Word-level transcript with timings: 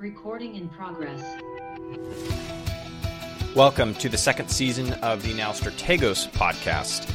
Recording 0.00 0.54
in 0.54 0.70
progress. 0.70 1.22
Welcome 3.54 3.92
to 3.96 4.08
the 4.08 4.16
second 4.16 4.48
season 4.48 4.94
of 4.94 5.22
the 5.22 5.34
Now 5.34 5.50
Strategos 5.50 6.26
podcast. 6.30 7.06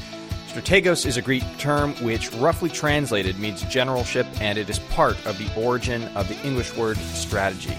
Strategos 0.50 1.04
is 1.08 1.18
a 1.18 1.22
Greek 1.24 1.44
term 1.58 1.94
which, 2.04 2.32
roughly 2.34 2.70
translated, 2.70 3.40
means 3.40 3.64
generalship, 3.64 4.28
and 4.40 4.60
it 4.60 4.70
is 4.70 4.78
part 4.78 5.18
of 5.26 5.40
the 5.40 5.50
origin 5.60 6.04
of 6.10 6.28
the 6.28 6.40
English 6.46 6.78
word 6.78 6.98
strategy. 6.98 7.76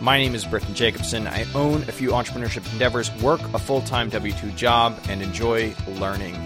My 0.00 0.16
name 0.16 0.34
is 0.34 0.46
Britton 0.46 0.74
Jacobson. 0.74 1.26
I 1.26 1.44
own 1.54 1.82
a 1.82 1.92
few 1.92 2.12
entrepreneurship 2.12 2.72
endeavors, 2.72 3.14
work 3.20 3.42
a 3.52 3.58
full 3.58 3.82
time 3.82 4.08
W 4.08 4.32
2 4.32 4.50
job, 4.52 4.98
and 5.10 5.20
enjoy 5.20 5.74
learning. 5.86 6.36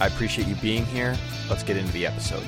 I 0.00 0.06
appreciate 0.06 0.46
you 0.46 0.54
being 0.54 0.86
here. 0.86 1.16
Let's 1.48 1.64
get 1.64 1.76
into 1.76 1.92
the 1.92 2.06
episode. 2.06 2.46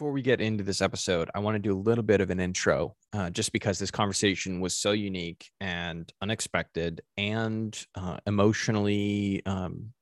Before 0.00 0.12
we 0.12 0.22
get 0.22 0.40
into 0.40 0.64
this 0.64 0.80
episode, 0.80 1.28
I 1.34 1.40
want 1.40 1.56
to 1.56 1.58
do 1.58 1.76
a 1.76 1.78
little 1.78 2.02
bit 2.02 2.22
of 2.22 2.30
an 2.30 2.40
intro, 2.40 2.96
uh, 3.12 3.28
just 3.28 3.52
because 3.52 3.78
this 3.78 3.90
conversation 3.90 4.58
was 4.58 4.74
so 4.74 4.92
unique 4.92 5.50
and 5.60 6.10
unexpected 6.22 7.02
and 7.18 7.78
uh, 7.94 8.16
emotionally 8.26 9.42
um, 9.44 9.92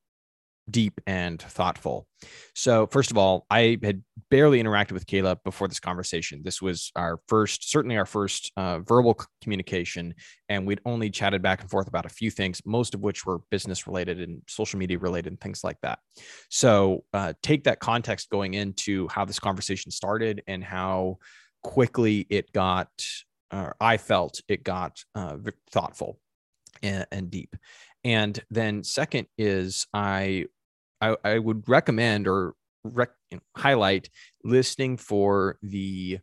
deep 0.70 1.00
and 1.06 1.40
thoughtful. 1.40 2.06
So, 2.54 2.86
first 2.86 3.10
of 3.10 3.18
all, 3.18 3.46
I 3.50 3.78
had 3.82 4.02
barely 4.30 4.62
interacted 4.62 4.92
with 4.92 5.06
Kayla 5.06 5.38
before 5.44 5.68
this 5.68 5.80
conversation. 5.80 6.42
This 6.44 6.60
was 6.60 6.90
our 6.96 7.20
first, 7.28 7.70
certainly 7.70 7.96
our 7.96 8.06
first 8.06 8.52
uh, 8.56 8.80
verbal 8.80 9.20
communication, 9.42 10.14
and 10.48 10.66
we'd 10.66 10.80
only 10.84 11.10
chatted 11.10 11.42
back 11.42 11.60
and 11.60 11.70
forth 11.70 11.88
about 11.88 12.06
a 12.06 12.10
few 12.10 12.30
things, 12.30 12.60
most 12.64 12.94
of 12.94 13.00
which 13.00 13.24
were 13.24 13.40
business 13.50 13.86
related 13.86 14.20
and 14.20 14.42
social 14.48 14.78
media 14.78 14.98
related 14.98 15.32
and 15.32 15.40
things 15.40 15.62
like 15.62 15.78
that. 15.82 16.00
So, 16.50 17.04
uh, 17.12 17.34
take 17.42 17.64
that 17.64 17.80
context 17.80 18.30
going 18.30 18.54
into 18.54 19.08
how 19.08 19.24
this 19.24 19.38
conversation 19.38 19.90
started 19.90 20.42
and 20.46 20.62
how 20.62 21.18
quickly 21.62 22.26
it 22.30 22.52
got, 22.52 22.88
uh, 23.50 23.70
I 23.80 23.96
felt 23.96 24.40
it 24.48 24.64
got 24.64 25.02
uh, 25.14 25.36
thoughtful 25.70 26.18
and, 26.82 27.06
and 27.10 27.30
deep. 27.30 27.56
And 28.04 28.40
then 28.50 28.84
second 28.84 29.26
is 29.36 29.86
I 29.92 30.46
I, 31.00 31.16
I 31.24 31.38
would 31.38 31.68
recommend 31.68 32.26
or 32.26 32.54
rec- 32.84 33.10
highlight 33.56 34.08
listening 34.44 34.96
for 34.96 35.58
the 35.62 36.18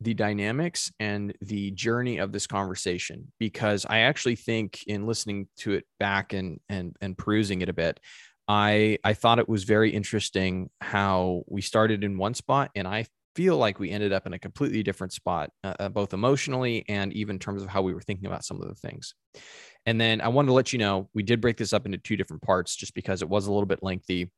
the 0.00 0.14
dynamics 0.14 0.92
and 1.00 1.34
the 1.40 1.72
journey 1.72 2.18
of 2.18 2.30
this 2.30 2.46
conversation 2.46 3.32
because 3.40 3.84
I 3.84 4.00
actually 4.00 4.36
think 4.36 4.84
in 4.86 5.06
listening 5.06 5.48
to 5.58 5.72
it 5.72 5.86
back 5.98 6.32
and 6.32 6.60
and 6.68 6.96
and 7.00 7.18
perusing 7.18 7.62
it 7.62 7.68
a 7.68 7.72
bit, 7.72 7.98
I 8.46 8.98
I 9.02 9.14
thought 9.14 9.40
it 9.40 9.48
was 9.48 9.64
very 9.64 9.90
interesting 9.90 10.70
how 10.80 11.42
we 11.48 11.62
started 11.62 12.04
in 12.04 12.16
one 12.16 12.34
spot 12.34 12.70
and 12.74 12.86
I 12.86 13.06
feel 13.34 13.56
like 13.56 13.78
we 13.78 13.90
ended 13.90 14.12
up 14.12 14.26
in 14.26 14.32
a 14.32 14.38
completely 14.38 14.82
different 14.82 15.12
spot, 15.12 15.50
uh, 15.64 15.74
uh 15.78 15.88
both 15.88 16.12
emotionally 16.12 16.84
and 16.88 17.12
even 17.12 17.36
in 17.36 17.40
terms 17.40 17.62
of 17.62 17.68
how 17.68 17.82
we 17.82 17.94
were 17.94 18.00
thinking 18.00 18.26
about 18.26 18.44
some 18.44 18.60
of 18.60 18.68
the 18.68 18.74
things. 18.74 19.14
And 19.86 20.00
then 20.00 20.20
I 20.20 20.28
wanted 20.28 20.48
to 20.48 20.54
let 20.54 20.72
you 20.72 20.78
know 20.78 21.08
we 21.14 21.22
did 21.22 21.40
break 21.40 21.56
this 21.56 21.72
up 21.72 21.86
into 21.86 21.98
two 21.98 22.16
different 22.16 22.42
parts 22.42 22.76
just 22.76 22.94
because 22.94 23.22
it 23.22 23.28
was 23.28 23.46
a 23.46 23.52
little 23.52 23.66
bit 23.66 23.82
lengthy 23.82 24.30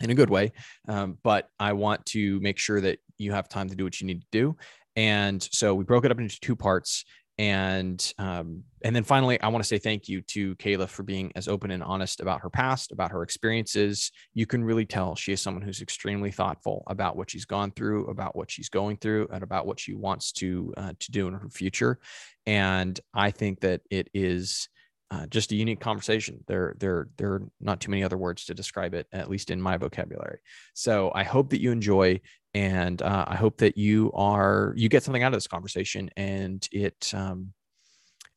in 0.00 0.10
a 0.10 0.14
good 0.14 0.30
way. 0.30 0.52
Um, 0.88 1.18
but 1.22 1.48
I 1.58 1.72
want 1.72 2.04
to 2.06 2.40
make 2.40 2.58
sure 2.58 2.80
that 2.80 2.98
you 3.18 3.32
have 3.32 3.48
time 3.48 3.68
to 3.68 3.76
do 3.76 3.84
what 3.84 4.00
you 4.00 4.06
need 4.06 4.20
to 4.20 4.26
do. 4.30 4.56
And 4.96 5.42
so 5.52 5.74
we 5.74 5.84
broke 5.84 6.04
it 6.04 6.10
up 6.10 6.18
into 6.18 6.38
two 6.40 6.56
parts. 6.56 7.04
And 7.42 8.14
um, 8.18 8.62
and 8.84 8.94
then 8.94 9.02
finally, 9.02 9.40
I 9.40 9.48
want 9.48 9.64
to 9.64 9.66
say 9.66 9.78
thank 9.78 10.08
you 10.08 10.20
to 10.28 10.54
Kayla 10.56 10.88
for 10.88 11.02
being 11.02 11.32
as 11.34 11.48
open 11.48 11.72
and 11.72 11.82
honest 11.82 12.20
about 12.20 12.40
her 12.42 12.50
past, 12.50 12.92
about 12.92 13.10
her 13.10 13.24
experiences. 13.24 14.12
You 14.32 14.46
can 14.46 14.62
really 14.62 14.86
tell 14.86 15.16
she 15.16 15.32
is 15.32 15.40
someone 15.40 15.64
who's 15.64 15.82
extremely 15.82 16.30
thoughtful 16.30 16.84
about 16.86 17.16
what 17.16 17.30
she's 17.32 17.44
gone 17.44 17.72
through, 17.72 18.06
about 18.06 18.36
what 18.36 18.48
she's 18.48 18.68
going 18.68 18.96
through, 18.98 19.26
and 19.32 19.42
about 19.42 19.66
what 19.66 19.80
she 19.80 19.92
wants 19.92 20.30
to 20.34 20.72
uh, 20.76 20.92
to 21.00 21.10
do 21.10 21.26
in 21.26 21.34
her 21.34 21.50
future. 21.50 21.98
And 22.46 22.98
I 23.12 23.32
think 23.32 23.58
that 23.62 23.80
it 23.90 24.08
is 24.14 24.68
uh, 25.10 25.26
just 25.26 25.50
a 25.50 25.56
unique 25.56 25.80
conversation. 25.80 26.42
There, 26.46 26.74
there, 26.78 27.08
there 27.18 27.32
are 27.32 27.42
not 27.60 27.80
too 27.80 27.90
many 27.90 28.04
other 28.04 28.16
words 28.16 28.46
to 28.46 28.54
describe 28.54 28.94
it, 28.94 29.06
at 29.12 29.28
least 29.28 29.50
in 29.50 29.60
my 29.60 29.76
vocabulary. 29.76 30.38
So 30.74 31.12
I 31.14 31.24
hope 31.24 31.50
that 31.50 31.60
you 31.60 31.70
enjoy, 31.70 32.20
and 32.54 33.00
uh, 33.00 33.24
I 33.28 33.36
hope 33.36 33.58
that 33.58 33.76
you 33.76 34.10
are 34.14 34.72
you 34.76 34.88
get 34.88 35.02
something 35.02 35.22
out 35.22 35.32
of 35.32 35.36
this 35.36 35.46
conversation, 35.46 36.10
and 36.16 36.66
it 36.72 37.12
um, 37.14 37.52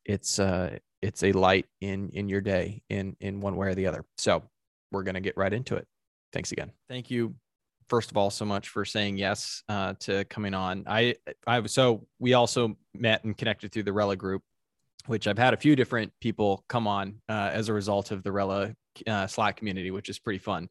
it's 0.06 0.40
uh, 0.40 0.78
it's 1.02 1.24
a 1.24 1.32
light 1.32 1.66
in 1.82 2.10
in 2.10 2.30
your 2.30 2.42
day 2.42 2.82
in 2.90 3.16
in 3.20 3.42
one 3.42 3.56
way 3.56 3.68
or 3.68 3.76
the 3.76 3.88
other. 3.88 4.06
So 4.18 4.44
we're 4.92 5.04
gonna 5.04 5.22
get 5.22 5.38
right 5.38 5.54
into 5.54 5.76
it. 5.76 5.88
Thanks 6.34 6.52
again. 6.52 6.72
Thank 6.90 7.12
you 7.12 7.36
first 7.88 8.10
of 8.10 8.18
all 8.18 8.32
so 8.32 8.44
much 8.46 8.70
for 8.70 8.84
saying 8.84 9.16
yes 9.16 9.62
uh, 9.70 9.94
to 10.00 10.26
coming 10.26 10.54
on. 10.54 10.84
I 10.88 11.16
I 11.46 11.66
so 11.68 12.08
we 12.20 12.34
also 12.34 12.78
met 12.94 13.24
and 13.24 13.38
connected 13.38 13.72
through 13.72 13.84
the 13.84 13.94
Rella 13.94 14.16
group 14.16 14.42
which 15.08 15.28
I've 15.28 15.38
had 15.38 15.54
a 15.54 15.58
few 15.58 15.76
different 15.76 16.12
people 16.20 16.64
come 16.68 16.88
on 16.88 17.22
uh, 17.30 17.50
as 17.54 17.70
a 17.70 17.74
result 17.74 18.12
of 18.12 18.24
the 18.24 18.32
Rella 18.32 18.76
uh, 19.08 19.28
Slack 19.28 19.58
community, 19.58 19.92
which 19.92 20.10
is 20.10 20.20
pretty 20.20 20.40
fun. 20.40 20.70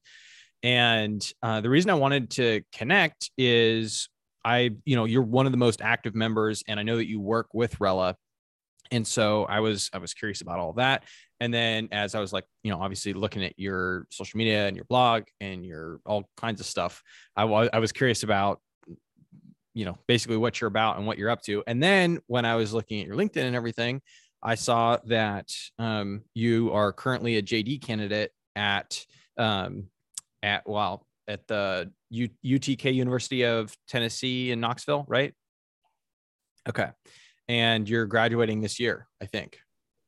And 0.64 1.24
uh, 1.42 1.60
the 1.60 1.70
reason 1.70 1.90
I 1.90 1.94
wanted 1.94 2.30
to 2.30 2.62
connect 2.72 3.30
is 3.38 4.08
I, 4.44 4.70
you 4.84 4.96
know, 4.96 5.04
you're 5.04 5.22
one 5.22 5.46
of 5.46 5.52
the 5.52 5.58
most 5.58 5.80
active 5.80 6.14
members, 6.14 6.64
and 6.66 6.80
I 6.80 6.82
know 6.82 6.96
that 6.96 7.06
you 7.06 7.20
work 7.20 7.48
with 7.54 7.80
Rella. 7.80 8.16
And 8.90 9.06
so 9.06 9.44
I 9.44 9.60
was 9.60 9.90
I 9.92 9.98
was 9.98 10.12
curious 10.12 10.40
about 10.40 10.58
all 10.58 10.72
that. 10.74 11.04
And 11.40 11.54
then 11.54 11.88
as 11.92 12.14
I 12.14 12.20
was 12.20 12.32
like, 12.32 12.44
you 12.62 12.70
know, 12.70 12.80
obviously 12.80 13.12
looking 13.12 13.44
at 13.44 13.58
your 13.58 14.06
social 14.10 14.38
media 14.38 14.66
and 14.66 14.76
your 14.76 14.84
blog 14.86 15.24
and 15.40 15.64
your 15.64 16.00
all 16.04 16.28
kinds 16.36 16.60
of 16.60 16.66
stuff, 16.66 17.02
I 17.36 17.44
was 17.44 17.68
I 17.72 17.78
was 17.78 17.92
curious 17.92 18.24
about 18.24 18.60
you 19.74 19.84
know 19.84 19.98
basically 20.08 20.36
what 20.36 20.60
you're 20.60 20.68
about 20.68 20.98
and 20.98 21.06
what 21.06 21.18
you're 21.18 21.30
up 21.30 21.42
to 21.42 21.64
and 21.66 21.82
then 21.82 22.20
when 22.28 22.44
i 22.44 22.54
was 22.54 22.72
looking 22.72 23.00
at 23.00 23.08
your 23.08 23.16
linkedin 23.16 23.42
and 23.42 23.56
everything 23.56 24.00
I 24.44 24.56
saw 24.56 24.98
that 25.06 25.48
um, 25.78 26.22
you 26.34 26.70
are 26.72 26.92
currently 26.92 27.38
a 27.38 27.42
JD 27.42 27.80
candidate 27.80 28.30
at 28.54 29.02
um, 29.38 29.88
at 30.44 30.68
well 30.68 31.06
at 31.26 31.48
the 31.48 31.90
U- 32.10 32.28
UTK 32.44 32.94
University 32.94 33.44
of 33.44 33.74
Tennessee 33.88 34.50
in 34.52 34.60
Knoxville, 34.60 35.06
right? 35.08 35.32
Okay, 36.68 36.88
and 37.48 37.88
you're 37.88 38.06
graduating 38.06 38.60
this 38.60 38.78
year, 38.78 39.08
I 39.22 39.26
think. 39.26 39.58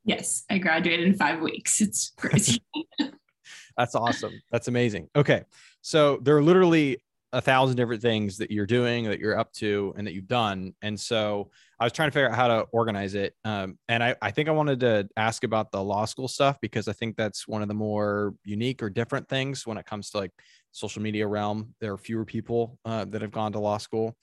Yes, 0.04 0.44
I 0.48 0.58
graduated 0.58 1.08
in 1.08 1.14
five 1.14 1.40
weeks. 1.40 1.80
It's 1.80 2.12
crazy. 2.16 2.62
That's 3.76 3.94
awesome. 3.94 4.40
That's 4.52 4.68
amazing. 4.68 5.08
Okay, 5.16 5.42
so 5.80 6.18
there 6.22 6.36
are 6.36 6.42
literally 6.42 6.98
a 7.36 7.40
thousand 7.42 7.76
different 7.76 8.00
things 8.00 8.38
that 8.38 8.50
you're 8.50 8.66
doing 8.66 9.04
that 9.04 9.20
you're 9.20 9.38
up 9.38 9.52
to 9.52 9.92
and 9.98 10.06
that 10.06 10.14
you've 10.14 10.26
done. 10.26 10.72
And 10.80 10.98
so 10.98 11.50
i 11.78 11.84
was 11.84 11.92
trying 11.92 12.08
to 12.08 12.12
figure 12.12 12.30
out 12.30 12.34
how 12.34 12.48
to 12.48 12.60
organize 12.72 13.14
it. 13.14 13.34
Um, 13.44 13.78
and 13.90 14.02
I, 14.02 14.16
I 14.22 14.30
think 14.30 14.48
i 14.48 14.52
wanted 14.52 14.80
to 14.80 15.06
ask 15.18 15.44
about 15.44 15.70
the 15.70 15.82
law 15.82 16.06
school 16.06 16.28
stuff 16.28 16.58
because 16.62 16.88
i 16.88 16.94
think 16.94 17.14
that's 17.14 17.46
one 17.46 17.60
of 17.60 17.68
the 17.68 17.74
more 17.74 18.34
unique 18.44 18.82
or 18.82 18.88
different 18.88 19.28
things 19.28 19.66
when 19.66 19.76
it 19.76 19.84
comes 19.84 20.10
to 20.10 20.18
like 20.18 20.32
social 20.72 21.02
media 21.02 21.26
realm. 21.26 21.74
There 21.78 21.92
are 21.92 21.98
fewer 21.98 22.24
people 22.24 22.78
uh, 22.86 23.04
that 23.06 23.20
have 23.20 23.32
gone 23.32 23.52
to 23.52 23.58
law 23.58 23.76
school. 23.76 24.16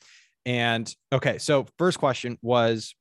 And 0.47 0.91
okay 1.11 1.37
so 1.37 1.67
first 1.77 1.99
question 1.99 2.39
was 2.41 2.95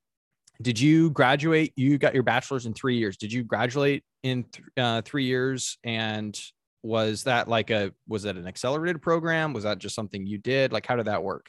did 0.60 0.78
you 0.78 1.10
graduate? 1.10 1.72
You 1.74 1.96
got 1.96 2.12
your 2.12 2.22
bachelor's 2.22 2.66
in 2.66 2.74
three 2.74 2.96
years. 2.96 3.16
Did 3.16 3.32
you 3.32 3.42
graduate 3.42 4.04
in 4.22 4.44
th- 4.44 4.68
uh, 4.76 5.00
three 5.02 5.24
years 5.24 5.78
and 5.82 6.38
was 6.82 7.24
that 7.24 7.48
like 7.48 7.70
a 7.70 7.92
was 8.08 8.24
it 8.24 8.36
an 8.36 8.46
accelerated 8.46 9.02
program? 9.02 9.52
Was 9.52 9.64
that 9.64 9.78
just 9.78 9.94
something 9.94 10.26
you 10.26 10.38
did? 10.38 10.72
Like 10.72 10.86
how 10.86 10.96
did 10.96 11.06
that 11.06 11.22
work? 11.22 11.46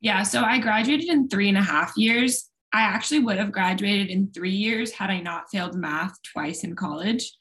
Yeah 0.00 0.22
so 0.22 0.42
i 0.42 0.58
graduated 0.58 1.08
in 1.08 1.28
three 1.28 1.48
and 1.48 1.58
a 1.58 1.62
half 1.62 1.92
years. 1.96 2.48
I 2.72 2.82
actually 2.82 3.20
would 3.20 3.36
have 3.36 3.50
graduated 3.50 4.08
in 4.08 4.30
three 4.32 4.54
years 4.54 4.92
had 4.92 5.10
i 5.10 5.20
not 5.20 5.50
failed 5.50 5.74
math 5.74 6.14
twice 6.22 6.64
in 6.64 6.76
college. 6.76 7.32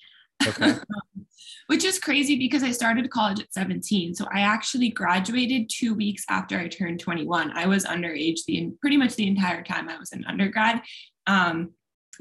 Okay. 0.46 0.76
which 1.68 1.84
is 1.84 2.00
crazy 2.00 2.36
because 2.36 2.64
i 2.64 2.72
started 2.72 3.12
college 3.12 3.40
at 3.40 3.54
17 3.54 4.16
so 4.16 4.26
i 4.34 4.40
actually 4.40 4.90
graduated 4.90 5.70
two 5.70 5.94
weeks 5.94 6.24
after 6.30 6.58
i 6.58 6.68
turned 6.68 7.00
21 7.00 7.52
i 7.52 7.68
was 7.68 7.86
underage 7.86 8.40
the 8.48 8.72
pretty 8.82 8.98
much 8.98 9.16
the 9.16 9.28
entire 9.28 9.62
time 9.62 9.88
i 9.90 9.98
was 9.98 10.12
in 10.12 10.26
undergrad. 10.26 10.82
Um, 11.28 11.72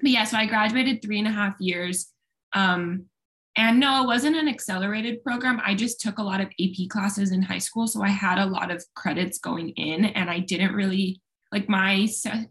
but 0.02 0.10
yeah 0.10 0.24
so 0.24 0.36
i 0.36 0.46
graduated 0.46 1.00
three 1.00 1.18
and 1.18 1.28
a 1.28 1.30
half 1.30 1.54
years. 1.60 2.08
Um, 2.52 3.06
and 3.58 3.80
no, 3.80 4.04
it 4.04 4.06
wasn't 4.06 4.36
an 4.36 4.46
accelerated 4.46 5.24
program. 5.24 5.60
I 5.64 5.74
just 5.74 6.00
took 6.00 6.18
a 6.18 6.22
lot 6.22 6.40
of 6.40 6.46
AP 6.60 6.88
classes 6.88 7.32
in 7.32 7.42
high 7.42 7.58
school. 7.58 7.88
So 7.88 8.02
I 8.04 8.08
had 8.08 8.38
a 8.38 8.46
lot 8.46 8.70
of 8.70 8.84
credits 8.94 9.38
going 9.38 9.70
in, 9.70 10.04
and 10.04 10.30
I 10.30 10.38
didn't 10.38 10.74
really 10.74 11.20
like 11.50 11.68
my 11.68 12.06
se- 12.06 12.46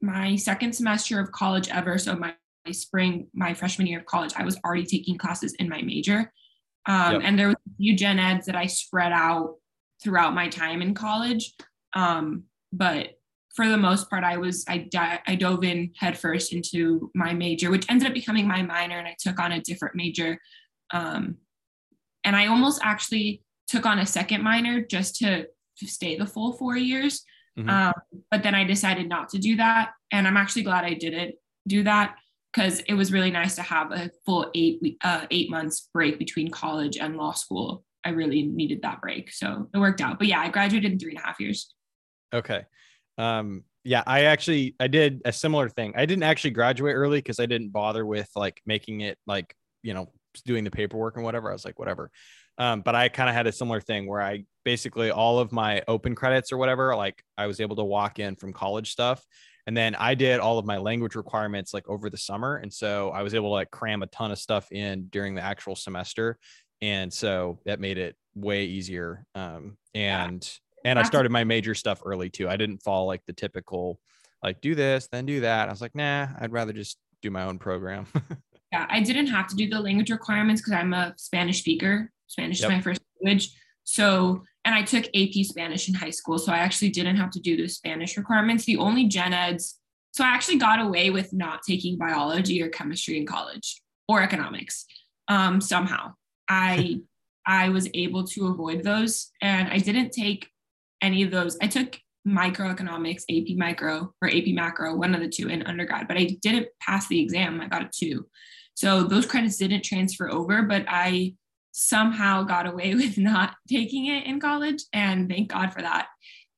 my 0.00 0.36
second 0.36 0.72
semester 0.72 1.18
of 1.18 1.32
college 1.32 1.68
ever. 1.68 1.98
So 1.98 2.14
my, 2.14 2.32
my, 2.64 2.70
spring, 2.70 3.26
my 3.34 3.54
freshman 3.54 3.88
year 3.88 3.98
of 3.98 4.06
college, 4.06 4.34
I 4.36 4.44
was 4.44 4.56
already 4.64 4.84
taking 4.84 5.18
classes 5.18 5.52
in 5.54 5.68
my 5.68 5.82
major. 5.82 6.32
Um, 6.86 7.14
yep. 7.14 7.22
And 7.24 7.36
there 7.36 7.48
was 7.48 7.56
a 7.56 7.76
few 7.76 7.96
gen 7.96 8.20
eds 8.20 8.46
that 8.46 8.54
I 8.54 8.66
spread 8.66 9.10
out 9.10 9.56
throughout 10.00 10.32
my 10.32 10.48
time 10.48 10.80
in 10.80 10.94
college. 10.94 11.54
Um, 11.94 12.44
but 12.72 13.15
for 13.56 13.68
the 13.68 13.76
most 13.78 14.08
part, 14.10 14.22
I 14.22 14.36
was 14.36 14.64
I 14.68 14.78
di- 14.78 15.20
I 15.26 15.34
dove 15.34 15.64
in 15.64 15.92
headfirst 15.96 16.52
into 16.52 17.10
my 17.14 17.32
major, 17.32 17.70
which 17.70 17.86
ended 17.88 18.06
up 18.06 18.14
becoming 18.14 18.46
my 18.46 18.62
minor, 18.62 18.98
and 18.98 19.08
I 19.08 19.16
took 19.18 19.40
on 19.40 19.52
a 19.52 19.60
different 19.62 19.96
major. 19.96 20.38
Um, 20.92 21.38
and 22.22 22.36
I 22.36 22.46
almost 22.46 22.80
actually 22.84 23.42
took 23.66 23.86
on 23.86 23.98
a 23.98 24.06
second 24.06 24.42
minor 24.42 24.82
just 24.82 25.16
to, 25.16 25.46
to 25.78 25.86
stay 25.86 26.16
the 26.16 26.26
full 26.26 26.52
four 26.52 26.76
years. 26.76 27.24
Mm-hmm. 27.58 27.70
Um, 27.70 27.94
but 28.30 28.42
then 28.42 28.54
I 28.54 28.64
decided 28.64 29.08
not 29.08 29.30
to 29.30 29.38
do 29.38 29.56
that. 29.56 29.92
And 30.12 30.26
I'm 30.26 30.36
actually 30.36 30.62
glad 30.62 30.84
I 30.84 30.94
didn't 30.94 31.36
do 31.66 31.82
that 31.84 32.16
because 32.52 32.80
it 32.80 32.94
was 32.94 33.12
really 33.12 33.30
nice 33.30 33.54
to 33.56 33.62
have 33.62 33.92
a 33.92 34.10
full 34.24 34.50
eight 34.54 34.98
uh, 35.02 35.26
eight 35.30 35.50
months 35.50 35.88
break 35.92 36.18
between 36.18 36.50
college 36.50 36.96
and 36.98 37.16
law 37.16 37.32
school. 37.32 37.84
I 38.04 38.10
really 38.10 38.42
needed 38.42 38.82
that 38.82 39.00
break, 39.00 39.32
so 39.32 39.68
it 39.74 39.78
worked 39.78 40.00
out. 40.00 40.18
But 40.18 40.28
yeah, 40.28 40.40
I 40.40 40.48
graduated 40.48 40.92
in 40.92 40.98
three 40.98 41.10
and 41.10 41.18
a 41.18 41.26
half 41.26 41.40
years. 41.40 41.74
Okay. 42.32 42.64
Um, 43.18 43.64
yeah, 43.84 44.02
I 44.06 44.24
actually 44.24 44.74
I 44.80 44.88
did 44.88 45.22
a 45.24 45.32
similar 45.32 45.68
thing. 45.68 45.94
I 45.96 46.06
didn't 46.06 46.24
actually 46.24 46.50
graduate 46.50 46.96
early 46.96 47.18
because 47.18 47.40
I 47.40 47.46
didn't 47.46 47.70
bother 47.70 48.04
with 48.04 48.28
like 48.34 48.60
making 48.66 49.02
it 49.02 49.18
like 49.26 49.54
you 49.82 49.94
know 49.94 50.12
doing 50.44 50.64
the 50.64 50.70
paperwork 50.70 51.16
and 51.16 51.24
whatever. 51.24 51.50
I 51.50 51.52
was 51.52 51.64
like 51.64 51.78
whatever. 51.78 52.10
Um, 52.58 52.80
but 52.80 52.94
I 52.94 53.08
kind 53.08 53.28
of 53.28 53.34
had 53.34 53.46
a 53.46 53.52
similar 53.52 53.80
thing 53.80 54.08
where 54.08 54.22
I 54.22 54.44
basically 54.64 55.10
all 55.10 55.38
of 55.38 55.52
my 55.52 55.82
open 55.86 56.14
credits 56.14 56.52
or 56.52 56.56
whatever, 56.56 56.96
like 56.96 57.22
I 57.36 57.46
was 57.46 57.60
able 57.60 57.76
to 57.76 57.84
walk 57.84 58.18
in 58.18 58.34
from 58.34 58.52
college 58.52 58.90
stuff 58.90 59.22
and 59.66 59.76
then 59.76 59.94
I 59.96 60.14
did 60.14 60.38
all 60.38 60.58
of 60.58 60.64
my 60.64 60.76
language 60.76 61.16
requirements 61.16 61.74
like 61.74 61.88
over 61.88 62.08
the 62.08 62.16
summer. 62.16 62.56
And 62.56 62.72
so 62.72 63.10
I 63.10 63.22
was 63.22 63.34
able 63.34 63.48
to 63.48 63.54
like 63.54 63.70
cram 63.70 64.02
a 64.02 64.06
ton 64.06 64.30
of 64.30 64.38
stuff 64.38 64.70
in 64.70 65.08
during 65.08 65.34
the 65.34 65.42
actual 65.42 65.74
semester. 65.74 66.38
And 66.80 67.12
so 67.12 67.58
that 67.66 67.80
made 67.80 67.98
it 67.98 68.16
way 68.34 68.66
easier. 68.66 69.24
Um, 69.34 69.76
and, 69.94 70.48
and 70.86 70.98
I 70.98 71.02
started 71.02 71.32
my 71.32 71.44
major 71.44 71.74
stuff 71.74 72.00
early 72.04 72.30
too. 72.30 72.48
I 72.48 72.56
didn't 72.56 72.82
fall 72.82 73.06
like 73.06 73.24
the 73.26 73.32
typical, 73.32 73.98
like 74.42 74.60
do 74.60 74.74
this, 74.74 75.08
then 75.10 75.26
do 75.26 75.40
that. 75.40 75.68
I 75.68 75.72
was 75.72 75.80
like, 75.80 75.94
nah, 75.94 76.28
I'd 76.38 76.52
rather 76.52 76.72
just 76.72 76.96
do 77.22 77.30
my 77.30 77.42
own 77.42 77.58
program. 77.58 78.06
yeah. 78.72 78.86
I 78.88 79.00
didn't 79.00 79.26
have 79.26 79.48
to 79.48 79.56
do 79.56 79.68
the 79.68 79.80
language 79.80 80.10
requirements 80.10 80.62
because 80.62 80.74
I'm 80.74 80.92
a 80.92 81.12
Spanish 81.16 81.58
speaker. 81.60 82.12
Spanish 82.28 82.60
yep. 82.60 82.70
is 82.70 82.76
my 82.76 82.80
first 82.80 83.00
language. 83.20 83.50
So 83.82 84.42
and 84.64 84.74
I 84.74 84.82
took 84.82 85.06
AP 85.14 85.44
Spanish 85.44 85.88
in 85.88 85.94
high 85.94 86.10
school. 86.10 86.38
So 86.38 86.52
I 86.52 86.58
actually 86.58 86.90
didn't 86.90 87.16
have 87.16 87.30
to 87.30 87.40
do 87.40 87.56
the 87.56 87.68
Spanish 87.68 88.16
requirements. 88.16 88.64
The 88.64 88.76
only 88.78 89.06
gen 89.06 89.32
eds, 89.32 89.78
so 90.12 90.24
I 90.24 90.28
actually 90.28 90.58
got 90.58 90.80
away 90.80 91.10
with 91.10 91.32
not 91.32 91.62
taking 91.62 91.98
biology 91.98 92.62
or 92.62 92.68
chemistry 92.68 93.16
in 93.16 93.26
college 93.26 93.82
or 94.08 94.22
economics 94.22 94.86
um, 95.28 95.60
somehow. 95.60 96.14
I 96.48 97.00
I 97.44 97.70
was 97.70 97.88
able 97.94 98.24
to 98.24 98.46
avoid 98.46 98.82
those 98.82 99.30
and 99.40 99.68
I 99.68 99.78
didn't 99.78 100.10
take 100.10 100.48
any 101.06 101.22
of 101.22 101.30
those. 101.30 101.56
I 101.62 101.68
took 101.68 101.98
microeconomics, 102.26 103.22
AP 103.30 103.56
micro 103.56 104.12
or 104.20 104.28
AP 104.28 104.48
macro, 104.48 104.96
one 104.96 105.14
of 105.14 105.20
the 105.20 105.28
two 105.28 105.48
in 105.48 105.62
undergrad, 105.62 106.08
but 106.08 106.16
I 106.16 106.36
didn't 106.42 106.68
pass 106.80 107.06
the 107.06 107.20
exam. 107.20 107.60
I 107.60 107.68
got 107.68 107.82
a 107.82 107.90
two. 107.94 108.26
So 108.74 109.04
those 109.04 109.26
credits 109.26 109.56
didn't 109.56 109.84
transfer 109.84 110.30
over, 110.30 110.62
but 110.62 110.84
I 110.88 111.34
somehow 111.72 112.42
got 112.42 112.66
away 112.66 112.94
with 113.00 113.16
not 113.16 113.54
taking 113.68 114.06
it 114.06 114.26
in 114.26 114.40
college, 114.40 114.82
and 114.92 115.28
thank 115.28 115.50
God 115.50 115.72
for 115.72 115.82
that. 115.82 116.08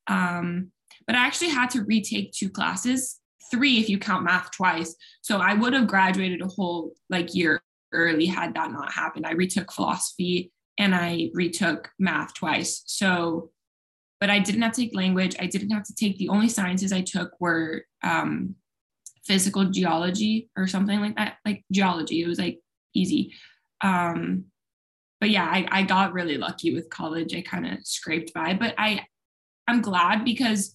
Um, 0.07 0.73
but 1.07 1.17
I 1.17 1.27
actually 1.27 1.51
had 1.51 1.71
to 1.71 1.85
retake 1.85 2.33
two 2.33 2.51
classes, 2.51 3.21
three 3.51 3.79
if 3.79 3.89
you 3.89 3.99
count 3.99 4.25
math 4.25 4.51
twice. 4.51 4.95
So 5.23 5.39
I 5.39 5.55
would 5.55 5.75
have 5.75 5.87
graduated 5.87 6.43
a 6.43 6.49
whole 6.49 6.93
like 7.09 7.35
year 7.35 7.63
early 7.93 8.27
had 8.27 8.55
that 8.55 8.73
not 8.73 8.93
happened. 8.93 9.27
I 9.27 9.33
retook 9.33 9.73
philosophy 9.73 10.53
and 10.79 10.95
I 10.95 11.31
retook 11.35 11.91
math 11.99 12.35
twice. 12.35 12.83
So, 12.87 13.51
but 14.21 14.31
I 14.31 14.39
didn't 14.39 14.63
have 14.63 14.73
to 14.73 14.81
take 14.81 14.95
language. 14.95 15.37
I 15.39 15.47
didn't 15.47 15.71
have 15.71 15.85
to 15.85 15.95
take 15.95 16.19
the 16.19 16.29
only 16.29 16.49
sciences 16.49 16.93
I 16.93 17.03
took 17.03 17.41
were 17.41 17.85
um, 18.03 18.57
physical 19.25 19.67
geology 19.67 20.49
or 20.57 20.67
something 20.67 21.01
like 21.01 21.17
that, 21.17 21.37
like 21.45 21.65
geology. 21.71 22.23
It 22.23 22.29
was 22.29 22.39
like 22.39 22.61
easy. 22.95 23.35
Um, 23.83 24.45
but 25.21 25.31
yeah, 25.31 25.45
I, 25.45 25.67
I 25.71 25.83
got 25.83 26.13
really 26.13 26.37
lucky 26.37 26.75
with 26.75 26.91
college. 26.91 27.35
I 27.35 27.43
kind 27.43 27.67
of 27.67 27.87
scraped 27.87 28.33
by, 28.35 28.55
but 28.55 28.75
I 28.79 29.05
I'm 29.67 29.83
glad 29.83 30.25
because 30.25 30.75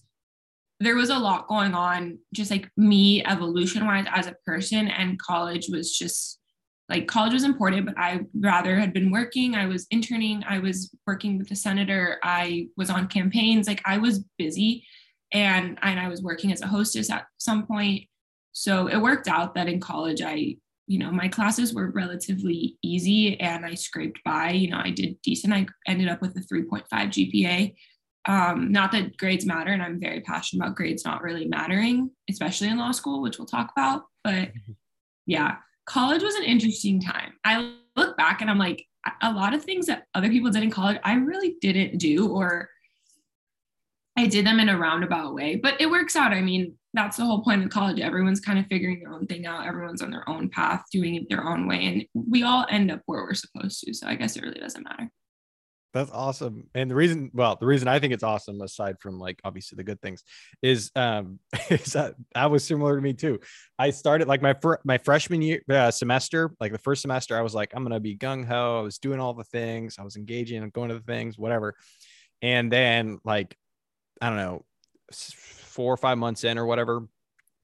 there 0.80 0.94
was 0.96 1.10
a 1.10 1.18
lot 1.18 1.48
going 1.48 1.74
on, 1.74 2.18
just 2.32 2.50
like 2.50 2.68
me 2.76 3.24
evolution 3.24 3.86
wise 3.86 4.06
as 4.12 4.26
a 4.26 4.36
person, 4.46 4.88
and 4.88 5.18
college 5.18 5.68
was 5.68 5.96
just 5.96 6.38
like 6.88 7.06
college 7.06 7.32
was 7.32 7.44
important, 7.44 7.86
but 7.86 7.98
I 7.98 8.20
rather 8.38 8.78
had 8.78 8.92
been 8.92 9.10
working. 9.10 9.54
I 9.54 9.66
was 9.66 9.86
interning, 9.90 10.44
I 10.46 10.58
was 10.58 10.94
working 11.06 11.38
with 11.38 11.48
the 11.48 11.56
senator, 11.56 12.18
I 12.22 12.68
was 12.76 12.90
on 12.90 13.08
campaigns, 13.08 13.66
like 13.66 13.80
I 13.86 13.98
was 13.98 14.24
busy 14.38 14.86
and, 15.32 15.78
and 15.82 15.98
I 15.98 16.08
was 16.08 16.22
working 16.22 16.52
as 16.52 16.60
a 16.60 16.66
hostess 16.66 17.10
at 17.10 17.26
some 17.38 17.66
point. 17.66 18.04
So 18.52 18.86
it 18.86 18.98
worked 18.98 19.28
out 19.28 19.54
that 19.54 19.68
in 19.68 19.80
college 19.80 20.20
I 20.22 20.56
you 20.86 20.98
know, 20.98 21.10
my 21.10 21.28
classes 21.28 21.72
were 21.72 21.90
relatively 21.90 22.76
easy 22.82 23.40
and 23.40 23.64
I 23.64 23.74
scraped 23.74 24.22
by. 24.24 24.50
You 24.50 24.70
know, 24.70 24.80
I 24.82 24.90
did 24.90 25.20
decent. 25.22 25.54
I 25.54 25.66
ended 25.86 26.08
up 26.08 26.20
with 26.20 26.36
a 26.36 26.40
3.5 26.40 26.84
GPA. 26.92 27.74
Um, 28.26 28.72
not 28.72 28.92
that 28.92 29.16
grades 29.16 29.44
matter, 29.44 29.70
and 29.70 29.82
I'm 29.82 30.00
very 30.00 30.20
passionate 30.20 30.64
about 30.64 30.76
grades 30.76 31.04
not 31.04 31.22
really 31.22 31.46
mattering, 31.46 32.10
especially 32.30 32.68
in 32.68 32.78
law 32.78 32.90
school, 32.90 33.20
which 33.20 33.38
we'll 33.38 33.46
talk 33.46 33.70
about. 33.76 34.04
But 34.22 34.48
mm-hmm. 34.48 34.72
yeah, 35.26 35.56
college 35.86 36.22
was 36.22 36.34
an 36.34 36.44
interesting 36.44 37.00
time. 37.00 37.34
I 37.44 37.74
look 37.96 38.16
back 38.16 38.40
and 38.40 38.50
I'm 38.50 38.58
like, 38.58 38.86
a 39.22 39.32
lot 39.32 39.54
of 39.54 39.62
things 39.64 39.86
that 39.86 40.06
other 40.14 40.30
people 40.30 40.50
did 40.50 40.62
in 40.62 40.70
college, 40.70 40.98
I 41.04 41.14
really 41.14 41.56
didn't 41.60 41.98
do, 41.98 42.28
or 42.28 42.70
I 44.16 44.26
did 44.26 44.46
them 44.46 44.60
in 44.60 44.68
a 44.68 44.78
roundabout 44.78 45.34
way, 45.34 45.56
but 45.56 45.80
it 45.80 45.90
works 45.90 46.16
out. 46.16 46.32
I 46.32 46.40
mean, 46.40 46.74
that's 46.94 47.16
the 47.16 47.24
whole 47.24 47.42
point 47.42 47.64
of 47.64 47.70
college. 47.70 48.00
Everyone's 48.00 48.40
kind 48.40 48.58
of 48.58 48.66
figuring 48.66 49.00
their 49.00 49.12
own 49.12 49.26
thing 49.26 49.44
out. 49.46 49.66
Everyone's 49.66 50.00
on 50.00 50.10
their 50.10 50.28
own 50.28 50.48
path, 50.48 50.84
doing 50.92 51.16
it 51.16 51.28
their 51.28 51.46
own 51.46 51.66
way. 51.66 51.84
And 51.84 52.28
we 52.28 52.44
all 52.44 52.64
end 52.70 52.90
up 52.90 53.02
where 53.06 53.24
we're 53.24 53.34
supposed 53.34 53.80
to. 53.80 53.92
So 53.92 54.06
I 54.06 54.14
guess 54.14 54.36
it 54.36 54.42
really 54.42 54.60
doesn't 54.60 54.84
matter. 54.84 55.10
That's 55.94 56.10
awesome. 56.10 56.68
And 56.74 56.90
the 56.90 56.96
reason, 56.96 57.30
well, 57.32 57.56
the 57.58 57.66
reason 57.66 57.86
I 57.86 58.00
think 58.00 58.12
it's 58.12 58.24
awesome, 58.24 58.60
aside 58.60 58.96
from 59.00 59.20
like 59.20 59.40
obviously 59.44 59.76
the 59.76 59.84
good 59.84 60.02
things, 60.02 60.24
is 60.60 60.90
um 60.96 61.38
is 61.70 61.92
that 61.92 62.16
that 62.34 62.50
was 62.50 62.64
similar 62.64 62.96
to 62.96 63.00
me 63.00 63.12
too. 63.12 63.38
I 63.78 63.90
started 63.90 64.26
like 64.26 64.42
my 64.42 64.54
fr- 64.54 64.82
my 64.84 64.98
freshman 64.98 65.40
year 65.40 65.62
uh, 65.70 65.92
semester, 65.92 66.52
like 66.58 66.72
the 66.72 66.78
first 66.78 67.00
semester, 67.00 67.38
I 67.38 67.42
was 67.42 67.54
like, 67.54 67.72
I'm 67.74 67.84
gonna 67.84 68.00
be 68.00 68.16
gung 68.16 68.44
ho. 68.44 68.80
I 68.80 68.82
was 68.82 68.98
doing 68.98 69.20
all 69.20 69.34
the 69.34 69.44
things, 69.44 69.96
I 69.98 70.02
was 70.02 70.16
engaging 70.16 70.68
going 70.70 70.88
to 70.88 70.96
the 70.96 71.00
things, 71.00 71.38
whatever. 71.38 71.76
And 72.42 72.72
then 72.72 73.20
like, 73.24 73.56
I 74.20 74.28
don't 74.28 74.38
know, 74.38 74.64
four 75.12 75.94
or 75.94 75.96
five 75.96 76.18
months 76.18 76.42
in 76.42 76.58
or 76.58 76.66
whatever, 76.66 77.06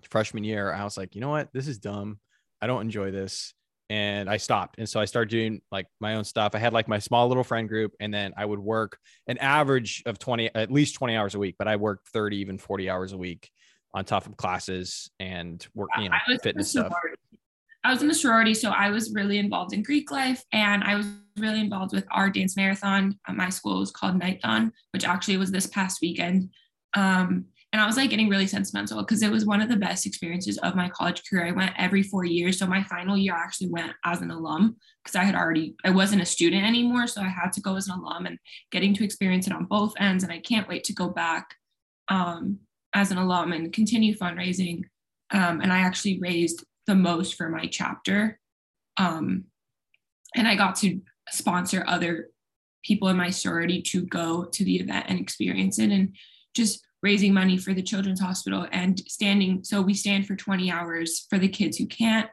freshman 0.08 0.44
year, 0.44 0.72
I 0.72 0.84
was 0.84 0.96
like, 0.96 1.16
you 1.16 1.20
know 1.20 1.30
what? 1.30 1.52
This 1.52 1.66
is 1.66 1.78
dumb. 1.78 2.20
I 2.62 2.68
don't 2.68 2.82
enjoy 2.82 3.10
this. 3.10 3.54
And 3.90 4.30
I 4.30 4.38
stopped. 4.38 4.78
And 4.78 4.88
so 4.88 5.00
I 5.00 5.04
started 5.04 5.30
doing 5.30 5.60
like 5.70 5.86
my 6.00 6.14
own 6.14 6.24
stuff. 6.24 6.54
I 6.54 6.58
had 6.58 6.72
like 6.72 6.88
my 6.88 7.00
small 7.00 7.28
little 7.28 7.44
friend 7.44 7.68
group, 7.68 7.92
and 8.00 8.14
then 8.14 8.32
I 8.36 8.46
would 8.46 8.60
work 8.60 8.96
an 9.26 9.36
average 9.38 10.02
of 10.06 10.18
20, 10.18 10.54
at 10.54 10.70
least 10.70 10.94
20 10.94 11.16
hours 11.16 11.34
a 11.34 11.38
week, 11.38 11.56
but 11.58 11.66
I 11.66 11.76
worked 11.76 12.08
30, 12.08 12.36
even 12.38 12.56
40 12.56 12.88
hours 12.88 13.12
a 13.12 13.18
week 13.18 13.50
on 13.92 14.04
top 14.04 14.26
of 14.26 14.36
classes 14.36 15.10
and 15.18 15.66
work, 15.74 15.90
you 15.98 16.08
know, 16.08 16.16
fitness 16.42 16.70
stuff. 16.70 16.92
I 17.82 17.90
was 17.92 18.02
in 18.02 18.08
the 18.08 18.14
sorority, 18.14 18.54
so 18.54 18.70
I 18.70 18.90
was 18.90 19.12
really 19.12 19.38
involved 19.38 19.72
in 19.72 19.82
Greek 19.82 20.10
life, 20.10 20.44
and 20.52 20.84
I 20.84 20.96
was 20.96 21.06
really 21.38 21.60
involved 21.60 21.94
with 21.94 22.06
our 22.10 22.28
dance 22.28 22.56
marathon 22.56 23.18
at 23.26 23.34
my 23.34 23.48
school. 23.48 23.78
It 23.78 23.80
was 23.80 23.90
called 23.90 24.18
Knight-Thon, 24.18 24.72
which 24.92 25.04
actually 25.04 25.38
was 25.38 25.50
this 25.50 25.66
past 25.66 26.00
weekend. 26.02 26.50
Um, 26.94 27.46
and 27.72 27.80
I 27.80 27.86
was 27.86 27.96
like 27.96 28.10
getting 28.10 28.28
really 28.28 28.48
sentimental 28.48 28.98
because 28.98 29.22
it 29.22 29.30
was 29.30 29.46
one 29.46 29.60
of 29.60 29.68
the 29.68 29.76
best 29.76 30.04
experiences 30.04 30.58
of 30.58 30.74
my 30.74 30.88
college 30.88 31.22
career. 31.24 31.46
I 31.46 31.52
went 31.52 31.72
every 31.78 32.02
four 32.02 32.24
years. 32.24 32.58
So 32.58 32.66
my 32.66 32.82
final 32.82 33.16
year 33.16 33.34
I 33.34 33.38
actually 33.44 33.68
went 33.68 33.92
as 34.04 34.22
an 34.22 34.32
alum 34.32 34.76
because 35.04 35.14
I 35.14 35.22
had 35.22 35.36
already, 35.36 35.76
I 35.84 35.90
wasn't 35.90 36.22
a 36.22 36.26
student 36.26 36.64
anymore. 36.64 37.06
So 37.06 37.20
I 37.20 37.28
had 37.28 37.52
to 37.52 37.60
go 37.60 37.76
as 37.76 37.86
an 37.86 37.94
alum 37.94 38.26
and 38.26 38.38
getting 38.72 38.92
to 38.94 39.04
experience 39.04 39.46
it 39.46 39.52
on 39.52 39.66
both 39.66 39.94
ends. 40.00 40.24
And 40.24 40.32
I 40.32 40.40
can't 40.40 40.68
wait 40.68 40.82
to 40.84 40.92
go 40.92 41.08
back 41.08 41.54
um, 42.08 42.58
as 42.92 43.12
an 43.12 43.18
alum 43.18 43.52
and 43.52 43.72
continue 43.72 44.16
fundraising. 44.16 44.82
Um, 45.30 45.60
and 45.60 45.72
I 45.72 45.78
actually 45.78 46.18
raised 46.18 46.64
the 46.88 46.96
most 46.96 47.36
for 47.36 47.48
my 47.50 47.66
chapter. 47.66 48.40
Um, 48.96 49.44
and 50.34 50.48
I 50.48 50.56
got 50.56 50.74
to 50.76 51.00
sponsor 51.28 51.84
other 51.86 52.30
people 52.82 53.06
in 53.08 53.16
my 53.16 53.30
sorority 53.30 53.80
to 53.82 54.02
go 54.06 54.44
to 54.46 54.64
the 54.64 54.76
event 54.76 55.06
and 55.08 55.20
experience 55.20 55.78
it. 55.78 55.92
And 55.92 56.16
just 56.52 56.84
raising 57.02 57.32
money 57.32 57.56
for 57.56 57.72
the 57.72 57.82
children's 57.82 58.20
hospital 58.20 58.66
and 58.72 59.00
standing 59.00 59.62
so 59.64 59.80
we 59.80 59.94
stand 59.94 60.26
for 60.26 60.36
20 60.36 60.70
hours 60.70 61.26
for 61.30 61.38
the 61.38 61.48
kids 61.48 61.76
who 61.76 61.86
can't 61.86 62.28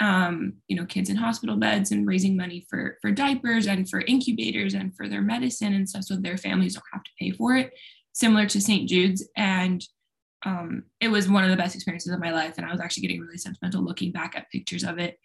um, 0.00 0.54
you 0.66 0.76
know 0.76 0.86
kids 0.86 1.10
in 1.10 1.16
hospital 1.16 1.56
beds 1.56 1.90
and 1.90 2.06
raising 2.06 2.36
money 2.36 2.66
for 2.70 2.98
for 3.02 3.10
diapers 3.10 3.66
and 3.66 3.88
for 3.88 4.00
incubators 4.02 4.74
and 4.74 4.96
for 4.96 5.08
their 5.08 5.22
medicine 5.22 5.74
and 5.74 5.88
stuff 5.88 6.04
so 6.04 6.16
their 6.16 6.38
families 6.38 6.74
don't 6.74 6.84
have 6.92 7.02
to 7.02 7.10
pay 7.18 7.30
for 7.30 7.56
it 7.56 7.72
similar 8.12 8.46
to 8.46 8.60
st 8.60 8.88
jude's. 8.88 9.28
And 9.36 9.84
um, 10.46 10.84
it 11.00 11.08
was 11.08 11.28
one 11.28 11.44
of 11.44 11.50
the 11.50 11.56
best 11.56 11.74
experiences 11.74 12.12
of 12.12 12.18
my 12.18 12.32
life 12.32 12.54
and 12.56 12.66
i 12.66 12.72
was 12.72 12.80
actually 12.80 13.02
getting 13.02 13.20
really 13.20 13.36
sentimental 13.36 13.82
looking 13.82 14.10
back 14.10 14.34
at 14.36 14.50
pictures 14.50 14.84
of 14.84 14.98
it 14.98 15.18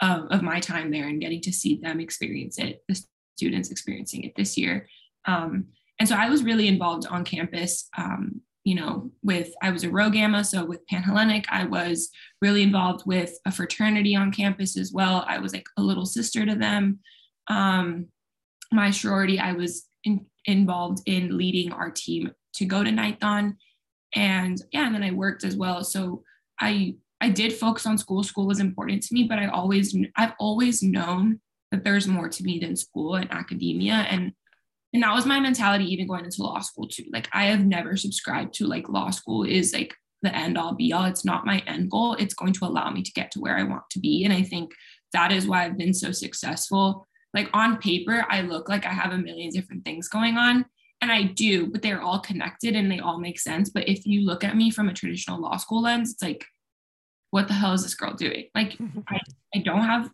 um, 0.00 0.26
of 0.30 0.42
my 0.42 0.58
time 0.58 0.90
there 0.90 1.06
and 1.06 1.20
getting 1.20 1.42
to 1.42 1.52
see 1.52 1.78
them 1.82 2.00
experience 2.00 2.58
it 2.58 2.82
the 2.88 2.98
students 3.36 3.70
experiencing 3.70 4.24
it 4.24 4.34
this 4.36 4.56
year. 4.56 4.88
Um, 5.26 5.66
and 5.98 6.08
so 6.08 6.16
I 6.16 6.28
was 6.28 6.42
really 6.42 6.68
involved 6.68 7.06
on 7.06 7.24
campus. 7.24 7.88
Um, 7.96 8.40
you 8.64 8.74
know, 8.74 9.10
with 9.22 9.54
I 9.62 9.70
was 9.70 9.84
a 9.84 9.90
Rho 9.90 10.08
Gamma, 10.10 10.42
so 10.42 10.64
with 10.64 10.86
Panhellenic, 10.86 11.44
I 11.50 11.64
was 11.64 12.08
really 12.40 12.62
involved 12.62 13.06
with 13.06 13.38
a 13.44 13.52
fraternity 13.52 14.16
on 14.16 14.32
campus 14.32 14.78
as 14.78 14.90
well. 14.92 15.24
I 15.28 15.38
was 15.38 15.52
like 15.52 15.66
a 15.76 15.82
little 15.82 16.06
sister 16.06 16.46
to 16.46 16.54
them. 16.54 17.00
Um, 17.48 18.06
my 18.72 18.90
sorority, 18.90 19.38
I 19.38 19.52
was 19.52 19.86
in, 20.04 20.26
involved 20.46 21.02
in 21.06 21.36
leading 21.36 21.72
our 21.72 21.90
team 21.90 22.32
to 22.54 22.64
go 22.64 22.82
to 22.82 22.90
Knight-Thon 22.90 23.56
And 24.14 24.62
yeah, 24.72 24.86
and 24.86 24.94
then 24.94 25.02
I 25.02 25.10
worked 25.10 25.44
as 25.44 25.56
well. 25.56 25.84
So 25.84 26.22
I 26.60 26.94
I 27.20 27.30
did 27.30 27.52
focus 27.52 27.86
on 27.86 27.98
school. 27.98 28.22
School 28.22 28.46
was 28.46 28.60
important 28.60 29.02
to 29.04 29.14
me, 29.14 29.24
but 29.24 29.38
I 29.38 29.48
always 29.48 29.96
I've 30.16 30.34
always 30.38 30.82
known 30.82 31.40
that 31.70 31.84
there's 31.84 32.06
more 32.06 32.28
to 32.28 32.42
me 32.44 32.58
than 32.58 32.76
school 32.76 33.16
and 33.16 33.30
academia. 33.32 34.06
And 34.10 34.32
and 34.94 35.02
that 35.02 35.12
was 35.12 35.26
my 35.26 35.40
mentality 35.40 35.92
even 35.92 36.06
going 36.06 36.24
into 36.24 36.44
law 36.44 36.60
school 36.60 36.86
too. 36.86 37.04
Like 37.12 37.28
I 37.32 37.46
have 37.46 37.66
never 37.66 37.96
subscribed 37.96 38.54
to 38.54 38.66
like 38.66 38.88
law 38.88 39.10
school 39.10 39.42
is 39.42 39.74
like 39.74 39.92
the 40.22 40.34
end 40.34 40.56
all 40.56 40.72
be 40.72 40.92
all. 40.92 41.04
It's 41.04 41.24
not 41.24 41.44
my 41.44 41.58
end 41.66 41.90
goal. 41.90 42.14
It's 42.14 42.32
going 42.32 42.52
to 42.54 42.64
allow 42.64 42.90
me 42.90 43.02
to 43.02 43.12
get 43.12 43.32
to 43.32 43.40
where 43.40 43.58
I 43.58 43.64
want 43.64 43.82
to 43.90 43.98
be. 43.98 44.24
And 44.24 44.32
I 44.32 44.42
think 44.42 44.70
that 45.12 45.32
is 45.32 45.48
why 45.48 45.64
I've 45.64 45.76
been 45.76 45.92
so 45.92 46.12
successful. 46.12 47.08
Like 47.34 47.50
on 47.52 47.78
paper, 47.78 48.24
I 48.30 48.42
look 48.42 48.68
like 48.68 48.86
I 48.86 48.90
have 48.90 49.12
a 49.12 49.18
million 49.18 49.50
different 49.50 49.84
things 49.84 50.08
going 50.08 50.38
on. 50.38 50.64
And 51.00 51.10
I 51.10 51.24
do, 51.24 51.66
but 51.66 51.82
they're 51.82 52.00
all 52.00 52.20
connected 52.20 52.76
and 52.76 52.90
they 52.90 53.00
all 53.00 53.18
make 53.18 53.40
sense. 53.40 53.70
But 53.70 53.88
if 53.88 54.06
you 54.06 54.24
look 54.24 54.44
at 54.44 54.56
me 54.56 54.70
from 54.70 54.88
a 54.88 54.94
traditional 54.94 55.40
law 55.40 55.56
school 55.56 55.82
lens, 55.82 56.12
it's 56.12 56.22
like, 56.22 56.46
what 57.30 57.48
the 57.48 57.54
hell 57.54 57.72
is 57.72 57.82
this 57.82 57.96
girl 57.96 58.14
doing? 58.14 58.44
Like, 58.54 58.78
I, 59.08 59.18
I 59.54 59.58
don't 59.58 59.82
have 59.82 60.08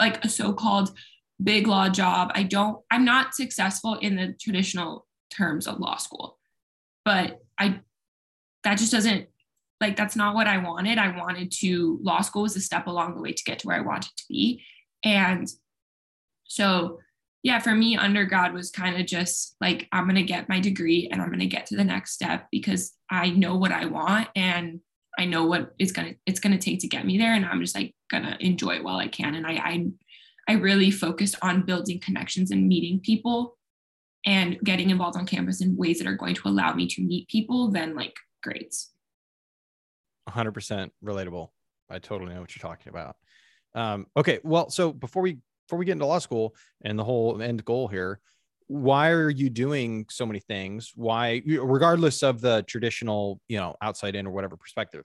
like 0.00 0.24
a 0.24 0.28
so 0.30 0.54
called 0.54 0.96
big 1.42 1.66
law 1.66 1.88
job. 1.88 2.30
I 2.34 2.42
don't, 2.42 2.82
I'm 2.90 3.04
not 3.04 3.34
successful 3.34 3.94
in 3.96 4.16
the 4.16 4.34
traditional 4.40 5.06
terms 5.30 5.66
of 5.66 5.80
law 5.80 5.96
school, 5.96 6.38
but 7.04 7.40
I, 7.58 7.80
that 8.64 8.78
just 8.78 8.92
doesn't 8.92 9.28
like 9.80 9.96
that's 9.96 10.14
not 10.14 10.36
what 10.36 10.46
I 10.46 10.58
wanted. 10.58 10.98
I 10.98 11.16
wanted 11.18 11.50
to 11.58 11.98
law 12.02 12.20
school 12.20 12.42
was 12.42 12.54
a 12.54 12.60
step 12.60 12.86
along 12.86 13.16
the 13.16 13.20
way 13.20 13.32
to 13.32 13.44
get 13.44 13.58
to 13.60 13.66
where 13.66 13.76
I 13.76 13.80
wanted 13.80 14.16
to 14.16 14.24
be. 14.28 14.62
And 15.04 15.48
so 16.44 17.00
yeah, 17.42 17.58
for 17.58 17.74
me, 17.74 17.96
undergrad 17.96 18.52
was 18.52 18.70
kind 18.70 19.00
of 19.00 19.06
just 19.06 19.56
like, 19.60 19.88
I'm 19.90 20.04
going 20.04 20.14
to 20.14 20.22
get 20.22 20.48
my 20.48 20.60
degree 20.60 21.08
and 21.10 21.20
I'm 21.20 21.28
going 21.28 21.40
to 21.40 21.46
get 21.46 21.66
to 21.66 21.76
the 21.76 21.84
next 21.84 22.12
step 22.12 22.46
because 22.52 22.92
I 23.10 23.30
know 23.30 23.56
what 23.56 23.72
I 23.72 23.86
want 23.86 24.28
and 24.36 24.80
I 25.18 25.24
know 25.24 25.46
what 25.46 25.74
it's 25.78 25.90
going 25.90 26.12
to, 26.12 26.18
it's 26.24 26.38
going 26.38 26.56
to 26.56 26.64
take 26.64 26.80
to 26.80 26.88
get 26.88 27.04
me 27.04 27.18
there. 27.18 27.34
And 27.34 27.44
I'm 27.44 27.60
just 27.60 27.74
like 27.74 27.94
going 28.10 28.22
to 28.22 28.36
enjoy 28.40 28.76
it 28.76 28.84
while 28.84 28.98
I 28.98 29.08
can. 29.08 29.34
And 29.34 29.44
I, 29.44 29.54
I, 29.54 29.86
I 30.52 30.56
really 30.56 30.90
focused 30.90 31.36
on 31.40 31.62
building 31.62 31.98
connections 31.98 32.50
and 32.50 32.68
meeting 32.68 33.00
people 33.00 33.56
and 34.26 34.60
getting 34.62 34.90
involved 34.90 35.16
on 35.16 35.24
campus 35.24 35.62
in 35.62 35.78
ways 35.78 35.98
that 35.98 36.06
are 36.06 36.14
going 36.14 36.34
to 36.34 36.46
allow 36.46 36.74
me 36.74 36.86
to 36.88 37.00
meet 37.00 37.26
people 37.28 37.70
than 37.70 37.94
like 37.94 38.14
grades. 38.42 38.90
100% 40.28 40.90
relatable. 41.02 41.48
I 41.88 42.00
totally 42.00 42.34
know 42.34 42.42
what 42.42 42.54
you're 42.54 42.60
talking 42.60 42.90
about. 42.90 43.16
Um, 43.74 44.06
okay, 44.14 44.40
well, 44.44 44.68
so 44.68 44.92
before 44.92 45.22
we 45.22 45.38
before 45.66 45.78
we 45.78 45.86
get 45.86 45.92
into 45.92 46.04
law 46.04 46.18
school 46.18 46.54
and 46.84 46.98
the 46.98 47.04
whole 47.04 47.40
end 47.40 47.64
goal 47.64 47.88
here, 47.88 48.20
why 48.66 49.08
are 49.08 49.30
you 49.30 49.48
doing 49.48 50.04
so 50.10 50.26
many 50.26 50.40
things? 50.40 50.92
Why, 50.94 51.40
regardless 51.46 52.22
of 52.22 52.42
the 52.42 52.62
traditional, 52.68 53.40
you 53.48 53.56
know, 53.56 53.76
outside 53.80 54.16
in 54.16 54.26
or 54.26 54.32
whatever 54.32 54.58
perspective, 54.58 55.04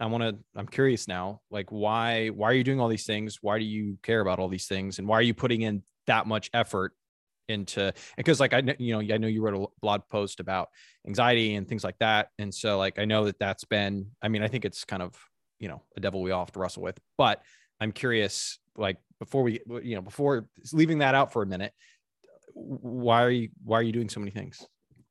I 0.00 0.06
want 0.06 0.22
to. 0.22 0.38
I'm 0.54 0.68
curious 0.68 1.08
now. 1.08 1.40
Like, 1.50 1.70
why? 1.70 2.28
Why 2.28 2.50
are 2.50 2.54
you 2.54 2.64
doing 2.64 2.80
all 2.80 2.88
these 2.88 3.06
things? 3.06 3.38
Why 3.40 3.58
do 3.58 3.64
you 3.64 3.98
care 4.02 4.20
about 4.20 4.38
all 4.38 4.48
these 4.48 4.66
things? 4.66 4.98
And 4.98 5.08
why 5.08 5.16
are 5.16 5.22
you 5.22 5.34
putting 5.34 5.62
in 5.62 5.82
that 6.06 6.26
much 6.26 6.50
effort 6.54 6.92
into 7.48 7.92
because 8.16 8.40
like 8.40 8.52
I 8.52 8.62
you 8.78 8.92
know 8.92 9.14
I 9.14 9.18
know 9.18 9.26
you 9.26 9.42
wrote 9.42 9.54
a 9.54 9.66
blog 9.80 10.02
post 10.10 10.40
about 10.40 10.68
anxiety 11.06 11.54
and 11.54 11.66
things 11.66 11.82
like 11.82 11.98
that 11.98 12.28
and 12.38 12.54
so 12.54 12.76
like 12.78 12.98
I 12.98 13.04
know 13.04 13.24
that 13.24 13.38
that's 13.38 13.64
been 13.64 14.08
I 14.22 14.28
mean 14.28 14.42
I 14.42 14.48
think 14.48 14.64
it's 14.64 14.84
kind 14.84 15.02
of 15.02 15.14
you 15.58 15.68
know 15.68 15.82
a 15.96 16.00
devil 16.00 16.20
we 16.20 16.30
all 16.30 16.44
have 16.44 16.52
to 16.52 16.58
wrestle 16.58 16.82
with 16.82 16.98
but 17.16 17.42
I'm 17.80 17.92
curious 17.92 18.58
like 18.76 18.98
before 19.18 19.42
we 19.42 19.60
you 19.82 19.94
know 19.94 20.02
before 20.02 20.48
leaving 20.72 20.98
that 20.98 21.14
out 21.14 21.32
for 21.32 21.42
a 21.42 21.46
minute 21.46 21.72
why 22.52 23.22
are 23.22 23.30
you 23.30 23.48
why 23.64 23.78
are 23.78 23.82
you 23.82 23.92
doing 23.92 24.08
so 24.08 24.20
many 24.20 24.30
things 24.30 24.66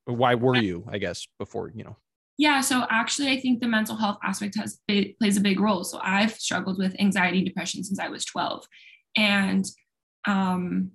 why 0.05 0.35
were 0.35 0.55
you 0.55 0.85
I 0.87 0.99
guess 0.99 1.27
before 1.39 1.71
you 1.73 1.83
know 1.83 1.97
yeah 2.37 2.61
so 2.61 2.85
actually 2.89 3.29
I 3.29 3.39
think 3.39 3.59
the 3.59 3.67
mental 3.67 3.95
health 3.95 4.17
aspect 4.23 4.55
has 4.57 4.79
plays 5.19 5.37
a 5.37 5.41
big 5.41 5.59
role 5.59 5.83
so 5.83 5.99
I've 6.03 6.33
struggled 6.33 6.77
with 6.77 6.99
anxiety 6.99 7.39
and 7.39 7.47
depression 7.47 7.83
since 7.83 7.99
I 7.99 8.09
was 8.09 8.25
12 8.25 8.65
and 9.15 9.65
um 10.25 10.91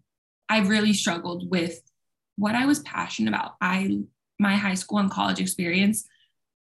I 0.49 0.59
really 0.61 0.93
struggled 0.93 1.51
with 1.51 1.81
what 2.37 2.55
I 2.55 2.67
was 2.67 2.81
passionate 2.81 3.31
about. 3.31 3.55
I 3.61 4.01
my 4.39 4.57
high 4.57 4.75
school 4.75 4.99
and 4.99 5.11
college 5.11 5.41
experience, 5.41 6.05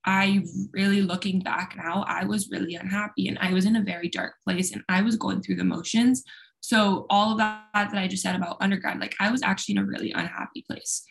I 0.05 0.43
really 0.74 1.01
looking 1.01 1.39
back 1.39 1.75
now, 1.77 2.03
I 2.07 2.25
was 2.25 2.50
really 2.50 2.75
unhappy 2.75 3.27
and 3.27 3.39
I 3.39 3.53
was 3.53 3.65
in 3.65 3.75
a 3.75 3.83
very 3.83 4.09
dark 4.09 4.33
place 4.43 4.71
and 4.74 4.83
I 4.89 5.01
was 5.01 5.15
going 5.15 5.41
through 5.41 5.55
the 5.55 5.63
motions. 5.63 6.24
So 6.62 7.05
all 7.09 7.31
of 7.31 7.38
that 7.38 7.63
that 7.74 7.95
I 7.95 8.07
just 8.07 8.21
said 8.21 8.36
about 8.36 8.57
undergrad, 8.59 9.00
like 9.00 9.15
I 9.19 9.31
was 9.31 9.41
actually 9.41 9.75
in 9.75 9.83
a 9.83 9.86
really 9.86 10.12
unhappy 10.12 10.63
place. 10.67 11.03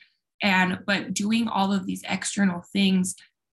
And 0.42 0.78
but 0.86 1.14
doing 1.14 1.48
all 1.48 1.72
of 1.72 1.86
these 1.86 2.02
external 2.08 2.62
things 2.72 3.16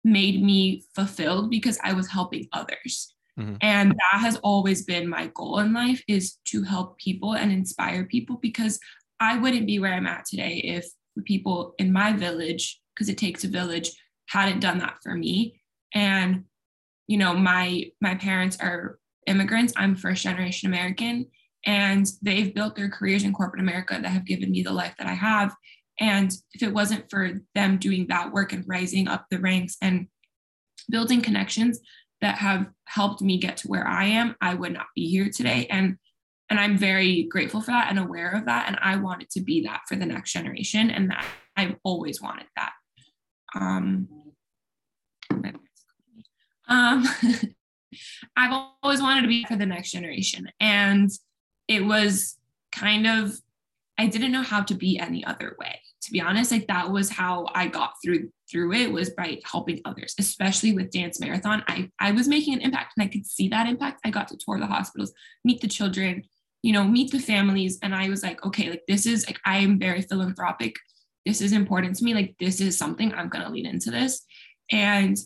made 0.09 0.43
me 0.43 0.85
fulfilled 0.95 1.51
because 1.51 1.79
I 1.83 1.93
was 1.93 2.09
helping 2.09 2.49
others. 2.53 3.15
Mm-hmm. 3.39 3.57
And 3.61 3.91
that 3.93 4.21
has 4.21 4.37
always 4.39 4.85
been 4.85 5.09
my 5.09 5.31
goal 5.35 5.61
in 5.61 5.73
life 5.73 6.03
is 6.09 6.39
to 6.47 6.63
help 6.63 6.99
people 6.99 7.35
and 7.35 7.53
inspire 7.53 8.05
people 8.05 8.39
because 8.43 8.81
I 9.21 9.39
wouldn't 9.39 9.67
be 9.67 9.79
where 9.79 9.95
I'm 9.95 10.07
at 10.07 10.25
today 10.25 10.57
if 10.65 10.87
the 11.15 11.23
people 11.23 11.75
in 11.79 11.93
my 11.93 12.13
village, 12.13 12.81
because 12.95 13.09
it 13.09 13.19
takes 13.19 13.45
a 13.45 13.49
village, 13.49 13.91
hadn't 14.29 14.61
done 14.61 14.79
that 14.79 14.97
for 15.03 15.15
me. 15.15 15.61
And, 15.95 16.45
you 17.07 17.17
know, 17.17 17.35
my 17.35 17.85
my 18.01 18.15
parents 18.15 18.59
are 18.61 18.99
immigrants. 19.27 19.73
I'm 19.77 19.97
first 19.97 20.23
generation 20.23 20.69
American, 20.69 21.27
and 21.65 22.07
they've 22.23 22.55
built 22.55 22.77
their 22.77 22.91
careers 22.91 23.25
in 23.25 23.33
corporate 23.33 23.63
America 23.63 23.99
that 24.01 24.09
have 24.09 24.27
given 24.27 24.51
me 24.51 24.63
the 24.63 24.73
life 24.73 24.95
that 24.99 25.07
I 25.07 25.15
have. 25.15 25.55
And 26.01 26.33
if 26.53 26.63
it 26.63 26.73
wasn't 26.73 27.11
for 27.11 27.41
them 27.55 27.79
doing 27.79 28.07
that 28.09 28.33
work 28.33 28.53
and 28.53 28.65
rising 28.67 29.09
up 29.09 29.27
the 29.31 29.39
ranks 29.39 29.77
and 29.83 30.09
building 30.91 31.21
connections 31.21 31.81
that 32.21 32.39
have 32.39 32.69
helped 32.87 33.21
me 33.21 33.39
get 33.39 33.59
to 33.59 33.69
where 33.69 33.87
I 33.87 34.05
am, 34.05 34.37
I 34.41 34.55
would 34.55 34.73
not 34.73 34.87
be 34.95 35.09
here 35.09 35.31
today. 35.31 35.67
And 35.71 35.97
and 36.51 36.59
i'm 36.59 36.79
very 36.79 37.25
grateful 37.25 37.61
for 37.61 37.73
that 37.73 37.89
and 37.91 37.99
aware 37.99 38.31
of 38.33 38.47
that. 38.47 38.67
And 38.69 38.79
i 38.81 38.97
want 38.97 39.23
it 39.23 39.31
to 39.31 39.41
be 39.41 39.63
that 39.63 39.83
for 39.87 39.97
the 39.97 40.07
next 40.07 40.33
generation. 40.33 40.91
And 40.91 41.11
that 41.11 41.27
i've 41.57 41.77
always 41.85 42.23
wanted 42.23 42.47
that. 42.57 42.73
Um, 43.55 44.09
um 46.69 47.05
i've 48.37 48.69
always 48.83 49.01
wanted 49.03 49.23
to 49.23 49.29
be 49.29 49.45
for 49.45 49.57
the 49.57 49.67
next 49.67 49.91
generation. 49.91 50.51
And 50.61 51.11
it 51.67 51.85
was 51.85 52.37
kind 52.73 53.07
of 53.07 53.33
i 53.99 54.07
didn't 54.07 54.33
know 54.33 54.43
how 54.43 54.63
to 54.63 54.75
be 54.75 54.99
any 54.99 55.25
other 55.25 55.57
way 55.59 55.81
to 56.09 56.13
be 56.13 56.21
honest 56.21 56.51
like 56.51 56.67
that 56.67 56.91
was 56.91 57.11
how 57.11 57.47
i 57.55 57.67
got 57.67 57.93
through 58.03 58.29
through 58.51 58.73
it 58.73 58.91
was 58.91 59.11
by 59.11 59.39
helping 59.45 59.79
others 59.85 60.15
especially 60.19 60.73
with 60.73 60.91
dance 60.91 61.21
marathon 61.21 61.63
i 61.69 61.89
i 62.01 62.11
was 62.11 62.27
making 62.27 62.55
an 62.55 62.61
impact 62.63 62.95
and 62.97 63.05
i 63.05 63.09
could 63.09 63.27
see 63.27 63.49
that 63.49 63.69
impact 63.69 64.01
i 64.05 64.11
got 64.11 64.27
to 64.27 64.37
tour 64.37 64.59
the 64.59 64.67
hospitals 64.67 65.13
meet 65.45 65.61
the 65.61 65.69
children 65.69 66.23
you 66.63 66.73
know, 66.73 66.85
meet 66.85 67.11
the 67.11 67.19
families. 67.19 67.79
And 67.83 67.95
I 67.95 68.09
was 68.09 68.23
like, 68.23 68.45
okay, 68.45 68.71
like 68.71 68.83
this 68.89 69.07
is 69.07 69.27
like, 69.27 69.39
I 69.45 69.59
am 69.59 69.79
very 69.79 70.03
philanthropic. 70.03 70.77
This 71.25 71.41
is 71.41 71.53
important 71.53 71.97
to 71.97 72.05
me. 72.05 72.15
Like, 72.15 72.35
this 72.41 72.61
is 72.61 72.77
something 72.77 73.13
I'm 73.13 73.29
going 73.29 73.45
to 73.45 73.51
lean 73.51 73.67
into 73.67 73.91
this. 73.91 74.25
And 74.73 75.17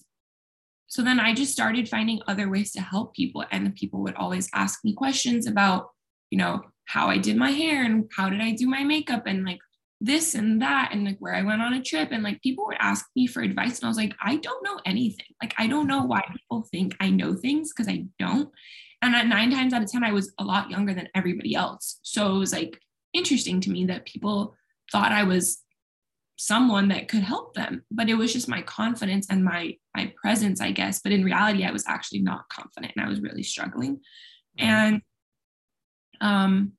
so 0.89 1.03
then 1.03 1.19
I 1.19 1.33
just 1.33 1.53
started 1.53 1.89
finding 1.89 2.21
other 2.27 2.51
ways 2.51 2.73
to 2.73 2.83
help 2.83 3.15
people. 3.15 3.45
And 3.51 3.67
the 3.67 3.71
people 3.71 4.03
would 4.03 4.15
always 4.17 4.49
ask 4.55 4.85
me 4.85 4.95
questions 4.95 5.47
about, 5.47 5.89
you 6.31 6.39
know, 6.39 6.63
how 6.85 7.09
I 7.09 7.19
did 7.19 7.37
my 7.37 7.51
hair 7.51 7.85
and 7.85 8.11
how 8.15 8.29
did 8.29 8.41
I 8.41 8.53
do 8.53 8.67
my 8.67 8.85
makeup 8.85 9.27
and 9.27 9.45
like 9.45 9.61
this 10.05 10.35
and 10.35 10.61
that 10.61 10.91
and 10.93 11.05
like 11.05 11.19
where 11.19 11.35
I 11.35 11.43
went 11.43 11.63
on 11.63 11.75
a 11.75 11.83
trip. 11.83 12.09
And 12.11 12.23
like 12.23 12.43
people 12.43 12.67
would 12.67 12.77
ask 12.81 13.07
me 13.15 13.27
for 13.27 13.41
advice. 13.41 13.79
And 13.79 13.87
I 13.87 13.89
was 13.89 13.97
like, 13.97 14.15
I 14.21 14.37
don't 14.37 14.65
know 14.65 14.81
anything. 14.85 15.27
Like, 15.41 15.55
I 15.59 15.69
don't 15.69 15.87
know 15.87 16.03
why 16.03 16.23
people 16.33 16.67
think 16.71 16.97
I 16.99 17.09
know 17.09 17.35
things 17.35 17.73
because 17.73 17.89
I 17.89 18.07
don't. 18.19 18.51
And 19.01 19.15
at 19.15 19.29
nine 19.29 19.51
times 19.51 19.73
out 19.73 19.83
of 19.83 19.91
10, 19.91 20.03
I 20.03 20.13
was 20.13 20.33
a 20.39 20.45
lot 20.45 20.71
younger 20.71 20.93
than 20.93 21.09
everybody 21.15 21.55
else. 21.55 22.01
So 22.03 22.35
it 22.35 22.39
was 22.39 22.53
like 22.53 22.81
interesting 23.13 23.61
to 23.61 23.71
me 23.71 23.87
that 23.87 24.07
people 24.07 24.57
thought 24.91 25.13
I 25.13 25.23
was 25.23 25.63
someone 26.37 26.89
that 26.89 27.07
could 27.07 27.23
help 27.23 27.55
them 27.55 27.85
but 27.91 28.09
it 28.09 28.15
was 28.15 28.33
just 28.33 28.49
my 28.49 28.61
confidence 28.63 29.29
and 29.31 29.45
my 29.45 29.77
my 29.95 30.13
presence 30.21 30.61
i 30.61 30.73
guess 30.73 31.01
but 31.01 31.13
in 31.13 31.23
reality 31.23 31.65
i 31.65 31.71
was 31.71 31.85
actually 31.87 32.21
not 32.21 32.49
confident 32.49 32.93
and 32.97 33.05
i 33.05 33.09
was 33.09 33.21
really 33.21 33.43
struggling 33.45 33.97
mm-hmm. 34.59 34.65
and 34.65 35.03
um 36.21 36.73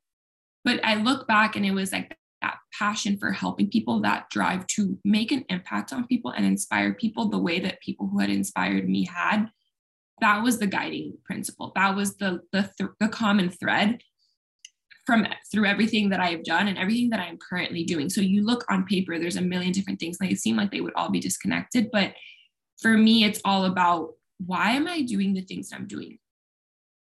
but 0.65 0.84
i 0.84 0.96
look 0.96 1.27
back 1.27 1.56
and 1.56 1.65
it 1.65 1.72
was 1.72 1.94
like 1.94 2.18
that 2.43 2.57
passion 2.77 3.17
for 3.17 3.31
helping 3.31 3.69
people 3.69 4.00
that 4.01 4.29
drive 4.29 4.67
to 4.67 5.00
make 5.03 5.31
an 5.31 5.43
impact 5.50 5.91
on 5.91 6.05
people 6.05 6.31
and 6.31 6.45
inspire 6.45 6.93
people 6.93 7.29
the 7.29 7.39
way 7.39 7.59
that 7.59 7.81
people 7.81 8.07
who 8.07 8.19
had 8.19 8.29
inspired 8.29 8.88
me 8.88 9.05
had 9.05 9.47
that 10.21 10.43
was 10.43 10.59
the 10.59 10.67
guiding 10.67 11.17
principle 11.25 11.71
that 11.75 11.95
was 11.95 12.15
the 12.17 12.39
the, 12.51 12.69
th- 12.77 12.91
the 13.00 13.07
common 13.07 13.50
thread 13.50 14.00
from 15.05 15.27
through 15.51 15.65
everything 15.65 16.09
that 16.09 16.19
I've 16.19 16.43
done 16.43 16.67
and 16.67 16.77
everything 16.77 17.09
that 17.09 17.19
I'm 17.19 17.38
currently 17.38 17.83
doing. 17.83 18.09
So 18.09 18.21
you 18.21 18.45
look 18.45 18.63
on 18.69 18.85
paper, 18.85 19.19
there's 19.19 19.35
a 19.35 19.41
million 19.41 19.73
different 19.73 20.00
things. 20.00 20.17
It 20.21 20.39
seem 20.39 20.55
like 20.55 20.71
they 20.71 20.81
would 20.81 20.93
all 20.95 21.09
be 21.09 21.19
disconnected, 21.19 21.89
but 21.91 22.13
for 22.81 22.97
me, 22.97 23.23
it's 23.23 23.41
all 23.45 23.65
about 23.65 24.12
why 24.45 24.71
am 24.71 24.88
I 24.88 25.01
doing 25.01 25.33
the 25.33 25.41
things 25.41 25.69
that 25.69 25.77
I'm 25.77 25.88
doing? 25.88 26.19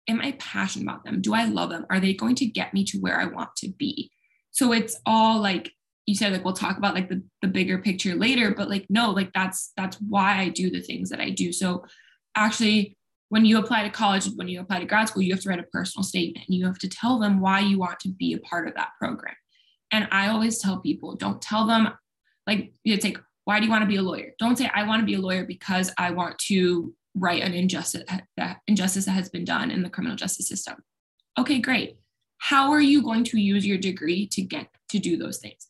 Am 0.07 0.21
I 0.21 0.33
passionate 0.33 0.85
about 0.85 1.03
them? 1.03 1.21
Do 1.21 1.33
I 1.33 1.45
love 1.45 1.69
them? 1.69 1.85
Are 1.89 1.99
they 1.99 2.13
going 2.13 2.35
to 2.35 2.45
get 2.45 2.73
me 2.73 2.83
to 2.85 2.97
where 2.99 3.19
I 3.19 3.25
want 3.25 3.55
to 3.57 3.69
be? 3.69 4.11
So 4.51 4.73
it's 4.73 4.99
all 5.05 5.39
like 5.39 5.71
you 6.09 6.15
said 6.15 6.33
like 6.33 6.43
we'll 6.43 6.53
talk 6.53 6.77
about 6.77 6.95
like 6.95 7.07
the, 7.07 7.21
the 7.43 7.47
bigger 7.47 7.77
picture 7.77 8.15
later 8.15 8.53
but 8.57 8.67
like 8.67 8.85
no 8.89 9.11
like 9.11 9.31
that's 9.31 9.71
that's 9.77 9.95
why 9.97 10.39
i 10.39 10.49
do 10.49 10.71
the 10.71 10.81
things 10.81 11.09
that 11.09 11.21
i 11.21 11.29
do. 11.29 11.53
So 11.53 11.85
actually 12.35 12.97
when 13.29 13.45
you 13.45 13.59
apply 13.59 13.83
to 13.83 13.91
college 13.91 14.27
when 14.35 14.47
you 14.47 14.59
apply 14.59 14.79
to 14.79 14.85
grad 14.85 15.07
school 15.07 15.21
you 15.21 15.33
have 15.33 15.41
to 15.43 15.49
write 15.49 15.59
a 15.59 15.63
personal 15.71 16.03
statement 16.03 16.49
you 16.49 16.65
have 16.65 16.79
to 16.79 16.89
tell 16.89 17.19
them 17.19 17.39
why 17.39 17.59
you 17.59 17.77
want 17.77 17.99
to 17.99 18.09
be 18.09 18.33
a 18.33 18.39
part 18.39 18.67
of 18.67 18.73
that 18.73 18.89
program. 18.99 19.35
And 19.91 20.07
i 20.11 20.29
always 20.29 20.59
tell 20.59 20.79
people 20.79 21.15
don't 21.15 21.41
tell 21.41 21.67
them 21.67 21.89
like 22.47 22.73
it's 22.83 23.05
like 23.05 23.19
why 23.45 23.59
do 23.59 23.65
you 23.65 23.71
want 23.71 23.83
to 23.83 23.87
be 23.87 23.97
a 23.97 24.01
lawyer? 24.01 24.33
Don't 24.39 24.57
say 24.57 24.69
i 24.73 24.83
want 24.83 25.01
to 25.01 25.05
be 25.05 25.13
a 25.13 25.21
lawyer 25.21 25.45
because 25.45 25.91
i 25.99 26.09
want 26.09 26.39
to 26.39 26.93
right 27.13 27.43
an 27.43 27.53
injustice 27.53 28.03
that 28.35 28.57
injustice 28.65 29.05
that 29.05 29.11
has 29.11 29.29
been 29.29 29.45
done 29.45 29.69
in 29.69 29.83
the 29.83 29.89
criminal 29.91 30.17
justice 30.17 30.47
system. 30.47 30.75
Okay 31.37 31.59
great 31.59 31.98
how 32.39 32.71
are 32.71 32.81
you 32.81 33.03
going 33.03 33.23
to 33.25 33.39
use 33.39 33.65
your 33.65 33.77
degree 33.77 34.25
to 34.27 34.41
get 34.41 34.69
to 34.89 34.99
do 34.99 35.17
those 35.17 35.37
things? 35.37 35.67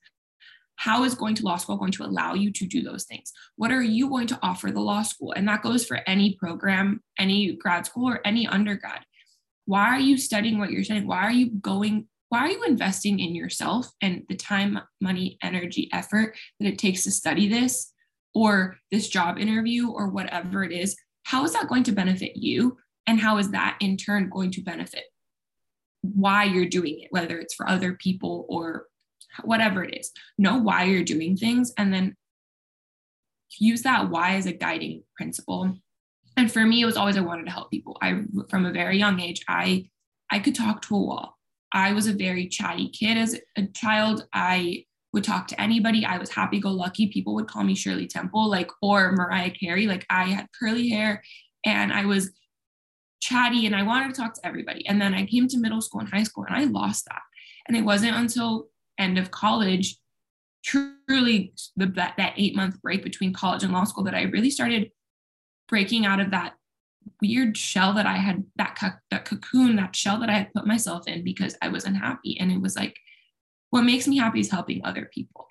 How 0.78 1.04
is 1.04 1.14
going 1.14 1.36
to 1.36 1.44
law 1.44 1.58
school 1.58 1.76
going 1.76 1.92
to 1.92 2.06
allow 2.06 2.36
you 2.36 2.52
to 2.54 2.66
do 2.66 2.82
those 2.82 3.04
things? 3.04 3.34
What 3.58 3.72
are 3.72 3.82
you 3.82 4.08
going 4.08 4.28
to 4.28 4.40
offer 4.42 4.72
the 4.72 4.80
law 4.80 5.02
school? 5.02 5.34
And 5.34 5.48
that 5.48 5.62
goes 5.62 5.86
for 5.86 6.00
any 6.08 6.36
program 6.36 7.04
any 7.18 7.54
grad 7.54 7.86
school 7.86 8.08
or 8.08 8.26
any 8.26 8.48
undergrad. 8.48 9.02
Why 9.66 9.90
are 9.90 10.00
you 10.00 10.18
studying 10.18 10.58
what 10.58 10.72
you're 10.72 10.84
studying? 10.84 11.06
Why 11.06 11.24
are 11.24 11.32
you 11.32 11.50
going 11.50 12.08
why 12.30 12.42
are 12.42 12.50
you 12.50 12.64
investing 12.64 13.20
in 13.20 13.34
yourself 13.34 13.92
and 14.04 14.24
the 14.30 14.36
time 14.36 14.80
money 15.02 15.40
energy 15.42 15.90
effort 15.92 16.38
that 16.60 16.68
it 16.68 16.78
takes 16.78 17.04
to 17.04 17.12
study 17.12 17.50
this 17.50 17.92
or 18.36 18.78
this 18.92 19.10
job 19.10 19.40
interview 19.40 19.90
or 19.90 20.10
whatever 20.10 20.64
it 20.64 20.72
is? 20.72 20.96
How 21.24 21.44
is 21.44 21.54
that 21.54 21.68
going 21.68 21.84
to 21.84 21.92
benefit 21.92 22.38
you? 22.38 22.78
And 23.08 23.20
how 23.20 23.40
is 23.40 23.50
that 23.52 23.78
in 23.82 23.98
turn 23.98 24.30
going 24.30 24.52
to 24.52 24.62
benefit 24.62 25.06
why 26.02 26.46
you're 26.46 26.66
doing 26.66 27.00
it, 27.00 27.08
whether 27.12 27.38
it's 27.40 27.54
for 27.54 27.68
other 27.70 27.94
people 27.94 28.46
or 28.50 28.86
whatever 29.44 29.84
it 29.84 29.98
is? 29.98 30.12
Know 30.38 30.58
why 30.58 30.84
you're 30.84 31.04
doing 31.04 31.36
things 31.36 31.74
and 31.78 31.94
then 31.94 32.16
use 33.58 33.82
that 33.84 34.10
why 34.10 34.36
as 34.36 34.46
a 34.46 34.54
guiding 34.54 35.04
principle. 35.16 35.76
And 36.38 36.52
for 36.52 36.66
me, 36.66 36.82
it 36.82 36.86
was 36.86 36.98
always 36.98 37.18
I 37.18 37.22
wanted 37.22 37.46
to 37.46 37.52
help 37.52 37.72
people. 37.72 37.98
I 38.02 38.22
from 38.50 38.66
a 38.66 38.72
very 38.72 38.98
young 38.98 39.20
age, 39.20 39.44
I 39.48 39.90
I 40.32 40.40
could 40.40 40.56
talk 40.56 40.82
to 40.84 40.96
a 40.96 41.02
wall. 41.02 41.38
I 41.74 41.94
was 41.94 42.08
a 42.08 42.14
very 42.14 42.48
chatty 42.48 42.90
kid 42.90 43.18
as 43.18 43.40
a 43.58 43.68
child. 43.68 44.28
I 44.34 44.86
would 45.14 45.24
talk 45.24 45.48
to 45.48 45.62
anybody. 45.62 46.06
I 46.06 46.18
was 46.18 46.30
happy 46.30 46.60
go 46.60 46.70
lucky. 46.70 47.08
People 47.08 47.34
would 47.36 47.48
call 47.48 47.64
me 47.64 47.76
Shirley 47.76 48.08
Temple, 48.08 48.50
like, 48.50 48.70
or 48.82 49.12
Mariah 49.12 49.52
Carey. 49.52 49.88
Like, 49.88 50.06
I 50.10 50.26
had 50.26 50.48
curly 50.58 50.90
hair 50.90 51.24
and 51.66 51.92
I 51.92 52.06
was 52.06 52.32
chatty 53.20 53.66
and 53.66 53.76
I 53.76 53.84
wanted 53.84 54.14
to 54.14 54.22
talk 54.22 54.34
to 54.36 54.46
everybody. 54.46 54.86
And 54.88 55.02
then 55.02 55.14
I 55.14 55.26
came 55.26 55.48
to 55.48 55.58
middle 55.58 55.82
school 55.82 56.02
and 56.02 56.10
high 56.10 56.24
school 56.24 56.46
and 56.48 56.56
I 56.56 56.64
lost 56.66 57.06
that. 57.06 57.22
And 57.68 57.78
it 57.78 57.84
wasn't 57.84 58.16
until 58.16 58.68
end 58.98 59.18
of 59.18 59.32
college, 59.32 59.98
truly 60.64 61.54
the, 61.76 61.88
that, 61.88 62.16
that 62.18 62.34
eight 62.38 62.56
month 62.56 62.82
break 62.82 63.04
between 63.04 63.34
college 63.34 63.64
and 63.64 63.74
law 63.74 63.84
school, 63.84 64.04
that 64.06 64.16
I 64.16 64.24
really 64.24 64.50
started 64.50 64.92
breaking 65.68 66.06
out 66.06 66.20
of 66.20 66.32
that 66.32 66.56
weird 67.22 67.58
shell 67.58 67.94
that 67.94 68.06
I 68.06 68.18
had, 68.18 68.44
that, 68.56 69.00
that 69.12 69.26
cocoon, 69.26 69.76
that 69.76 69.96
shell 69.96 70.20
that 70.20 70.30
I 70.30 70.34
had 70.34 70.54
put 70.54 70.68
myself 70.68 71.08
in 71.08 71.24
because 71.24 71.56
I 71.62 71.70
was 71.70 71.86
unhappy. 71.86 72.40
And 72.40 72.52
it 72.52 72.62
was 72.62 72.76
like, 72.76 72.98
what 73.70 73.84
makes 73.84 74.08
me 74.08 74.18
happy 74.18 74.40
is 74.40 74.50
helping 74.50 74.84
other 74.84 75.10
people. 75.14 75.48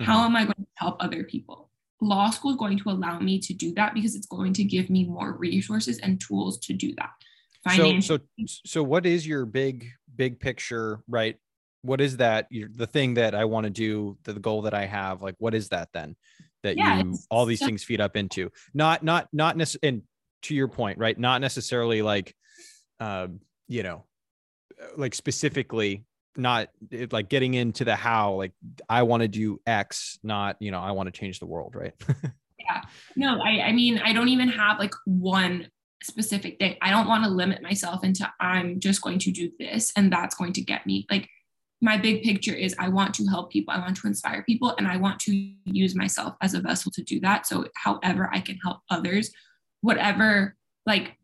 Mm-hmm. 0.00 0.10
How 0.10 0.24
am 0.24 0.36
I 0.36 0.44
going 0.44 0.54
to 0.54 0.66
help 0.76 0.96
other 1.00 1.24
people? 1.24 1.69
Law 2.00 2.30
school 2.30 2.52
is 2.52 2.56
going 2.56 2.78
to 2.78 2.90
allow 2.90 3.18
me 3.18 3.38
to 3.40 3.52
do 3.52 3.74
that 3.74 3.94
because 3.94 4.14
it's 4.14 4.26
going 4.26 4.52
to 4.54 4.64
give 4.64 4.88
me 4.88 5.04
more 5.04 5.32
resources 5.32 5.98
and 5.98 6.20
tools 6.20 6.58
to 6.60 6.72
do 6.72 6.94
that. 6.96 7.10
So, 7.76 8.00
so, 8.00 8.18
so 8.64 8.82
what 8.82 9.04
is 9.04 9.26
your 9.26 9.44
big, 9.44 9.86
big 10.16 10.40
picture, 10.40 11.02
right? 11.06 11.36
What 11.82 12.00
is 12.00 12.16
that? 12.18 12.46
the 12.50 12.86
thing 12.86 13.14
that 13.14 13.34
I 13.34 13.44
want 13.44 13.64
to 13.64 13.70
do, 13.70 14.16
the, 14.24 14.32
the 14.32 14.40
goal 14.40 14.62
that 14.62 14.74
I 14.74 14.86
have, 14.86 15.20
like, 15.20 15.34
what 15.38 15.54
is 15.54 15.68
that 15.68 15.88
then? 15.92 16.16
That 16.62 16.76
yeah, 16.76 17.02
you, 17.02 17.18
all 17.30 17.46
these 17.46 17.60
things 17.60 17.84
feed 17.84 18.00
up 18.00 18.16
into 18.16 18.50
not, 18.74 19.02
not, 19.02 19.28
not 19.32 19.56
necessarily, 19.56 19.96
and 19.96 20.02
to 20.42 20.54
your 20.54 20.68
point, 20.68 20.98
right? 20.98 21.18
Not 21.18 21.40
necessarily 21.40 22.02
like, 22.02 22.34
uh, 22.98 23.28
you 23.68 23.82
know, 23.82 24.04
like 24.96 25.14
specifically 25.14 26.04
not 26.36 26.68
eh, 26.92 27.06
like 27.10 27.28
getting 27.28 27.54
into 27.54 27.84
the 27.84 27.96
how 27.96 28.34
like 28.34 28.52
i 28.88 29.02
want 29.02 29.22
to 29.22 29.28
do 29.28 29.60
x 29.66 30.18
not 30.22 30.56
you 30.60 30.70
know 30.70 30.80
i 30.80 30.90
want 30.90 31.06
to 31.06 31.18
change 31.18 31.38
the 31.40 31.46
world 31.46 31.74
right? 31.74 31.94
Yeah. 32.58 32.82
No 33.16 33.40
I, 33.40 33.62
I 33.62 33.72
mean 33.72 33.98
i 34.04 34.12
don't 34.12 34.28
even 34.28 34.48
have 34.48 34.78
like 34.78 34.94
one 35.04 35.68
specific 36.02 36.58
thing. 36.58 36.76
I 36.80 36.90
don't 36.90 37.08
want 37.08 37.24
to 37.24 37.30
limit 37.30 37.62
myself 37.62 38.04
into 38.04 38.30
i'm 38.38 38.78
just 38.78 39.02
going 39.02 39.18
to 39.20 39.32
do 39.32 39.50
this 39.58 39.92
and 39.96 40.12
that's 40.12 40.34
going 40.34 40.52
to 40.52 40.62
get 40.62 40.86
me 40.86 41.06
like 41.10 41.28
my 41.80 41.96
big 41.96 42.22
picture 42.22 42.54
is 42.54 42.74
i 42.78 42.88
want 42.88 43.14
to 43.14 43.26
help 43.26 43.50
people 43.50 43.74
i 43.74 43.78
want 43.78 43.96
to 43.96 44.06
inspire 44.06 44.44
people 44.44 44.74
and 44.76 44.86
i 44.86 44.96
want 44.96 45.18
to 45.20 45.52
use 45.64 45.96
myself 45.96 46.36
as 46.42 46.54
a 46.54 46.60
vessel 46.60 46.92
to 46.92 47.02
do 47.02 47.18
that. 47.20 47.46
So 47.46 47.66
however 47.74 48.30
i 48.32 48.40
can 48.40 48.56
help 48.58 48.80
others 48.88 49.32
whatever 49.80 50.54
like 50.86 51.16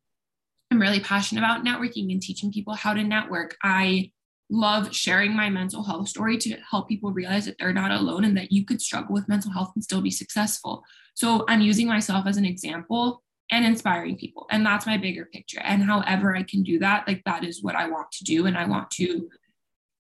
i'm 0.71 0.81
really 0.81 1.01
passionate 1.01 1.41
about 1.43 1.65
networking 1.65 2.11
and 2.11 2.21
teaching 2.21 2.51
people 2.51 2.75
how 2.75 2.93
to 2.93 3.05
network 3.05 3.57
i 3.63 4.11
love 4.49 4.95
sharing 4.95 5.35
my 5.35 5.51
mental 5.51 5.83
health 5.83 6.09
story 6.09 6.39
to 6.39 6.57
help 6.71 6.89
people 6.89 7.13
realize 7.13 7.47
that 7.47 7.57
they're 7.59 7.73
not 7.73 7.91
alone 7.91 8.25
and 8.25 8.37
that 8.37 8.53
you 8.53 8.65
could 8.65 8.81
struggle 8.81 9.13
with 9.13 9.29
mental 9.29 9.51
health 9.51 9.73
and 9.75 9.83
still 9.83 10.01
be 10.01 10.11
successful. 10.11 10.85
So 11.15 11.45
I'm 11.49 11.61
using 11.61 11.89
myself 11.89 12.27
as 12.27 12.37
an 12.37 12.45
example 12.45 13.23
and 13.51 13.65
inspiring 13.65 14.17
people. 14.17 14.47
And 14.51 14.65
that's 14.65 14.87
my 14.87 14.97
bigger 14.97 15.25
picture. 15.27 15.61
And 15.63 15.83
however 15.83 16.37
I 16.37 16.43
can 16.43 16.63
do 16.63 16.79
that, 16.81 17.07
like 17.07 17.23
that 17.25 17.45
is 17.45 17.63
what 17.63 17.75
I 17.75 17.89
want 17.89 18.11
to 18.13 18.25
do. 18.25 18.47
And 18.47 18.57
I 18.57 18.67
want 18.67 18.91
to 18.93 19.29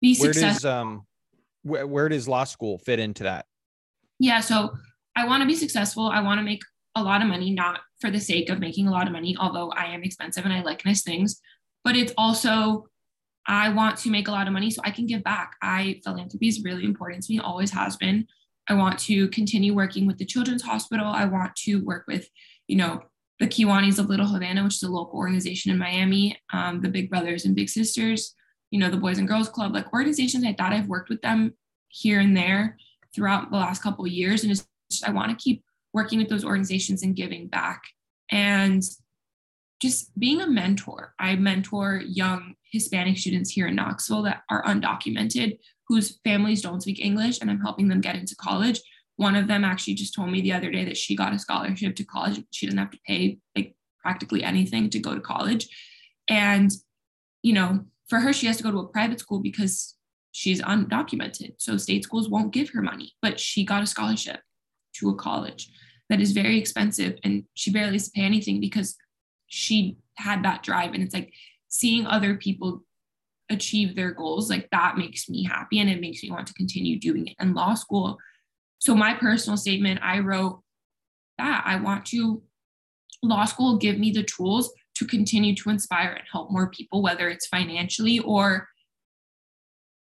be 0.01 0.15
where 0.17 0.33
successful. 0.33 0.53
Does, 0.53 0.65
um, 0.65 1.07
where, 1.63 1.87
where 1.87 2.09
does 2.09 2.27
law 2.27 2.43
school 2.43 2.77
fit 2.77 2.99
into 2.99 3.23
that? 3.23 3.45
Yeah. 4.19 4.39
So 4.39 4.71
I 5.15 5.25
want 5.25 5.41
to 5.41 5.47
be 5.47 5.55
successful. 5.55 6.07
I 6.07 6.21
want 6.21 6.39
to 6.39 6.43
make 6.43 6.61
a 6.95 7.03
lot 7.03 7.21
of 7.21 7.27
money, 7.27 7.51
not 7.51 7.81
for 7.99 8.09
the 8.09 8.19
sake 8.19 8.49
of 8.49 8.59
making 8.59 8.87
a 8.87 8.91
lot 8.91 9.07
of 9.07 9.13
money, 9.13 9.35
although 9.39 9.71
I 9.71 9.85
am 9.85 10.03
expensive 10.03 10.45
and 10.45 10.53
I 10.53 10.61
like 10.61 10.85
nice 10.85 11.03
things, 11.03 11.41
but 11.83 11.95
it's 11.95 12.13
also 12.17 12.87
I 13.49 13.69
want 13.69 13.97
to 13.97 14.11
make 14.11 14.27
a 14.27 14.31
lot 14.31 14.45
of 14.45 14.53
money 14.53 14.69
so 14.69 14.79
I 14.85 14.91
can 14.91 15.07
give 15.07 15.23
back. 15.23 15.55
I 15.61 15.99
philanthropy 16.03 16.47
is 16.47 16.63
really 16.63 16.85
important 16.85 17.23
to 17.23 17.33
me, 17.33 17.39
always 17.39 17.71
has 17.71 17.97
been. 17.97 18.27
I 18.67 18.75
want 18.75 18.99
to 18.99 19.27
continue 19.29 19.73
working 19.73 20.05
with 20.05 20.19
the 20.19 20.25
Children's 20.25 20.61
Hospital. 20.61 21.07
I 21.07 21.25
want 21.25 21.55
to 21.63 21.83
work 21.83 22.05
with, 22.07 22.29
you 22.67 22.77
know, 22.77 23.01
the 23.39 23.47
Kiwanis 23.47 23.97
of 23.97 24.05
Little 24.05 24.27
Havana, 24.27 24.63
which 24.63 24.75
is 24.75 24.83
a 24.83 24.91
local 24.91 25.17
organization 25.17 25.71
in 25.71 25.79
Miami, 25.79 26.39
um, 26.53 26.81
the 26.81 26.89
Big 26.89 27.09
Brothers 27.09 27.45
and 27.45 27.55
Big 27.55 27.69
Sisters, 27.69 28.35
you 28.69 28.79
know, 28.79 28.91
the 28.91 28.97
Boys 28.97 29.17
and 29.17 29.27
Girls 29.27 29.49
Club, 29.49 29.73
like 29.73 29.91
organizations 29.93 30.43
like 30.43 30.57
that. 30.57 30.71
I've 30.71 30.87
worked 30.87 31.09
with 31.09 31.21
them 31.23 31.55
here 31.87 32.19
and 32.19 32.37
there 32.37 32.77
throughout 33.15 33.49
the 33.49 33.57
last 33.57 33.81
couple 33.81 34.05
of 34.05 34.11
years, 34.11 34.43
and 34.43 34.51
just, 34.51 34.67
I 35.03 35.09
want 35.09 35.31
to 35.31 35.43
keep 35.43 35.63
working 35.91 36.19
with 36.19 36.29
those 36.29 36.45
organizations 36.45 37.01
and 37.01 37.15
giving 37.15 37.47
back. 37.47 37.81
And 38.29 38.83
just 39.81 40.17
being 40.19 40.41
a 40.41 40.47
mentor. 40.47 41.13
I 41.19 41.35
mentor 41.35 42.01
young 42.05 42.55
Hispanic 42.71 43.17
students 43.17 43.49
here 43.49 43.67
in 43.67 43.75
Knoxville 43.75 44.23
that 44.23 44.43
are 44.49 44.63
undocumented, 44.63 45.57
whose 45.87 46.19
families 46.23 46.61
don't 46.61 46.81
speak 46.81 46.99
English, 46.99 47.39
and 47.39 47.49
I'm 47.49 47.61
helping 47.61 47.87
them 47.87 48.01
get 48.01 48.15
into 48.15 48.35
college. 48.35 48.81
One 49.15 49.35
of 49.35 49.47
them 49.47 49.63
actually 49.63 49.95
just 49.95 50.13
told 50.13 50.31
me 50.31 50.41
the 50.41 50.53
other 50.53 50.71
day 50.71 50.85
that 50.85 50.97
she 50.97 51.15
got 51.15 51.33
a 51.33 51.39
scholarship 51.39 51.95
to 51.95 52.03
college. 52.03 52.43
She 52.51 52.65
didn't 52.65 52.79
have 52.79 52.91
to 52.91 52.99
pay 53.05 53.39
like 53.55 53.75
practically 54.01 54.43
anything 54.43 54.89
to 54.91 54.99
go 54.99 55.15
to 55.15 55.21
college. 55.21 55.67
And, 56.29 56.71
you 57.41 57.53
know, 57.53 57.85
for 58.07 58.19
her, 58.19 58.33
she 58.33 58.47
has 58.47 58.57
to 58.57 58.63
go 58.63 58.71
to 58.71 58.79
a 58.79 58.87
private 58.87 59.19
school 59.19 59.39
because 59.39 59.95
she's 60.31 60.61
undocumented. 60.61 61.55
So 61.57 61.77
state 61.77 62.03
schools 62.03 62.29
won't 62.29 62.53
give 62.53 62.69
her 62.69 62.81
money, 62.81 63.13
but 63.21 63.39
she 63.39 63.65
got 63.65 63.83
a 63.83 63.87
scholarship 63.87 64.39
to 64.95 65.09
a 65.09 65.15
college 65.15 65.71
that 66.09 66.21
is 66.21 66.31
very 66.31 66.57
expensive 66.57 67.17
and 67.23 67.43
she 67.53 67.71
barely 67.71 67.93
has 67.93 68.05
to 68.05 68.11
pay 68.11 68.23
anything 68.23 68.59
because 68.59 68.95
she 69.49 69.97
had 70.15 70.43
that 70.43 70.63
drive. 70.63 70.93
And 70.93 71.03
it's 71.03 71.13
like 71.13 71.33
seeing 71.67 72.05
other 72.05 72.35
people 72.35 72.83
achieve 73.49 73.95
their 73.95 74.11
goals 74.11 74.49
like 74.49 74.69
that 74.71 74.97
makes 74.97 75.27
me 75.27 75.43
happy 75.43 75.79
and 75.79 75.89
it 75.89 75.99
makes 75.99 76.21
me 76.23 76.29
want 76.29 76.45
to 76.47 76.53
continue 76.53 76.99
doing 76.99 77.27
it 77.27 77.35
in 77.39 77.53
law 77.53 77.73
school. 77.73 78.17
So 78.77 78.95
my 78.95 79.13
personal 79.13 79.57
statement 79.57 79.99
i 80.01 80.19
wrote 80.19 80.61
that 81.37 81.63
i 81.65 81.75
want 81.75 82.05
to 82.05 82.41
law 83.23 83.45
school 83.45 83.77
give 83.77 83.97
me 83.97 84.11
the 84.11 84.23
tools 84.23 84.71
to 84.95 85.05
continue 85.05 85.55
to 85.55 85.69
inspire 85.69 86.11
and 86.11 86.23
help 86.31 86.51
more 86.51 86.69
people 86.69 87.01
whether 87.01 87.27
it's 87.27 87.47
financially 87.47 88.19
or 88.19 88.69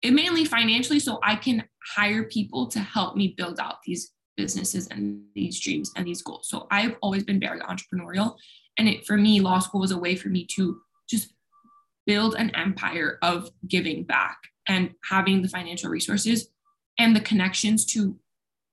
it 0.02 0.12
mainly 0.12 0.44
financially 0.44 1.00
so 1.00 1.18
i 1.22 1.34
can 1.34 1.64
hire 1.94 2.24
people 2.24 2.66
to 2.66 2.80
help 2.80 3.16
me 3.16 3.34
build 3.36 3.58
out 3.58 3.76
these 3.86 4.12
businesses 4.36 4.86
and 4.88 5.20
these 5.34 5.58
dreams 5.60 5.90
and 5.96 6.06
these 6.06 6.22
goals. 6.22 6.48
So 6.48 6.66
i've 6.70 6.96
always 7.02 7.24
been 7.24 7.40
very 7.40 7.60
entrepreneurial 7.60 8.36
and 8.78 8.88
it, 8.88 9.06
for 9.06 9.16
me, 9.16 9.40
law 9.40 9.58
school 9.58 9.80
was 9.80 9.90
a 9.90 9.98
way 9.98 10.14
for 10.14 10.28
me 10.28 10.46
to 10.56 10.80
just 11.10 11.34
build 12.06 12.36
an 12.36 12.54
empire 12.54 13.18
of 13.22 13.50
giving 13.66 14.04
back 14.04 14.38
and 14.66 14.94
having 15.10 15.42
the 15.42 15.48
financial 15.48 15.90
resources 15.90 16.48
and 16.98 17.14
the 17.14 17.20
connections 17.20 17.84
to 17.84 18.16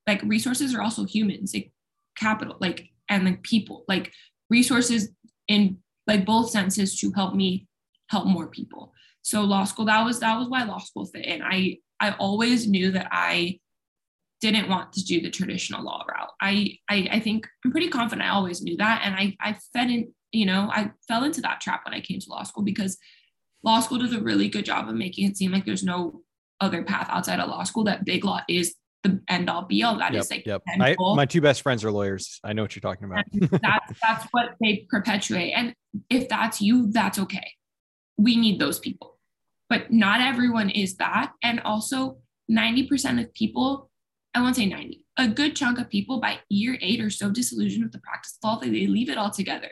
like 0.07 0.21
resources 0.23 0.73
are 0.73 0.81
also 0.81 1.05
humans, 1.05 1.53
like 1.53 1.71
capital, 2.15 2.55
like 2.59 2.89
and 3.09 3.25
like 3.25 3.41
people, 3.43 3.83
like 3.87 4.11
resources 4.49 5.09
in 5.47 5.77
like 6.07 6.25
both 6.25 6.49
senses 6.49 6.99
to 6.99 7.11
help 7.11 7.33
me 7.33 7.67
help 8.09 8.27
more 8.27 8.47
people. 8.47 8.93
So 9.23 9.41
law 9.41 9.63
school, 9.63 9.85
that 9.85 10.03
was 10.05 10.19
that 10.19 10.37
was 10.37 10.47
why 10.47 10.63
law 10.63 10.77
school 10.77 11.05
fit 11.05 11.25
in. 11.25 11.41
I 11.41 11.79
I 11.99 12.11
always 12.19 12.67
knew 12.67 12.91
that 12.91 13.07
I 13.11 13.59
didn't 14.51 14.69
want 14.69 14.93
to 14.93 15.03
do 15.03 15.21
the 15.21 15.29
traditional 15.29 15.83
law 15.83 16.03
route. 16.07 16.31
I, 16.41 16.77
I, 16.89 17.07
I 17.11 17.19
think 17.19 17.47
I'm 17.63 17.71
pretty 17.71 17.89
confident 17.89 18.27
I 18.27 18.33
always 18.33 18.61
knew 18.61 18.77
that. 18.77 19.01
And 19.03 19.15
I, 19.15 19.35
I 19.39 19.57
fed 19.73 19.89
in, 19.89 20.13
you 20.31 20.45
know, 20.45 20.69
I 20.71 20.91
fell 21.07 21.23
into 21.23 21.41
that 21.41 21.61
trap 21.61 21.85
when 21.85 21.93
I 21.93 22.01
came 22.01 22.19
to 22.19 22.29
law 22.29 22.43
school 22.43 22.63
because 22.63 22.97
law 23.63 23.79
school 23.79 23.99
does 23.99 24.13
a 24.13 24.19
really 24.19 24.49
good 24.49 24.65
job 24.65 24.89
of 24.89 24.95
making 24.95 25.29
it 25.29 25.37
seem 25.37 25.51
like 25.51 25.65
there's 25.65 25.83
no 25.83 26.21
other 26.61 26.83
path 26.83 27.07
outside 27.09 27.39
of 27.39 27.49
law 27.49 27.63
school, 27.63 27.83
that 27.85 28.05
big 28.05 28.23
law 28.23 28.41
is 28.47 28.75
the 29.03 29.21
end 29.27 29.49
all 29.49 29.63
be 29.63 29.83
all. 29.83 29.97
That 29.97 30.13
yep, 30.13 30.23
is 30.23 30.31
like 30.31 30.45
yep. 30.45 30.61
I, 30.79 30.95
my 30.99 31.25
two 31.25 31.41
best 31.41 31.61
friends 31.61 31.83
are 31.83 31.91
lawyers. 31.91 32.39
I 32.43 32.53
know 32.53 32.63
what 32.63 32.75
you're 32.75 32.81
talking 32.81 33.05
about. 33.05 33.25
that's 33.33 33.99
that's 34.01 34.25
what 34.31 34.55
they 34.61 34.87
perpetuate. 34.89 35.51
And 35.51 35.73
if 36.09 36.27
that's 36.27 36.61
you, 36.61 36.91
that's 36.91 37.19
okay. 37.19 37.53
We 38.17 38.35
need 38.35 38.59
those 38.59 38.79
people. 38.79 39.17
But 39.69 39.91
not 39.91 40.21
everyone 40.21 40.69
is 40.69 40.95
that. 40.97 41.33
And 41.43 41.59
also 41.61 42.17
90% 42.51 43.23
of 43.23 43.33
people, 43.33 43.89
I 44.35 44.41
won't 44.41 44.55
say 44.55 44.65
90, 44.65 45.03
a 45.17 45.27
good 45.27 45.55
chunk 45.55 45.79
of 45.79 45.89
people 45.89 46.19
by 46.19 46.39
year 46.49 46.77
eight 46.81 47.01
are 47.01 47.09
so 47.09 47.29
disillusioned 47.31 47.83
with 47.83 47.93
the 47.93 47.99
practice 47.99 48.37
of 48.43 48.47
law 48.47 48.59
that 48.59 48.71
they 48.71 48.87
leave 48.87 49.09
it 49.09 49.17
all 49.17 49.31
together. 49.31 49.69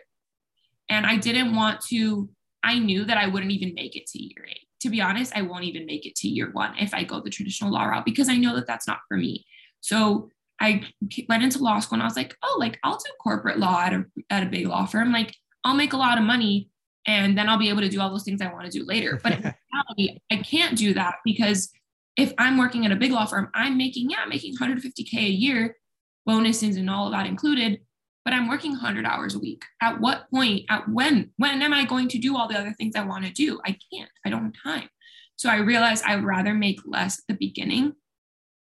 And 0.89 1.05
I 1.05 1.17
didn't 1.17 1.55
want 1.55 1.81
to, 1.89 2.29
I 2.63 2.79
knew 2.79 3.05
that 3.05 3.17
I 3.17 3.27
wouldn't 3.27 3.51
even 3.51 3.73
make 3.73 3.95
it 3.95 4.07
to 4.07 4.21
year 4.21 4.47
eight 4.49 4.67
to 4.83 4.89
be 4.89 5.01
honest, 5.01 5.31
I 5.33 5.41
won't 5.41 5.63
even 5.63 5.85
make 5.85 6.05
it 6.05 6.13
to 6.17 6.27
year 6.27 6.51
one 6.51 6.75
if 6.77 6.93
I 6.93 7.05
go 7.05 7.21
the 7.21 7.29
traditional 7.29 7.71
law 7.71 7.85
route 7.85 8.03
because 8.03 8.27
I 8.27 8.35
know 8.35 8.53
that 8.55 8.67
that's 8.67 8.85
not 8.85 8.99
for 9.07 9.15
me. 9.15 9.45
So 9.79 10.29
I 10.59 10.83
went 11.29 11.41
into 11.41 11.63
law 11.63 11.79
school 11.79 11.95
and 11.95 12.03
I 12.03 12.05
was 12.05 12.17
like, 12.17 12.35
oh, 12.43 12.57
like 12.59 12.79
I'll 12.83 12.97
do 12.97 13.09
corporate 13.21 13.59
law 13.59 13.81
at 13.81 13.93
a, 13.93 14.03
at 14.29 14.43
a 14.43 14.49
big 14.49 14.67
law 14.67 14.85
firm. 14.85 15.13
Like 15.13 15.33
I'll 15.63 15.73
make 15.73 15.93
a 15.93 15.97
lot 15.97 16.17
of 16.17 16.25
money 16.25 16.69
and 17.07 17.37
then 17.37 17.47
I'll 17.47 17.57
be 17.57 17.69
able 17.69 17.79
to 17.79 17.87
do 17.87 18.01
all 18.01 18.09
those 18.09 18.25
things 18.25 18.41
I 18.41 18.51
want 18.51 18.69
to 18.69 18.77
do 18.77 18.85
later. 18.85 19.19
But 19.23 19.31
in 19.31 19.41
reality, 19.73 20.19
I 20.29 20.35
can't 20.37 20.77
do 20.77 20.93
that 20.95 21.15
because 21.23 21.71
if 22.17 22.33
I'm 22.37 22.57
working 22.57 22.85
at 22.85 22.91
a 22.91 22.95
big 22.95 23.11
law 23.11 23.25
firm, 23.25 23.49
I'm 23.53 23.77
making, 23.77 24.09
yeah, 24.09 24.17
I'm 24.23 24.29
making 24.29 24.55
150K 24.57 25.17
a 25.17 25.21
year, 25.21 25.77
bonuses 26.25 26.77
and 26.77 26.89
all 26.89 27.07
of 27.07 27.13
that 27.13 27.25
included 27.25 27.79
but 28.25 28.33
I'm 28.33 28.47
working 28.47 28.71
100 28.71 29.05
hours 29.05 29.35
a 29.35 29.39
week. 29.39 29.63
At 29.81 29.99
what 29.99 30.29
point, 30.31 30.65
at 30.69 30.87
when, 30.87 31.31
when 31.37 31.61
am 31.61 31.73
I 31.73 31.85
going 31.85 32.07
to 32.09 32.17
do 32.17 32.37
all 32.37 32.47
the 32.47 32.57
other 32.57 32.73
things 32.73 32.95
I 32.95 33.05
want 33.05 33.25
to 33.25 33.31
do? 33.31 33.59
I 33.65 33.77
can't, 33.91 34.09
I 34.25 34.29
don't 34.29 34.43
have 34.43 34.53
time. 34.63 34.89
So 35.35 35.49
I 35.49 35.57
realized 35.57 36.03
I 36.05 36.15
would 36.15 36.25
rather 36.25 36.53
make 36.53 36.79
less 36.85 37.19
at 37.19 37.25
the 37.27 37.33
beginning, 37.33 37.93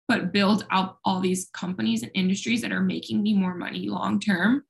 but 0.07 0.33
build 0.33 0.67
out 0.71 0.99
all 1.05 1.21
these 1.21 1.51
companies 1.53 2.03
and 2.03 2.13
industries 2.15 2.63
that 2.63 2.73
are 2.73 2.83
making 2.83 3.23
me 3.23 3.35
more 3.35 3.55
money 3.55 3.89
long 3.89 4.21
term 4.21 4.65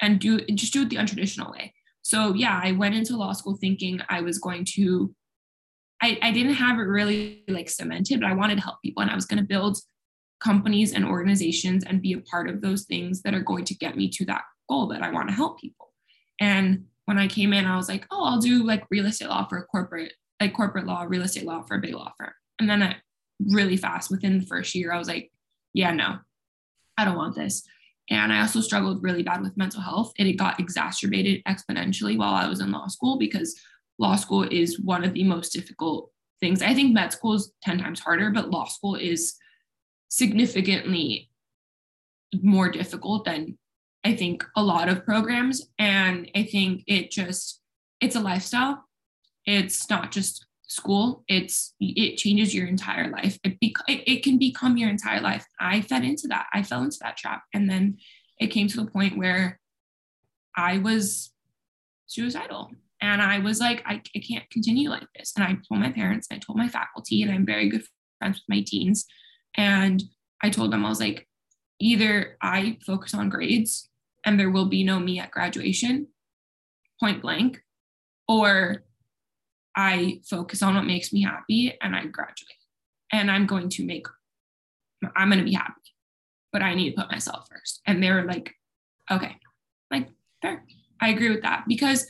and 0.00 0.20
do 0.20 0.40
just 0.40 0.72
do 0.72 0.82
it 0.82 0.90
the 0.90 0.96
untraditional 0.96 1.50
way. 1.50 1.74
So 2.02 2.34
yeah, 2.34 2.60
I 2.62 2.72
went 2.72 2.94
into 2.94 3.16
law 3.16 3.32
school 3.32 3.56
thinking 3.56 4.00
I 4.08 4.20
was 4.20 4.38
going 4.38 4.64
to, 4.76 5.14
I, 6.04 6.18
I 6.20 6.32
didn't 6.32 6.54
have 6.54 6.78
it 6.78 6.82
really 6.82 7.44
like 7.48 7.70
cemented, 7.70 8.20
but 8.20 8.28
I 8.28 8.34
wanted 8.34 8.56
to 8.56 8.62
help 8.62 8.82
people 8.82 9.00
and 9.00 9.10
I 9.10 9.14
was 9.14 9.24
going 9.24 9.38
to 9.38 9.46
build 9.46 9.78
companies 10.38 10.92
and 10.92 11.02
organizations 11.02 11.82
and 11.82 12.02
be 12.02 12.12
a 12.12 12.20
part 12.20 12.50
of 12.50 12.60
those 12.60 12.84
things 12.84 13.22
that 13.22 13.32
are 13.32 13.40
going 13.40 13.64
to 13.64 13.74
get 13.74 13.96
me 13.96 14.10
to 14.10 14.26
that 14.26 14.42
goal 14.68 14.86
that 14.88 15.02
I 15.02 15.10
want 15.10 15.30
to 15.30 15.34
help 15.34 15.58
people. 15.58 15.94
And 16.38 16.84
when 17.06 17.18
I 17.18 17.26
came 17.26 17.54
in, 17.54 17.64
I 17.64 17.76
was 17.76 17.88
like, 17.88 18.06
oh, 18.10 18.26
I'll 18.26 18.38
do 18.38 18.66
like 18.66 18.84
real 18.90 19.06
estate 19.06 19.30
law 19.30 19.46
for 19.48 19.56
a 19.56 19.64
corporate, 19.64 20.12
like 20.42 20.52
corporate 20.52 20.86
law, 20.86 21.06
real 21.08 21.22
estate 21.22 21.46
law 21.46 21.62
for 21.62 21.78
a 21.78 21.80
big 21.80 21.94
law 21.94 22.12
firm. 22.18 22.32
And 22.58 22.68
then 22.68 22.82
I 22.82 22.96
really 23.40 23.78
fast 23.78 24.10
within 24.10 24.38
the 24.38 24.46
first 24.46 24.74
year, 24.74 24.92
I 24.92 24.98
was 24.98 25.08
like, 25.08 25.32
yeah, 25.72 25.92
no, 25.92 26.18
I 26.98 27.06
don't 27.06 27.16
want 27.16 27.34
this. 27.34 27.66
And 28.10 28.30
I 28.30 28.42
also 28.42 28.60
struggled 28.60 29.02
really 29.02 29.22
bad 29.22 29.40
with 29.40 29.56
mental 29.56 29.80
health. 29.80 30.12
And 30.18 30.28
it 30.28 30.34
got 30.34 30.60
exacerbated 30.60 31.42
exponentially 31.44 32.18
while 32.18 32.34
I 32.34 32.46
was 32.46 32.60
in 32.60 32.72
law 32.72 32.88
school 32.88 33.16
because 33.18 33.58
law 33.98 34.16
school 34.16 34.42
is 34.42 34.80
one 34.80 35.04
of 35.04 35.14
the 35.14 35.24
most 35.24 35.52
difficult 35.52 36.10
things. 36.40 36.62
I 36.62 36.74
think 36.74 36.92
med 36.92 37.12
school 37.12 37.34
is 37.34 37.52
10 37.62 37.78
times 37.78 38.00
harder, 38.00 38.30
but 38.30 38.50
law 38.50 38.66
school 38.66 38.96
is 38.96 39.34
significantly 40.08 41.30
more 42.42 42.68
difficult 42.68 43.24
than 43.24 43.58
I 44.04 44.14
think 44.14 44.44
a 44.56 44.62
lot 44.62 44.88
of 44.88 45.04
programs. 45.04 45.62
And 45.78 46.30
I 46.34 46.42
think 46.44 46.84
it 46.86 47.10
just, 47.10 47.60
it's 48.00 48.16
a 48.16 48.20
lifestyle. 48.20 48.84
It's 49.46 49.88
not 49.88 50.12
just 50.12 50.46
school. 50.66 51.24
It's, 51.28 51.74
it 51.80 52.16
changes 52.16 52.54
your 52.54 52.66
entire 52.66 53.10
life. 53.10 53.38
It, 53.44 53.58
be, 53.60 53.74
it, 53.88 54.22
can 54.22 54.38
become 54.38 54.76
your 54.76 54.90
entire 54.90 55.20
life. 55.20 55.46
I 55.60 55.80
fed 55.80 56.04
into 56.04 56.28
that. 56.28 56.46
I 56.52 56.62
fell 56.62 56.82
into 56.82 56.98
that 57.00 57.16
trap. 57.16 57.42
And 57.52 57.70
then 57.70 57.98
it 58.38 58.48
came 58.48 58.68
to 58.68 58.76
the 58.76 58.90
point 58.90 59.16
where 59.16 59.60
I 60.56 60.78
was 60.78 61.32
suicidal. 62.06 62.72
And 63.04 63.20
I 63.20 63.38
was 63.38 63.60
like, 63.60 63.82
I, 63.84 64.00
I 64.16 64.18
can't 64.18 64.48
continue 64.48 64.88
like 64.88 65.06
this. 65.14 65.34
And 65.36 65.44
I 65.44 65.58
told 65.68 65.80
my 65.80 65.92
parents, 65.92 66.26
I 66.30 66.38
told 66.38 66.56
my 66.56 66.68
faculty, 66.68 67.22
and 67.22 67.30
I'm 67.30 67.44
very 67.44 67.68
good 67.68 67.84
friends 68.18 68.38
with 68.38 68.56
my 68.56 68.64
teens. 68.66 69.04
And 69.58 70.02
I 70.42 70.48
told 70.48 70.72
them, 70.72 70.86
I 70.86 70.88
was 70.88 71.00
like, 71.00 71.28
either 71.78 72.38
I 72.40 72.78
focus 72.84 73.12
on 73.12 73.28
grades 73.28 73.90
and 74.24 74.40
there 74.40 74.50
will 74.50 74.64
be 74.64 74.84
no 74.84 74.98
me 74.98 75.18
at 75.18 75.30
graduation, 75.30 76.08
point 76.98 77.20
blank, 77.20 77.60
or 78.26 78.84
I 79.76 80.20
focus 80.28 80.62
on 80.62 80.74
what 80.74 80.86
makes 80.86 81.12
me 81.12 81.22
happy 81.22 81.76
and 81.82 81.94
I 81.94 82.06
graduate. 82.06 82.56
And 83.12 83.30
I'm 83.30 83.46
going 83.46 83.68
to 83.68 83.84
make, 83.84 84.06
I'm 85.14 85.28
going 85.28 85.40
to 85.40 85.44
be 85.44 85.52
happy, 85.52 85.92
but 86.54 86.62
I 86.62 86.74
need 86.74 86.92
to 86.92 87.02
put 87.02 87.12
myself 87.12 87.48
first. 87.50 87.82
And 87.86 88.02
they 88.02 88.10
were 88.10 88.24
like, 88.24 88.54
okay, 89.10 89.36
like, 89.90 90.08
fair. 90.40 90.64
I 91.02 91.10
agree 91.10 91.28
with 91.28 91.42
that 91.42 91.64
because 91.68 92.06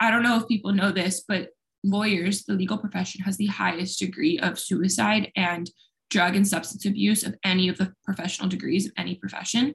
I 0.00 0.10
don't 0.10 0.22
know 0.22 0.36
if 0.36 0.48
people 0.48 0.72
know 0.72 0.92
this, 0.92 1.24
but 1.26 1.50
lawyers, 1.84 2.44
the 2.44 2.54
legal 2.54 2.78
profession, 2.78 3.22
has 3.22 3.36
the 3.36 3.46
highest 3.46 3.98
degree 3.98 4.38
of 4.38 4.58
suicide 4.58 5.32
and 5.36 5.70
drug 6.10 6.36
and 6.36 6.46
substance 6.46 6.86
abuse 6.86 7.24
of 7.24 7.34
any 7.44 7.68
of 7.68 7.78
the 7.78 7.92
professional 8.04 8.48
degrees 8.48 8.86
of 8.86 8.92
any 8.96 9.14
profession, 9.14 9.74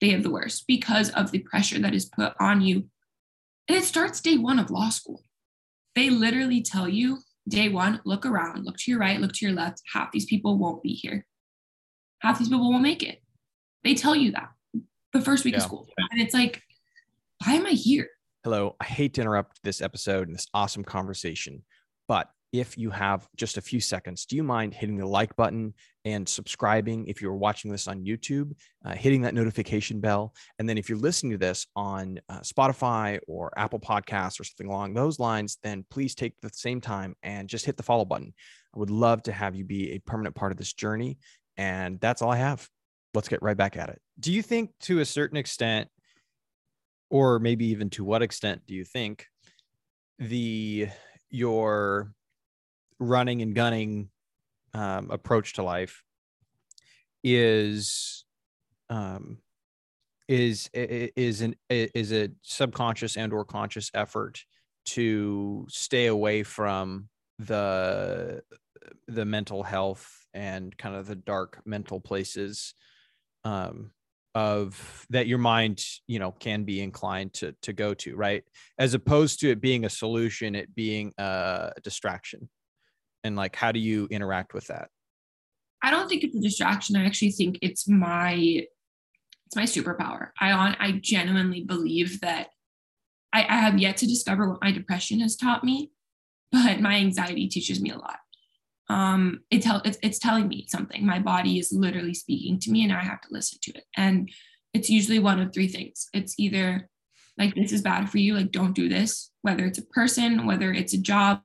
they 0.00 0.10
have 0.10 0.22
the 0.22 0.30
worst 0.30 0.64
because 0.66 1.10
of 1.10 1.30
the 1.30 1.40
pressure 1.40 1.78
that 1.78 1.94
is 1.94 2.06
put 2.06 2.34
on 2.40 2.60
you. 2.60 2.88
And 3.68 3.78
it 3.78 3.84
starts 3.84 4.20
day 4.20 4.36
one 4.36 4.58
of 4.58 4.70
law 4.70 4.88
school. 4.88 5.22
They 5.94 6.10
literally 6.10 6.62
tell 6.62 6.88
you 6.88 7.18
day 7.48 7.68
one, 7.68 8.00
look 8.04 8.24
around, 8.24 8.64
look 8.64 8.76
to 8.78 8.90
your 8.90 9.00
right, 9.00 9.20
look 9.20 9.32
to 9.34 9.46
your 9.46 9.54
left. 9.54 9.82
Half 9.92 10.12
these 10.12 10.24
people 10.24 10.58
won't 10.58 10.82
be 10.82 10.92
here. 10.94 11.26
Half 12.20 12.38
these 12.38 12.48
people 12.48 12.70
won't 12.70 12.82
make 12.82 13.02
it. 13.02 13.22
They 13.84 13.94
tell 13.94 14.14
you 14.14 14.32
that 14.32 14.50
the 15.12 15.20
first 15.20 15.44
week 15.44 15.52
yeah. 15.52 15.58
of 15.58 15.64
school. 15.64 15.88
And 16.10 16.20
it's 16.20 16.34
like, 16.34 16.62
why 17.44 17.54
am 17.54 17.66
I 17.66 17.70
here? 17.70 18.08
Hello. 18.44 18.74
I 18.80 18.86
hate 18.86 19.14
to 19.14 19.20
interrupt 19.20 19.62
this 19.62 19.80
episode 19.80 20.26
and 20.26 20.34
this 20.34 20.48
awesome 20.52 20.82
conversation, 20.82 21.62
but 22.08 22.28
if 22.52 22.76
you 22.76 22.90
have 22.90 23.28
just 23.36 23.56
a 23.56 23.62
few 23.62 23.78
seconds, 23.78 24.26
do 24.26 24.34
you 24.34 24.42
mind 24.42 24.74
hitting 24.74 24.96
the 24.96 25.06
like 25.06 25.36
button 25.36 25.74
and 26.04 26.28
subscribing 26.28 27.06
if 27.06 27.22
you're 27.22 27.36
watching 27.36 27.70
this 27.70 27.86
on 27.86 28.04
YouTube, 28.04 28.50
uh, 28.84 28.96
hitting 28.96 29.22
that 29.22 29.36
notification 29.36 30.00
bell? 30.00 30.34
And 30.58 30.68
then 30.68 30.76
if 30.76 30.88
you're 30.88 30.98
listening 30.98 31.30
to 31.30 31.38
this 31.38 31.68
on 31.76 32.18
uh, 32.28 32.40
Spotify 32.40 33.20
or 33.28 33.56
Apple 33.56 33.78
Podcasts 33.78 34.40
or 34.40 34.44
something 34.44 34.66
along 34.66 34.94
those 34.94 35.20
lines, 35.20 35.58
then 35.62 35.84
please 35.88 36.16
take 36.16 36.34
the 36.42 36.50
same 36.52 36.80
time 36.80 37.14
and 37.22 37.48
just 37.48 37.64
hit 37.64 37.76
the 37.76 37.84
follow 37.84 38.04
button. 38.04 38.34
I 38.74 38.78
would 38.80 38.90
love 38.90 39.22
to 39.22 39.32
have 39.32 39.54
you 39.54 39.64
be 39.64 39.92
a 39.92 40.00
permanent 40.00 40.34
part 40.34 40.50
of 40.50 40.58
this 40.58 40.72
journey. 40.72 41.18
And 41.56 42.00
that's 42.00 42.22
all 42.22 42.32
I 42.32 42.38
have. 42.38 42.68
Let's 43.14 43.28
get 43.28 43.40
right 43.40 43.56
back 43.56 43.76
at 43.76 43.88
it. 43.88 44.00
Do 44.18 44.32
you 44.32 44.42
think, 44.42 44.70
to 44.80 44.98
a 44.98 45.04
certain 45.04 45.36
extent, 45.36 45.88
or 47.12 47.38
maybe 47.38 47.66
even 47.66 47.90
to 47.90 48.04
what 48.04 48.22
extent 48.22 48.62
do 48.66 48.72
you 48.72 48.84
think 48.84 49.26
the 50.18 50.88
your 51.28 52.14
running 52.98 53.42
and 53.42 53.54
gunning 53.54 54.08
um, 54.72 55.10
approach 55.10 55.52
to 55.52 55.62
life 55.62 56.02
is 57.22 58.24
um, 58.88 59.38
is 60.26 60.70
is 60.72 61.42
an 61.42 61.54
is 61.68 62.12
a 62.12 62.30
subconscious 62.40 63.18
and 63.18 63.34
or 63.34 63.44
conscious 63.44 63.90
effort 63.92 64.42
to 64.86 65.66
stay 65.68 66.06
away 66.06 66.42
from 66.42 67.10
the 67.38 68.42
the 69.06 69.26
mental 69.26 69.62
health 69.62 70.24
and 70.32 70.76
kind 70.78 70.96
of 70.96 71.06
the 71.06 71.14
dark 71.14 71.60
mental 71.66 72.00
places 72.00 72.72
um, 73.44 73.90
of 74.34 75.06
that 75.10 75.26
your 75.26 75.38
mind 75.38 75.84
you 76.06 76.18
know 76.18 76.32
can 76.32 76.64
be 76.64 76.80
inclined 76.80 77.32
to 77.34 77.54
to 77.62 77.72
go 77.72 77.94
to 77.94 78.16
right? 78.16 78.44
As 78.78 78.94
opposed 78.94 79.40
to 79.40 79.50
it 79.50 79.60
being 79.60 79.84
a 79.84 79.90
solution 79.90 80.54
it 80.54 80.74
being 80.74 81.12
a 81.18 81.72
distraction. 81.82 82.48
And 83.24 83.36
like 83.36 83.56
how 83.56 83.72
do 83.72 83.78
you 83.78 84.08
interact 84.10 84.54
with 84.54 84.66
that? 84.68 84.88
I 85.82 85.90
don't 85.90 86.08
think 86.08 86.24
it's 86.24 86.36
a 86.36 86.40
distraction. 86.40 86.96
I 86.96 87.04
actually 87.06 87.32
think 87.32 87.58
it's 87.62 87.88
my 87.88 88.64
it's 89.46 89.56
my 89.56 89.64
superpower. 89.64 90.28
I 90.40 90.52
on 90.52 90.76
i 90.80 90.92
genuinely 90.92 91.62
believe 91.62 92.20
that 92.20 92.48
I, 93.32 93.42
I 93.42 93.56
have 93.56 93.78
yet 93.78 93.96
to 93.98 94.06
discover 94.06 94.48
what 94.48 94.62
my 94.62 94.72
depression 94.72 95.20
has 95.20 95.36
taught 95.36 95.64
me 95.64 95.90
but 96.52 96.80
my 96.80 96.96
anxiety 96.96 97.48
teaches 97.48 97.80
me 97.80 97.90
a 97.90 97.98
lot 97.98 98.18
um 98.88 99.40
it 99.50 99.62
tell 99.62 99.80
it's, 99.84 99.98
it's 100.02 100.18
telling 100.18 100.48
me 100.48 100.66
something 100.68 101.06
my 101.06 101.18
body 101.18 101.58
is 101.58 101.72
literally 101.72 102.14
speaking 102.14 102.58
to 102.58 102.70
me 102.70 102.82
and 102.82 102.92
i 102.92 103.00
have 103.00 103.20
to 103.20 103.28
listen 103.30 103.58
to 103.62 103.70
it 103.72 103.84
and 103.96 104.28
it's 104.74 104.90
usually 104.90 105.18
one 105.18 105.40
of 105.40 105.52
three 105.52 105.68
things 105.68 106.08
it's 106.12 106.34
either 106.38 106.88
like 107.38 107.54
this 107.54 107.72
is 107.72 107.80
bad 107.80 108.10
for 108.10 108.18
you 108.18 108.34
like 108.34 108.50
don't 108.50 108.74
do 108.74 108.88
this 108.88 109.30
whether 109.42 109.64
it's 109.64 109.78
a 109.78 109.86
person 109.86 110.46
whether 110.46 110.72
it's 110.72 110.94
a 110.94 110.98
job 110.98 111.40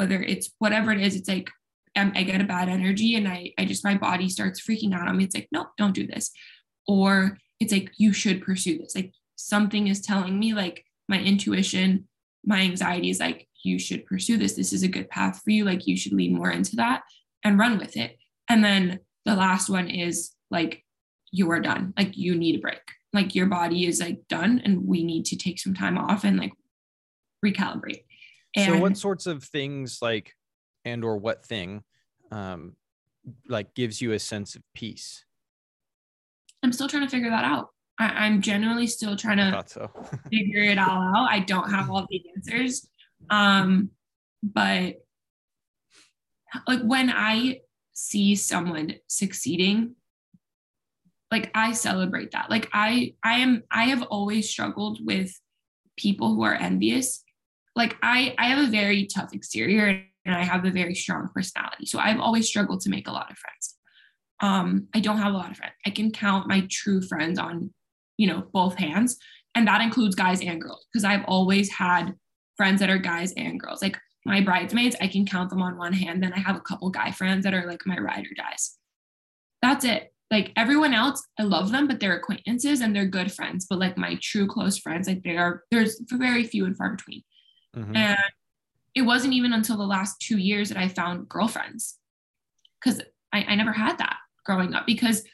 whether 0.00 0.22
it's 0.22 0.50
whatever 0.58 0.92
it 0.92 1.00
is, 1.02 1.14
it's 1.14 1.28
like 1.28 1.50
um, 1.94 2.10
I 2.14 2.22
get 2.22 2.40
a 2.40 2.44
bad 2.44 2.70
energy 2.70 3.16
and 3.16 3.28
I, 3.28 3.52
I 3.58 3.66
just, 3.66 3.84
my 3.84 3.98
body 3.98 4.30
starts 4.30 4.58
freaking 4.58 4.94
out 4.94 5.06
on 5.06 5.18
me. 5.18 5.24
It's 5.24 5.34
like, 5.34 5.48
no, 5.52 5.66
don't 5.76 5.94
do 5.94 6.06
this. 6.06 6.30
Or 6.88 7.36
it's 7.60 7.70
like, 7.70 7.90
you 7.98 8.14
should 8.14 8.40
pursue 8.40 8.78
this. 8.78 8.94
Like 8.94 9.12
something 9.36 9.88
is 9.88 10.00
telling 10.00 10.38
me, 10.38 10.54
like 10.54 10.86
my 11.06 11.20
intuition, 11.20 12.08
my 12.46 12.60
anxiety 12.60 13.10
is 13.10 13.20
like, 13.20 13.46
you 13.62 13.78
should 13.78 14.06
pursue 14.06 14.36
this. 14.36 14.54
This 14.54 14.72
is 14.72 14.82
a 14.82 14.88
good 14.88 15.08
path 15.08 15.40
for 15.42 15.50
you. 15.50 15.64
Like 15.64 15.86
you 15.86 15.96
should 15.96 16.12
lean 16.12 16.34
more 16.34 16.50
into 16.50 16.76
that 16.76 17.02
and 17.44 17.58
run 17.58 17.78
with 17.78 17.96
it. 17.96 18.16
And 18.48 18.64
then 18.64 19.00
the 19.24 19.34
last 19.34 19.68
one 19.68 19.88
is 19.88 20.32
like, 20.50 20.84
you 21.32 21.50
are 21.50 21.60
done. 21.60 21.94
Like 21.96 22.16
you 22.16 22.34
need 22.34 22.56
a 22.56 22.60
break. 22.60 22.80
Like 23.12 23.34
your 23.34 23.46
body 23.46 23.86
is 23.86 24.00
like 24.00 24.20
done 24.28 24.60
and 24.64 24.86
we 24.86 25.04
need 25.04 25.24
to 25.26 25.36
take 25.36 25.58
some 25.58 25.74
time 25.74 25.98
off 25.98 26.24
and 26.24 26.38
like 26.38 26.52
recalibrate. 27.44 28.04
And 28.56 28.74
so 28.74 28.80
what 28.80 28.96
sorts 28.96 29.26
of 29.26 29.44
things 29.44 29.98
like 30.02 30.34
and 30.84 31.04
or 31.04 31.16
what 31.18 31.44
thing 31.44 31.84
um 32.32 32.74
like 33.48 33.74
gives 33.74 34.00
you 34.00 34.12
a 34.12 34.18
sense 34.18 34.56
of 34.56 34.62
peace? 34.74 35.24
I'm 36.62 36.72
still 36.72 36.88
trying 36.88 37.04
to 37.04 37.10
figure 37.10 37.30
that 37.30 37.44
out. 37.44 37.68
I, 37.98 38.26
am 38.26 38.40
generally 38.40 38.86
still 38.86 39.14
trying 39.14 39.36
to 39.36 39.62
so. 39.66 39.90
figure 40.30 40.62
it 40.62 40.78
all 40.78 41.02
out. 41.02 41.28
I 41.30 41.40
don't 41.40 41.70
have 41.70 41.90
all 41.90 42.06
the 42.08 42.22
answers. 42.34 42.88
Um, 43.28 43.90
but 44.42 44.96
like 46.66 46.80
when 46.82 47.10
I 47.10 47.60
see 47.92 48.34
someone 48.34 48.94
succeeding, 49.06 49.94
like 51.30 51.50
I 51.54 51.72
celebrate 51.72 52.32
that. 52.32 52.50
Like 52.50 52.68
I 52.72 53.14
I 53.22 53.34
am 53.38 53.62
I 53.70 53.84
have 53.84 54.02
always 54.02 54.50
struggled 54.50 55.04
with 55.04 55.38
people 55.96 56.34
who 56.34 56.42
are 56.42 56.54
envious. 56.54 57.22
Like 57.76 57.96
I 58.02 58.34
I 58.38 58.48
have 58.48 58.66
a 58.66 58.70
very 58.70 59.06
tough 59.06 59.32
exterior 59.32 60.04
and 60.24 60.34
I 60.34 60.44
have 60.44 60.64
a 60.64 60.70
very 60.70 60.94
strong 60.94 61.28
personality. 61.32 61.86
So 61.86 61.98
I've 61.98 62.20
always 62.20 62.48
struggled 62.48 62.80
to 62.82 62.90
make 62.90 63.08
a 63.08 63.12
lot 63.12 63.30
of 63.30 63.38
friends. 63.38 63.76
Um, 64.40 64.88
I 64.94 65.00
don't 65.00 65.18
have 65.18 65.32
a 65.32 65.36
lot 65.36 65.50
of 65.50 65.56
friends. 65.56 65.74
I 65.86 65.90
can 65.90 66.10
count 66.10 66.48
my 66.48 66.66
true 66.70 67.02
friends 67.02 67.38
on, 67.38 67.72
you 68.16 68.26
know, 68.26 68.44
both 68.52 68.74
hands. 68.76 69.18
And 69.54 69.66
that 69.68 69.82
includes 69.82 70.14
guys 70.14 70.40
and 70.40 70.60
girls, 70.60 70.86
because 70.92 71.04
I've 71.04 71.24
always 71.26 71.70
had 71.70 72.14
friends 72.60 72.80
that 72.80 72.90
are 72.90 72.98
guys 72.98 73.32
and 73.38 73.58
girls. 73.58 73.80
Like 73.80 73.98
my 74.26 74.42
bridesmaids, 74.42 74.94
I 75.00 75.06
can 75.06 75.24
count 75.24 75.48
them 75.48 75.62
on 75.62 75.78
one 75.78 75.94
hand. 75.94 76.22
Then 76.22 76.34
I 76.34 76.38
have 76.40 76.56
a 76.56 76.60
couple 76.60 76.90
guy 76.90 77.10
friends 77.10 77.44
that 77.44 77.54
are 77.54 77.66
like 77.66 77.86
my 77.86 77.96
ride 77.96 78.26
or 78.26 78.34
dies. 78.36 78.76
That's 79.62 79.86
it. 79.86 80.12
Like 80.30 80.52
everyone 80.56 80.92
else, 80.92 81.26
I 81.38 81.44
love 81.44 81.72
them, 81.72 81.88
but 81.88 82.00
they're 82.00 82.18
acquaintances 82.18 82.82
and 82.82 82.94
they're 82.94 83.06
good 83.06 83.32
friends. 83.32 83.66
But 83.68 83.78
like 83.78 83.96
my 83.96 84.18
true 84.20 84.46
close 84.46 84.76
friends, 84.76 85.08
like 85.08 85.22
they 85.22 85.38
are, 85.38 85.62
there's 85.70 86.02
very 86.10 86.44
few 86.44 86.66
and 86.66 86.76
far 86.76 86.90
between. 86.90 87.22
Mm-hmm. 87.74 87.96
And 87.96 88.18
it 88.94 89.02
wasn't 89.02 89.32
even 89.32 89.54
until 89.54 89.78
the 89.78 89.84
last 89.84 90.20
two 90.20 90.36
years 90.36 90.68
that 90.68 90.76
I 90.76 90.88
found 90.88 91.30
girlfriends 91.30 91.96
because 92.78 93.00
I, 93.32 93.42
I 93.44 93.54
never 93.54 93.72
had 93.72 93.96
that 93.98 94.18
growing 94.44 94.74
up 94.74 94.84
because 94.86 95.24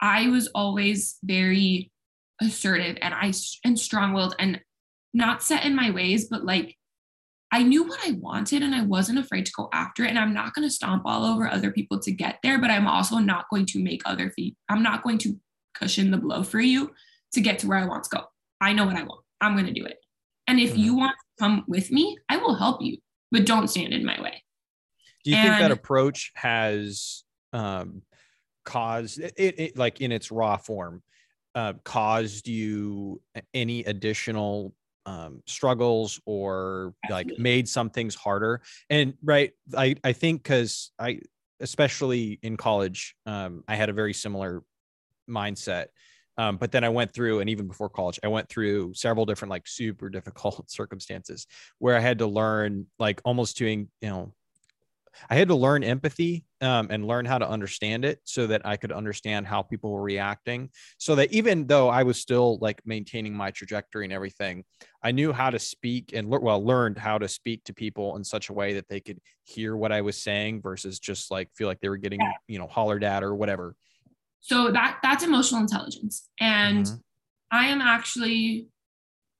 I 0.00 0.28
was 0.28 0.48
always 0.54 1.18
very 1.22 1.92
assertive 2.40 2.96
and 3.02 3.12
I 3.12 3.34
and 3.62 3.78
strong-willed 3.78 4.36
and 4.38 4.58
not 5.14 5.42
set 5.42 5.64
in 5.64 5.74
my 5.74 5.90
ways, 5.90 6.28
but 6.28 6.44
like 6.44 6.76
I 7.50 7.62
knew 7.62 7.82
what 7.84 8.00
I 8.02 8.12
wanted 8.12 8.62
and 8.62 8.74
I 8.74 8.82
wasn't 8.82 9.18
afraid 9.18 9.44
to 9.44 9.52
go 9.54 9.68
after 9.74 10.04
it. 10.04 10.08
And 10.08 10.18
I'm 10.18 10.32
not 10.32 10.54
going 10.54 10.66
to 10.66 10.72
stomp 10.72 11.02
all 11.04 11.24
over 11.24 11.46
other 11.46 11.70
people 11.70 12.00
to 12.00 12.10
get 12.10 12.38
there, 12.42 12.58
but 12.58 12.70
I'm 12.70 12.86
also 12.86 13.18
not 13.18 13.44
going 13.50 13.66
to 13.66 13.82
make 13.82 14.00
other 14.06 14.30
feet. 14.30 14.56
I'm 14.70 14.82
not 14.82 15.02
going 15.02 15.18
to 15.18 15.38
cushion 15.74 16.10
the 16.10 16.16
blow 16.16 16.42
for 16.42 16.60
you 16.60 16.92
to 17.34 17.40
get 17.42 17.58
to 17.58 17.66
where 17.66 17.78
I 17.78 17.86
want 17.86 18.04
to 18.04 18.16
go. 18.16 18.24
I 18.60 18.72
know 18.72 18.86
what 18.86 18.96
I 18.96 19.02
want. 19.02 19.22
I'm 19.42 19.52
going 19.54 19.66
to 19.66 19.72
do 19.72 19.84
it. 19.84 19.98
And 20.46 20.58
if 20.58 20.70
mm-hmm. 20.70 20.80
you 20.80 20.96
want 20.96 21.12
to 21.12 21.44
come 21.44 21.64
with 21.68 21.90
me, 21.90 22.16
I 22.28 22.38
will 22.38 22.54
help 22.54 22.80
you, 22.80 22.96
but 23.30 23.44
don't 23.44 23.68
stand 23.68 23.92
in 23.92 24.04
my 24.04 24.20
way. 24.20 24.42
Do 25.24 25.30
you 25.30 25.36
and, 25.36 25.48
think 25.48 25.60
that 25.60 25.70
approach 25.70 26.32
has 26.34 27.22
um, 27.52 28.02
caused 28.64 29.20
it, 29.20 29.34
it, 29.36 29.76
like 29.76 30.00
in 30.00 30.10
its 30.10 30.30
raw 30.30 30.56
form, 30.56 31.02
uh, 31.54 31.74
caused 31.84 32.48
you 32.48 33.20
any 33.52 33.84
additional 33.84 34.74
um, 35.06 35.42
struggles 35.46 36.20
or 36.26 36.94
like 37.10 37.38
made 37.38 37.68
some 37.68 37.90
things 37.90 38.14
harder? 38.14 38.62
And 38.90 39.14
right, 39.22 39.52
I 39.76 39.96
I 40.04 40.12
think 40.12 40.42
because 40.42 40.92
I 40.98 41.20
especially 41.60 42.38
in 42.42 42.56
college, 42.56 43.14
um, 43.26 43.64
I 43.68 43.76
had 43.76 43.88
a 43.88 43.92
very 43.92 44.14
similar 44.14 44.64
mindset 45.28 45.86
um, 46.38 46.56
but 46.56 46.72
then 46.72 46.84
I 46.84 46.88
went 46.88 47.12
through, 47.12 47.40
and 47.40 47.50
even 47.50 47.66
before 47.66 47.88
college, 47.88 48.18
I 48.22 48.28
went 48.28 48.48
through 48.48 48.94
several 48.94 49.26
different 49.26 49.50
like 49.50 49.68
super 49.68 50.08
difficult 50.10 50.70
circumstances 50.70 51.46
where 51.78 51.96
I 51.96 52.00
had 52.00 52.18
to 52.18 52.26
learn 52.26 52.86
like 52.98 53.20
almost 53.24 53.56
doing, 53.56 53.88
you 54.00 54.08
know, 54.08 54.34
I 55.28 55.34
had 55.36 55.48
to 55.48 55.54
learn 55.54 55.84
empathy 55.84 56.44
um, 56.60 56.88
and 56.90 57.06
learn 57.06 57.24
how 57.24 57.38
to 57.38 57.48
understand 57.48 58.04
it 58.04 58.20
so 58.24 58.46
that 58.46 58.62
I 58.64 58.76
could 58.76 58.92
understand 58.92 59.46
how 59.46 59.62
people 59.62 59.90
were 59.90 60.02
reacting. 60.02 60.70
So 60.98 61.14
that 61.16 61.32
even 61.32 61.66
though 61.66 61.88
I 61.88 62.02
was 62.02 62.18
still 62.18 62.58
like 62.60 62.80
maintaining 62.84 63.34
my 63.34 63.50
trajectory 63.50 64.04
and 64.04 64.12
everything, 64.12 64.64
I 65.02 65.12
knew 65.12 65.32
how 65.32 65.50
to 65.50 65.58
speak 65.58 66.12
and 66.14 66.28
well 66.28 66.64
learned 66.64 66.98
how 66.98 67.18
to 67.18 67.28
speak 67.28 67.64
to 67.64 67.74
people 67.74 68.16
in 68.16 68.24
such 68.24 68.48
a 68.48 68.52
way 68.52 68.74
that 68.74 68.88
they 68.88 69.00
could 69.00 69.20
hear 69.44 69.76
what 69.76 69.92
I 69.92 70.00
was 70.00 70.22
saying 70.22 70.62
versus 70.62 70.98
just 70.98 71.30
like 71.30 71.48
feel 71.54 71.68
like 71.68 71.80
they 71.80 71.88
were 71.88 71.96
getting 71.96 72.20
you 72.46 72.58
know 72.58 72.66
hollered 72.66 73.04
at 73.04 73.22
or 73.22 73.34
whatever. 73.34 73.74
So 74.40 74.72
that 74.72 74.98
that's 75.02 75.24
emotional 75.24 75.60
intelligence. 75.60 76.28
And 76.40 76.86
mm-hmm. 76.86 76.96
I 77.50 77.66
am 77.66 77.80
actually 77.80 78.68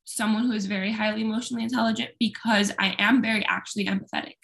someone 0.05 0.45
who 0.45 0.53
is 0.53 0.67
very 0.67 0.93
highly 0.93 1.23
emotionally 1.23 1.65
intelligent 1.65 2.11
because 2.19 2.73
I 2.79 2.95
am 2.99 3.23
very 3.23 3.45
actually 3.47 3.87
empathetic 3.87 4.35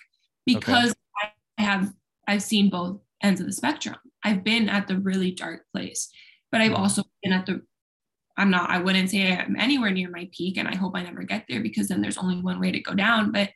because 0.47 0.91
okay. 0.91 1.01
I 1.59 1.62
have 1.62 1.92
I've 2.27 2.42
seen 2.42 2.71
both 2.71 3.01
ends 3.23 3.40
of 3.40 3.47
the 3.47 3.53
spectrum. 3.53 3.97
I've 4.25 4.44
been 4.44 4.68
at 4.68 4.87
the 4.87 4.99
really 4.99 5.33
dark 5.33 5.62
place, 5.75 6.11
but 6.53 6.61
I've 6.61 6.73
mm-hmm. 6.73 6.83
also 6.83 7.03
been 7.23 7.33
at 7.33 7.47
the 7.47 7.62
I'm 8.37 8.51
not 8.51 8.71
I 8.71 8.79
wouldn't 8.79 9.11
say 9.11 9.37
I'm 9.37 9.57
anywhere 9.59 9.90
near 9.90 10.11
my 10.11 10.29
peak 10.33 10.57
and 10.57 10.68
I 10.68 10.77
hope 10.77 10.92
I 10.94 11.03
never 11.03 11.23
get 11.25 11.44
there 11.49 11.61
because 11.61 11.88
then 11.88 12.01
there's 12.01 12.18
only 12.18 12.40
one 12.40 12.61
way 12.61 12.71
to 12.71 12.81
go 12.81 12.94
down, 12.94 13.33
but 13.33 13.51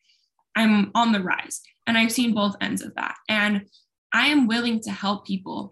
I'm 0.57 0.91
on 0.95 1.13
the 1.13 1.23
rise 1.23 1.61
and 1.87 1.97
I've 1.97 2.13
seen 2.13 2.35
both 2.35 2.57
ends 2.61 2.83
of 2.83 2.95
that. 2.97 3.15
And 3.29 3.67
I 4.13 4.27
am 4.27 4.47
willing 4.47 4.81
to 4.83 4.91
help 4.91 5.27
people 5.27 5.71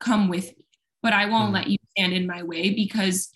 come 0.00 0.28
with 0.28 0.46
me, 0.46 0.64
but 1.02 1.12
I 1.12 1.26
won't 1.26 1.50
mm. 1.50 1.54
let 1.54 1.68
you 1.68 1.76
stand 1.96 2.12
in 2.12 2.26
my 2.26 2.42
way 2.42 2.74
because 2.74 3.30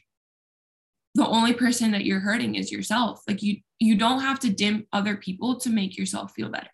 the 1.14 1.26
only 1.26 1.52
person 1.52 1.92
that 1.92 2.04
you're 2.04 2.20
hurting 2.20 2.54
is 2.54 2.72
yourself. 2.72 3.20
Like 3.28 3.42
you 3.42 3.58
you 3.78 3.96
don't 3.96 4.20
have 4.20 4.38
to 4.40 4.52
dim 4.52 4.86
other 4.92 5.16
people 5.16 5.58
to 5.60 5.70
make 5.70 5.98
yourself 5.98 6.32
feel 6.32 6.48
better. 6.48 6.70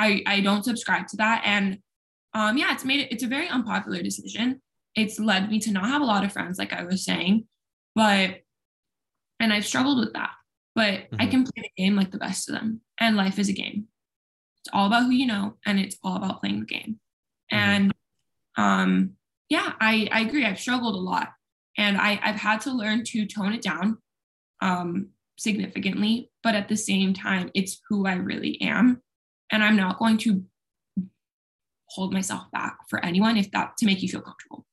I 0.00 0.22
I 0.26 0.40
don't 0.40 0.64
subscribe 0.64 1.06
to 1.08 1.16
that 1.18 1.42
and 1.44 1.78
um 2.34 2.56
yeah, 2.56 2.72
it's 2.72 2.84
made 2.84 3.00
it 3.00 3.12
it's 3.12 3.22
a 3.22 3.28
very 3.28 3.48
unpopular 3.48 4.02
decision. 4.02 4.60
It's 4.94 5.20
led 5.20 5.50
me 5.50 5.58
to 5.60 5.72
not 5.72 5.86
have 5.86 6.02
a 6.02 6.04
lot 6.04 6.24
of 6.24 6.32
friends 6.32 6.58
like 6.58 6.72
I 6.72 6.84
was 6.84 7.04
saying, 7.04 7.46
but 7.94 8.40
and 9.38 9.52
I've 9.52 9.66
struggled 9.66 10.00
with 10.00 10.12
that. 10.14 10.32
But 10.74 10.94
mm-hmm. 10.94 11.16
I 11.20 11.26
can 11.26 11.44
play 11.44 11.62
the 11.62 11.82
game 11.82 11.96
like 11.96 12.10
the 12.10 12.18
best 12.18 12.48
of 12.48 12.54
them. 12.54 12.80
And 12.98 13.16
life 13.16 13.38
is 13.38 13.48
a 13.48 13.52
game. 13.52 13.88
It's 14.62 14.70
all 14.72 14.86
about 14.86 15.04
who 15.04 15.10
you 15.10 15.26
know 15.26 15.56
and 15.66 15.78
it's 15.78 15.96
all 16.02 16.16
about 16.16 16.40
playing 16.40 16.60
the 16.60 16.66
game. 16.66 17.00
Mm-hmm. 17.52 17.56
And 17.56 17.94
um 18.56 19.16
yeah, 19.50 19.72
I, 19.80 20.08
I 20.12 20.20
agree. 20.20 20.46
I've 20.46 20.60
struggled 20.60 20.94
a 20.94 20.98
lot 20.98 21.30
and 21.76 21.98
I, 21.98 22.20
I've 22.22 22.36
had 22.36 22.60
to 22.62 22.72
learn 22.72 23.04
to 23.04 23.26
tone 23.26 23.52
it 23.52 23.62
down 23.62 23.98
um, 24.60 25.08
significantly. 25.36 26.30
But 26.42 26.54
at 26.54 26.68
the 26.68 26.76
same 26.76 27.12
time, 27.12 27.50
it's 27.54 27.80
who 27.88 28.06
I 28.06 28.14
really 28.14 28.60
am. 28.60 29.02
And 29.50 29.62
I'm 29.64 29.76
not 29.76 29.98
going 29.98 30.18
to 30.18 30.44
hold 31.86 32.12
myself 32.12 32.50
back 32.52 32.78
for 32.88 33.04
anyone 33.04 33.36
if 33.36 33.50
that 33.50 33.76
to 33.78 33.86
make 33.86 34.02
you 34.02 34.08
feel 34.08 34.20
comfortable. 34.20 34.64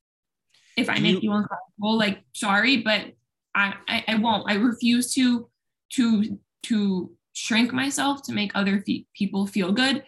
If 0.75 0.89
I 0.89 0.99
make 0.99 1.23
you 1.23 1.31
uncomfortable, 1.31 1.97
like 1.97 2.23
sorry, 2.33 2.77
but 2.77 3.13
I, 3.55 3.73
I, 3.87 4.03
I 4.09 4.15
won't. 4.15 4.49
I 4.49 4.55
refuse 4.55 5.13
to 5.15 5.49
to 5.93 6.39
to 6.63 7.11
shrink 7.33 7.73
myself 7.73 8.21
to 8.23 8.33
make 8.33 8.51
other 8.53 8.81
fe- 8.81 9.07
people 9.15 9.47
feel 9.47 9.71
good 9.71 10.03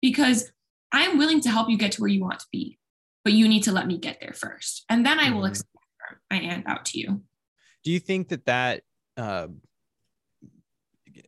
because 0.00 0.52
I'm 0.92 1.18
willing 1.18 1.40
to 1.40 1.50
help 1.50 1.68
you 1.68 1.76
get 1.76 1.92
to 1.92 2.00
where 2.00 2.10
you 2.10 2.20
want 2.20 2.38
to 2.40 2.46
be 2.52 2.78
but 3.24 3.32
you 3.32 3.48
need 3.48 3.62
to 3.64 3.72
let 3.72 3.86
me 3.86 3.98
get 3.98 4.18
there 4.20 4.32
first. 4.32 4.84
And 4.88 5.06
then 5.06 5.18
I 5.18 5.30
will 5.30 5.42
mm-hmm. 5.42 5.50
extend 5.50 5.68
my 6.30 6.36
hand 6.38 6.64
out 6.66 6.84
to 6.86 6.98
you. 6.98 7.22
Do 7.84 7.90
you 7.90 8.00
think 8.00 8.28
that 8.28 8.46
that, 8.46 8.82
uh, 9.16 9.48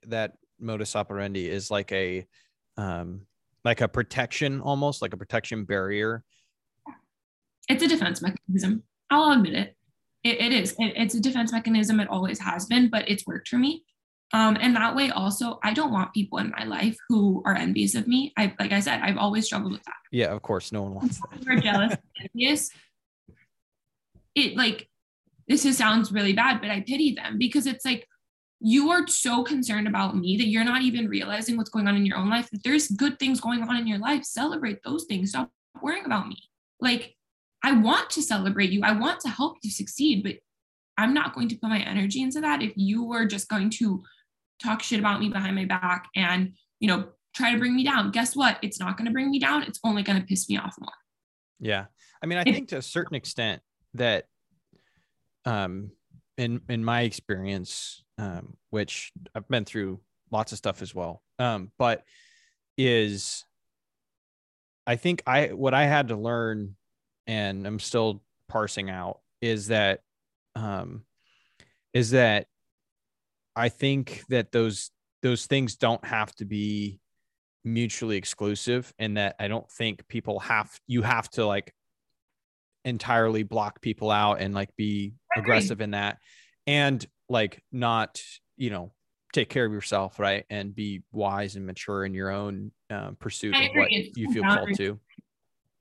that 0.06 0.32
modus 0.58 0.96
operandi 0.96 1.48
is 1.48 1.70
like 1.70 1.92
a, 1.92 2.26
um, 2.76 3.22
like 3.64 3.80
a 3.80 3.88
protection 3.88 4.60
almost 4.60 5.02
like 5.02 5.12
a 5.12 5.16
protection 5.16 5.64
barrier? 5.64 6.22
It's 7.68 7.82
a 7.82 7.88
defense 7.88 8.20
mechanism. 8.20 8.82
I'll 9.10 9.32
admit 9.32 9.54
it. 9.54 9.76
it, 10.22 10.40
it 10.40 10.52
is. 10.52 10.72
It, 10.78 10.92
it's 10.96 11.14
a 11.14 11.20
defense 11.20 11.52
mechanism. 11.52 12.00
It 12.00 12.08
always 12.08 12.38
has 12.40 12.66
been, 12.66 12.90
but 12.90 13.08
it's 13.08 13.26
worked 13.26 13.48
for 13.48 13.58
me. 13.58 13.84
Um, 14.32 14.56
and 14.60 14.74
that 14.74 14.96
way 14.96 15.10
also 15.10 15.60
i 15.62 15.72
don't 15.72 15.92
want 15.92 16.12
people 16.12 16.38
in 16.38 16.50
my 16.50 16.64
life 16.64 16.96
who 17.08 17.40
are 17.46 17.54
envious 17.54 17.94
of 17.94 18.08
me 18.08 18.32
i 18.36 18.52
like 18.58 18.72
i 18.72 18.80
said 18.80 19.00
i've 19.00 19.18
always 19.18 19.46
struggled 19.46 19.72
with 19.72 19.84
that 19.84 19.94
yeah 20.10 20.32
of 20.32 20.42
course 20.42 20.72
no 20.72 20.82
one 20.82 20.94
wants 20.94 21.20
that 21.20 21.46
are 21.46 21.60
jealous 21.60 21.94
envious 22.20 22.70
it 24.34 24.56
like 24.56 24.88
this 25.46 25.64
is, 25.64 25.76
sounds 25.76 26.10
really 26.10 26.32
bad 26.32 26.60
but 26.60 26.70
i 26.70 26.80
pity 26.80 27.14
them 27.14 27.38
because 27.38 27.66
it's 27.66 27.84
like 27.84 28.08
you 28.66 28.90
are 28.90 29.06
so 29.06 29.44
concerned 29.44 29.86
about 29.86 30.16
me 30.16 30.38
that 30.38 30.48
you're 30.48 30.64
not 30.64 30.80
even 30.80 31.06
realizing 31.06 31.54
what's 31.54 31.68
going 31.68 31.86
on 31.86 31.96
in 31.96 32.06
your 32.06 32.16
own 32.16 32.30
life. 32.30 32.48
That 32.50 32.64
there's 32.64 32.88
good 32.88 33.18
things 33.18 33.38
going 33.38 33.62
on 33.62 33.76
in 33.76 33.86
your 33.86 33.98
life. 33.98 34.24
Celebrate 34.24 34.82
those 34.82 35.04
things. 35.04 35.30
Stop 35.30 35.50
worrying 35.82 36.06
about 36.06 36.28
me. 36.28 36.38
Like, 36.80 37.14
I 37.62 37.72
want 37.72 38.08
to 38.10 38.22
celebrate 38.22 38.70
you. 38.70 38.80
I 38.82 38.92
want 38.92 39.20
to 39.20 39.28
help 39.28 39.58
you 39.62 39.70
succeed, 39.70 40.22
but 40.22 40.36
I'm 40.96 41.12
not 41.12 41.34
going 41.34 41.48
to 41.50 41.56
put 41.56 41.68
my 41.68 41.80
energy 41.80 42.22
into 42.22 42.40
that 42.40 42.62
if 42.62 42.72
you 42.74 43.04
were 43.04 43.26
just 43.26 43.50
going 43.50 43.68
to 43.70 44.02
talk 44.62 44.82
shit 44.82 44.98
about 44.98 45.20
me 45.20 45.28
behind 45.28 45.56
my 45.56 45.66
back 45.66 46.08
and, 46.16 46.54
you 46.80 46.88
know, 46.88 47.08
try 47.36 47.52
to 47.52 47.58
bring 47.58 47.76
me 47.76 47.84
down. 47.84 48.12
Guess 48.12 48.34
what? 48.34 48.58
It's 48.62 48.80
not 48.80 48.96
going 48.96 49.06
to 49.06 49.12
bring 49.12 49.30
me 49.30 49.38
down. 49.38 49.64
It's 49.64 49.80
only 49.84 50.02
going 50.02 50.18
to 50.18 50.26
piss 50.26 50.48
me 50.48 50.56
off 50.56 50.76
more. 50.80 50.90
Yeah. 51.60 51.84
I 52.22 52.26
mean, 52.26 52.38
I 52.38 52.44
think 52.44 52.68
to 52.68 52.78
a 52.78 52.82
certain 52.82 53.14
extent 53.14 53.60
that 53.92 54.24
um 55.44 55.90
in 56.38 56.62
in 56.70 56.82
my 56.82 57.02
experience 57.02 58.03
um, 58.18 58.56
which 58.70 59.12
I've 59.34 59.48
been 59.48 59.64
through 59.64 60.00
lots 60.30 60.52
of 60.52 60.58
stuff 60.58 60.82
as 60.82 60.94
well. 60.94 61.22
Um, 61.38 61.70
but 61.78 62.02
is 62.76 63.44
I 64.86 64.96
think 64.96 65.22
I 65.26 65.48
what 65.48 65.74
I 65.74 65.84
had 65.84 66.08
to 66.08 66.16
learn, 66.16 66.76
and 67.26 67.66
I'm 67.66 67.78
still 67.78 68.22
parsing 68.48 68.90
out, 68.90 69.20
is 69.40 69.68
that 69.68 70.00
um, 70.56 71.04
is 71.92 72.10
that 72.10 72.46
I 73.56 73.68
think 73.68 74.24
that 74.28 74.52
those 74.52 74.90
those 75.22 75.46
things 75.46 75.76
don't 75.76 76.04
have 76.04 76.34
to 76.36 76.44
be 76.44 77.00
mutually 77.64 78.16
exclusive, 78.16 78.92
and 78.98 79.16
that 79.16 79.36
I 79.38 79.48
don't 79.48 79.70
think 79.70 80.06
people 80.08 80.40
have 80.40 80.70
you 80.86 81.02
have 81.02 81.30
to 81.30 81.46
like 81.46 81.72
entirely 82.84 83.42
block 83.42 83.80
people 83.80 84.10
out 84.10 84.40
and 84.40 84.54
like 84.54 84.68
be 84.76 85.14
aggressive 85.34 85.80
in 85.80 85.92
that 85.92 86.18
and 86.66 87.06
like 87.28 87.62
not 87.72 88.22
you 88.56 88.70
know 88.70 88.92
take 89.32 89.48
care 89.48 89.66
of 89.66 89.72
yourself 89.72 90.18
right 90.18 90.44
and 90.48 90.74
be 90.74 91.02
wise 91.12 91.56
and 91.56 91.66
mature 91.66 92.04
in 92.04 92.14
your 92.14 92.30
own 92.30 92.70
uh, 92.90 93.10
pursuit 93.18 93.54
of 93.54 93.68
what 93.74 93.88
it's 93.90 94.16
you 94.16 94.32
feel 94.32 94.44
called 94.44 94.74
to. 94.76 94.98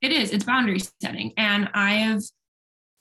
it 0.02 0.12
is. 0.12 0.32
It's 0.32 0.44
boundary 0.44 0.80
setting. 1.00 1.32
And 1.36 1.70
i 1.72 1.92
have 1.94 2.22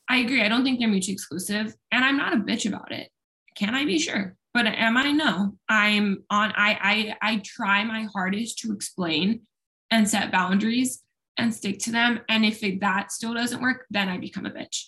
i 0.09 0.17
agree. 0.17 0.43
I 0.43 0.49
don't 0.49 0.63
think 0.63 0.79
they're 0.79 0.87
mutually 0.87 1.13
exclusive 1.13 1.75
and 1.91 2.05
i'm 2.05 2.17
not 2.17 2.33
a 2.33 2.37
bitch 2.37 2.67
about 2.67 2.91
it. 2.91 3.09
Can 3.55 3.73
i 3.73 3.85
be? 3.85 3.99
Sure. 3.99 4.35
But 4.53 4.67
am 4.67 4.97
i? 4.97 5.11
No. 5.11 5.57
I'm 5.67 6.23
on 6.29 6.53
i 6.55 7.15
i 7.21 7.31
i 7.33 7.41
try 7.43 7.83
my 7.83 8.07
hardest 8.13 8.59
to 8.59 8.71
explain 8.71 9.41
and 9.89 10.07
set 10.07 10.31
boundaries 10.31 11.01
and 11.37 11.53
stick 11.53 11.79
to 11.79 11.91
them. 11.91 12.19
And 12.29 12.45
if 12.45 12.63
it, 12.63 12.79
that 12.81 13.11
still 13.11 13.33
doesn't 13.33 13.61
work 13.61 13.85
then 13.89 14.07
i 14.07 14.17
become 14.17 14.45
a 14.45 14.51
bitch. 14.51 14.83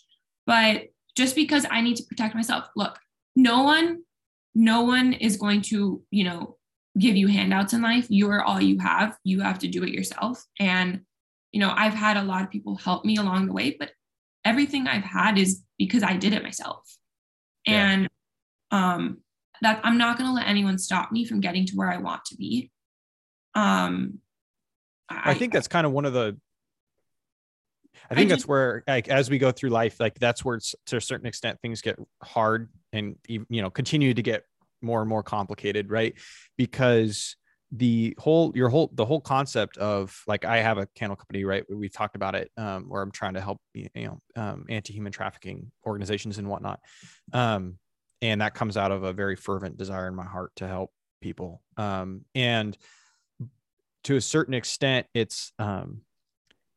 But 0.45 0.89
just 1.15 1.35
because 1.35 1.65
I 1.69 1.81
need 1.81 1.95
to 1.97 2.03
protect 2.03 2.35
myself. 2.35 2.67
Look, 2.75 2.97
no 3.35 3.63
one, 3.63 4.03
no 4.53 4.83
one 4.83 5.13
is 5.13 5.37
going 5.37 5.61
to, 5.63 6.01
you 6.11 6.23
know, 6.23 6.57
give 6.97 7.15
you 7.15 7.27
handouts 7.27 7.73
in 7.73 7.81
life. 7.81 8.07
You're 8.09 8.41
all 8.41 8.61
you 8.61 8.79
have. 8.79 9.17
You 9.23 9.41
have 9.41 9.59
to 9.59 9.67
do 9.67 9.83
it 9.83 9.89
yourself. 9.89 10.43
And, 10.59 11.01
you 11.51 11.59
know, 11.59 11.73
I've 11.75 11.93
had 11.93 12.17
a 12.17 12.23
lot 12.23 12.43
of 12.43 12.49
people 12.49 12.75
help 12.75 13.05
me 13.05 13.17
along 13.17 13.47
the 13.47 13.53
way, 13.53 13.75
but 13.77 13.91
everything 14.45 14.87
I've 14.87 15.03
had 15.03 15.37
is 15.37 15.61
because 15.77 16.03
I 16.03 16.15
did 16.15 16.33
it 16.33 16.43
myself. 16.43 16.83
Yeah. 17.65 17.89
And 17.91 18.09
um 18.71 19.17
that 19.61 19.79
I'm 19.83 19.97
not 19.97 20.17
going 20.17 20.29
to 20.29 20.33
let 20.33 20.47
anyone 20.47 20.77
stop 20.77 21.11
me 21.11 21.25
from 21.25 21.39
getting 21.39 21.65
to 21.67 21.75
where 21.75 21.91
I 21.91 21.97
want 21.97 22.25
to 22.25 22.35
be. 22.35 22.71
Um 23.55 24.19
I, 25.09 25.31
I 25.31 25.33
think 25.33 25.53
that's 25.53 25.67
kind 25.67 25.85
of 25.85 25.93
one 25.93 26.05
of 26.05 26.13
the 26.13 26.37
I 28.09 28.15
think 28.15 28.27
I 28.27 28.29
that's 28.29 28.41
just, 28.41 28.47
where, 28.47 28.83
like, 28.87 29.07
as 29.07 29.29
we 29.29 29.37
go 29.37 29.51
through 29.51 29.69
life, 29.69 29.99
like 29.99 30.15
that's 30.19 30.43
where, 30.45 30.59
to 30.87 30.97
a 30.97 31.01
certain 31.01 31.27
extent, 31.27 31.59
things 31.61 31.81
get 31.81 31.97
hard 32.21 32.69
and 32.93 33.15
you 33.27 33.45
know 33.49 33.69
continue 33.69 34.13
to 34.13 34.21
get 34.21 34.43
more 34.81 35.01
and 35.01 35.09
more 35.09 35.23
complicated, 35.23 35.89
right? 35.89 36.13
Because 36.57 37.35
the 37.71 38.15
whole 38.19 38.51
your 38.55 38.69
whole 38.69 38.89
the 38.93 39.05
whole 39.05 39.19
concept 39.19 39.77
of 39.77 40.21
like 40.27 40.45
I 40.45 40.57
have 40.61 40.77
a 40.77 40.87
candle 40.95 41.15
company, 41.15 41.43
right? 41.43 41.63
We 41.69 41.89
talked 41.89 42.15
about 42.15 42.35
it, 42.35 42.51
um, 42.57 42.85
where 42.89 43.01
I'm 43.01 43.11
trying 43.11 43.33
to 43.33 43.41
help 43.41 43.59
you 43.73 43.89
know 43.95 44.19
um, 44.35 44.65
anti-human 44.69 45.11
trafficking 45.11 45.71
organizations 45.85 46.37
and 46.37 46.47
whatnot, 46.47 46.79
um, 47.33 47.79
and 48.21 48.41
that 48.41 48.53
comes 48.53 48.77
out 48.77 48.91
of 48.91 49.03
a 49.03 49.13
very 49.13 49.35
fervent 49.35 49.77
desire 49.77 50.07
in 50.07 50.15
my 50.15 50.25
heart 50.25 50.51
to 50.57 50.67
help 50.67 50.91
people, 51.21 51.61
um, 51.77 52.21
and 52.35 52.77
to 54.03 54.15
a 54.15 54.21
certain 54.21 54.53
extent, 54.53 55.07
it's 55.15 55.51
um, 55.57 56.01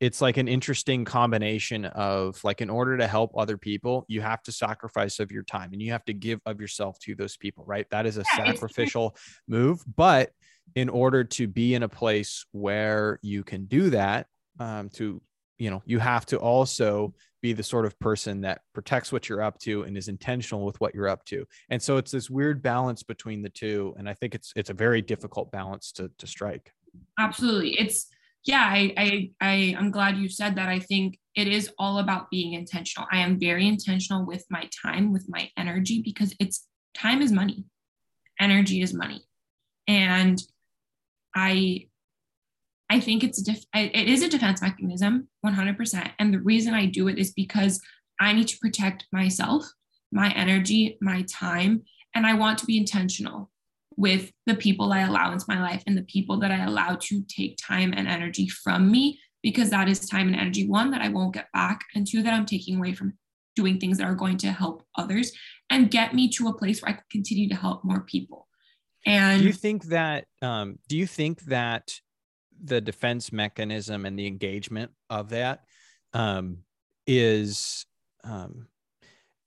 it's 0.01 0.21
like 0.21 0.37
an 0.37 0.49
interesting 0.49 1.05
combination 1.05 1.85
of 1.85 2.43
like 2.45 2.61
in 2.61 2.71
order 2.71 2.97
to 2.97 3.07
help 3.07 3.33
other 3.37 3.57
people 3.57 4.05
you 4.09 4.21
have 4.21 4.43
to 4.43 4.53
sacrifice 4.53 5.19
of 5.19 5.33
your 5.33 5.43
time 5.43 5.71
and 5.73 5.83
you 5.83 5.93
have 5.93 6.05
to 6.05 6.15
give 6.15 6.41
of 6.47 6.61
yourself 6.61 6.99
to 7.01 7.15
those 7.15 7.37
people 7.37 7.65
right? 7.67 7.87
That 7.91 8.07
is 8.07 8.17
a 8.17 8.25
yeah, 8.37 8.45
sacrificial 8.53 9.17
move 9.47 9.83
but 9.97 10.31
in 10.75 10.89
order 10.89 11.25
to 11.25 11.47
be 11.47 11.75
in 11.75 11.83
a 11.83 11.89
place 11.89 12.45
where 12.53 13.19
you 13.23 13.43
can 13.43 13.65
do 13.65 13.91
that 13.91 14.27
um, 14.61 14.89
to 14.91 15.21
you 15.59 15.71
know 15.71 15.83
you 15.87 15.99
have 15.99 16.27
to 16.27 16.37
also 16.39 17.15
be 17.41 17.53
the 17.53 17.63
sort 17.63 17.87
of 17.87 17.99
person 18.01 18.41
that 18.41 18.61
protects 18.75 19.13
what 19.13 19.29
you're 19.29 19.43
up 19.43 19.59
to 19.61 19.83
and 19.85 19.97
is 19.97 20.09
intentional 20.09 20.65
with 20.65 20.81
what 20.81 20.93
you're 20.93 21.09
up 21.09 21.25
to. 21.25 21.47
And 21.71 21.81
so 21.81 21.97
it's 21.97 22.11
this 22.11 22.29
weird 22.29 22.63
balance 22.63 23.05
between 23.05 23.43
the 23.43 23.49
two 23.49 23.95
and 23.97 24.09
i 24.09 24.15
think 24.15 24.35
it's 24.35 24.53
it's 24.57 24.71
a 24.71 24.75
very 24.75 25.03
difficult 25.03 25.51
balance 25.51 25.93
to 25.93 26.11
to 26.19 26.27
strike. 26.27 26.73
Absolutely. 27.19 27.79
It's 27.79 28.09
yeah, 28.44 28.62
I, 28.62 28.94
I, 28.96 29.31
I, 29.40 29.77
I'm 29.79 29.90
glad 29.90 30.16
you 30.16 30.29
said 30.29 30.57
that. 30.57 30.68
I 30.68 30.79
think 30.79 31.18
it 31.35 31.48
is 31.48 31.70
all 31.79 31.98
about 31.98 32.31
being 32.31 32.55
intentional. 32.55 33.07
I 33.12 33.18
am 33.18 33.38
very 33.38 33.66
intentional 33.66 34.24
with 34.27 34.44
my 34.51 34.68
time, 34.85 35.12
with 35.12 35.27
my 35.29 35.51
energy, 35.57 36.03
because 36.03 36.35
it's 36.40 36.66
time 36.94 37.20
is 37.20 37.33
money, 37.33 37.64
energy 38.40 38.81
is 38.83 38.94
money, 38.94 39.22
and 39.87 40.42
I, 41.35 41.88
I 42.90 43.01
think 43.01 43.22
it's 43.22 43.42
def- 43.42 43.66
it 43.74 44.09
is 44.09 44.22
a 44.22 44.29
defense 44.29 44.62
mechanism, 44.62 45.29
100%. 45.44 46.11
And 46.18 46.33
the 46.33 46.40
reason 46.40 46.74
I 46.74 46.87
do 46.87 47.09
it 47.09 47.18
is 47.18 47.33
because 47.33 47.81
I 48.18 48.33
need 48.33 48.48
to 48.48 48.59
protect 48.59 49.07
myself, 49.12 49.70
my 50.11 50.33
energy, 50.33 50.96
my 51.01 51.22
time, 51.31 51.83
and 52.14 52.27
I 52.27 52.35
want 52.35 52.59
to 52.59 52.66
be 52.66 52.79
intentional 52.79 53.51
with 53.99 54.31
the 54.47 54.55
people 54.55 54.93
I 54.93 55.01
allow 55.01 55.33
into 55.33 55.45
my 55.49 55.61
life 55.61 55.83
and 55.85 55.99
the 55.99 56.03
people 56.03 56.39
that 56.39 56.53
I 56.53 56.65
allow 56.65 56.95
to 56.95 57.23
take 57.25 57.59
time 57.61 57.93
and 57.97 58.07
energy 58.07 58.49
from 58.49 58.93
me, 58.93 59.19
because 59.43 59.71
that 59.71 59.89
is 59.89 60.09
time 60.09 60.29
and 60.29 60.37
energy, 60.37 60.69
one, 60.69 60.93
that 60.93 61.03
I 61.03 61.09
won't 61.09 61.35
get 61.35 61.49
back, 61.53 61.81
and 61.97 62.07
two, 62.07 62.23
that 62.23 62.33
I'm 62.33 62.47
taking 62.47 62.79
away 62.79 62.93
from 62.93 63.15
doing 63.57 63.81
things 63.81 63.99
that 63.99 64.05
are 64.05 64.15
going 64.15 64.39
to 64.39 64.53
help 64.53 64.85
others 64.97 65.33
and 65.69 65.91
get 65.91 66.15
me 66.15 66.29
to 66.29 66.47
a 66.47 66.55
place 66.55 66.81
where 66.81 66.91
I 66.91 66.93
can 66.93 67.03
continue 67.11 67.49
to 67.49 67.57
help 67.57 67.85
more 67.85 68.03
people. 68.03 68.47
And 69.05 69.41
do 69.41 69.49
you 69.49 69.53
think 69.53 69.87
that, 69.87 70.27
um, 70.43 70.79
do 70.89 70.97
you 70.97 71.07
think 71.07 71.43
that 71.47 71.93
the 72.63 72.81
defense 72.81 73.33
mechanism 73.33 74.07
and 74.07 74.17
the 74.17 74.29
engagement 74.29 74.93
of 75.11 75.31
that 75.31 75.65
um, 76.13 76.59
is 77.05 77.85
um, 78.23 78.69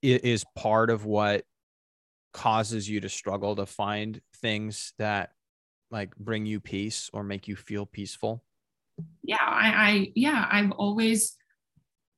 is 0.01 0.43
part 0.57 0.89
of 0.89 1.05
what 1.05 1.45
causes 2.33 2.89
you 2.89 2.99
to 3.01 3.09
struggle 3.09 3.55
to 3.55 3.65
find 3.65 4.19
things 4.41 4.93
that 4.97 5.31
like 5.89 6.15
bring 6.17 6.45
you 6.45 6.59
peace 6.59 7.09
or 7.13 7.23
make 7.23 7.47
you 7.47 7.55
feel 7.55 7.85
peaceful? 7.85 8.43
Yeah, 9.23 9.37
I, 9.39 9.69
I 9.69 10.11
yeah, 10.15 10.47
I've 10.49 10.71
always, 10.71 11.35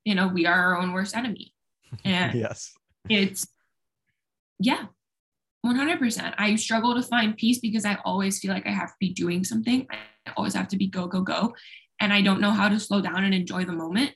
you 0.06 0.16
know, 0.16 0.28
we 0.28 0.46
are 0.46 0.54
our 0.54 0.78
own 0.78 0.94
worst 0.94 1.16
enemy. 1.16 1.54
And 2.06 2.34
yes, 2.34 2.74
it's 3.08 3.46
yeah, 4.60 4.86
100%. 5.66 6.34
I 6.38 6.56
struggle 6.56 6.96
to 6.96 7.02
find 7.02 7.38
peace 7.38 7.60
because 7.60 7.86
I 7.86 8.00
always 8.04 8.40
feel 8.40 8.52
like 8.52 8.66
I 8.66 8.72
have 8.72 8.90
to 8.90 8.96
be 9.00 9.14
doing 9.14 9.44
something. 9.44 9.88
I 9.92 10.32
always 10.36 10.54
have 10.54 10.68
to 10.70 10.78
be 10.78 10.88
go, 10.88 11.08
go, 11.08 11.22
go. 11.22 11.54
And 12.00 12.12
I 12.12 12.22
don't 12.22 12.42
know 12.42 12.52
how 12.52 12.70
to 12.70 12.80
slow 12.80 13.02
down 13.02 13.24
and 13.24 13.34
enjoy 13.34 13.66
the 13.66 13.74
moment. 13.74 14.12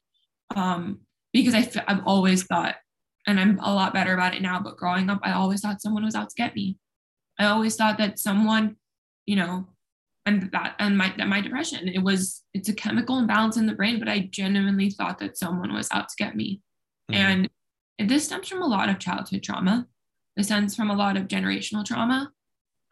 Um, 0.56 1.02
because 1.34 1.54
I 1.54 1.60
f- 1.60 1.84
I've 1.88 2.06
always 2.06 2.44
thought 2.44 2.76
and 3.28 3.40
I'm 3.40 3.60
a 3.60 3.74
lot 3.74 3.94
better 3.94 4.14
about 4.14 4.34
it 4.34 4.42
now. 4.42 4.60
But 4.60 4.78
growing 4.78 5.10
up, 5.10 5.20
I 5.22 5.34
always 5.34 5.62
thought 5.62 5.82
someone 5.82 6.06
was 6.06 6.16
out 6.16 6.30
to 6.30 6.36
get 6.36 6.56
me. 6.56 6.78
I 7.40 7.46
always 7.46 7.76
thought 7.76 7.98
that 7.98 8.20
someone, 8.20 8.76
you 9.26 9.36
know, 9.36 9.68
and 10.26 10.52
that 10.52 10.76
and 10.80 10.98
my 10.98 11.14
that 11.18 11.28
my 11.28 11.42
depression, 11.42 11.88
it 11.88 12.04
was 12.04 12.44
it's 12.54 12.70
a 12.70 12.74
chemical 12.74 13.18
imbalance 13.20 13.58
in 13.58 13.66
the 13.66 13.76
brain, 13.76 14.00
but 14.00 14.10
I 14.10 14.28
genuinely 14.32 14.90
thought 14.90 15.20
that 15.20 15.38
someone 15.38 15.74
was 15.74 15.88
out 15.92 16.10
to 16.10 16.16
get 16.18 16.36
me. 16.36 16.62
Mm-hmm. 17.12 17.50
And 18.00 18.10
this 18.10 18.26
stems 18.26 18.48
from 18.48 18.62
a 18.62 18.68
lot 18.68 18.90
of 18.90 19.00
childhood 19.00 19.44
trauma. 19.44 19.88
This 20.36 20.48
stems 20.48 20.76
from 20.76 20.90
a 20.90 20.96
lot 20.96 21.18
of 21.18 21.28
generational 21.28 21.86
trauma. 21.86 22.32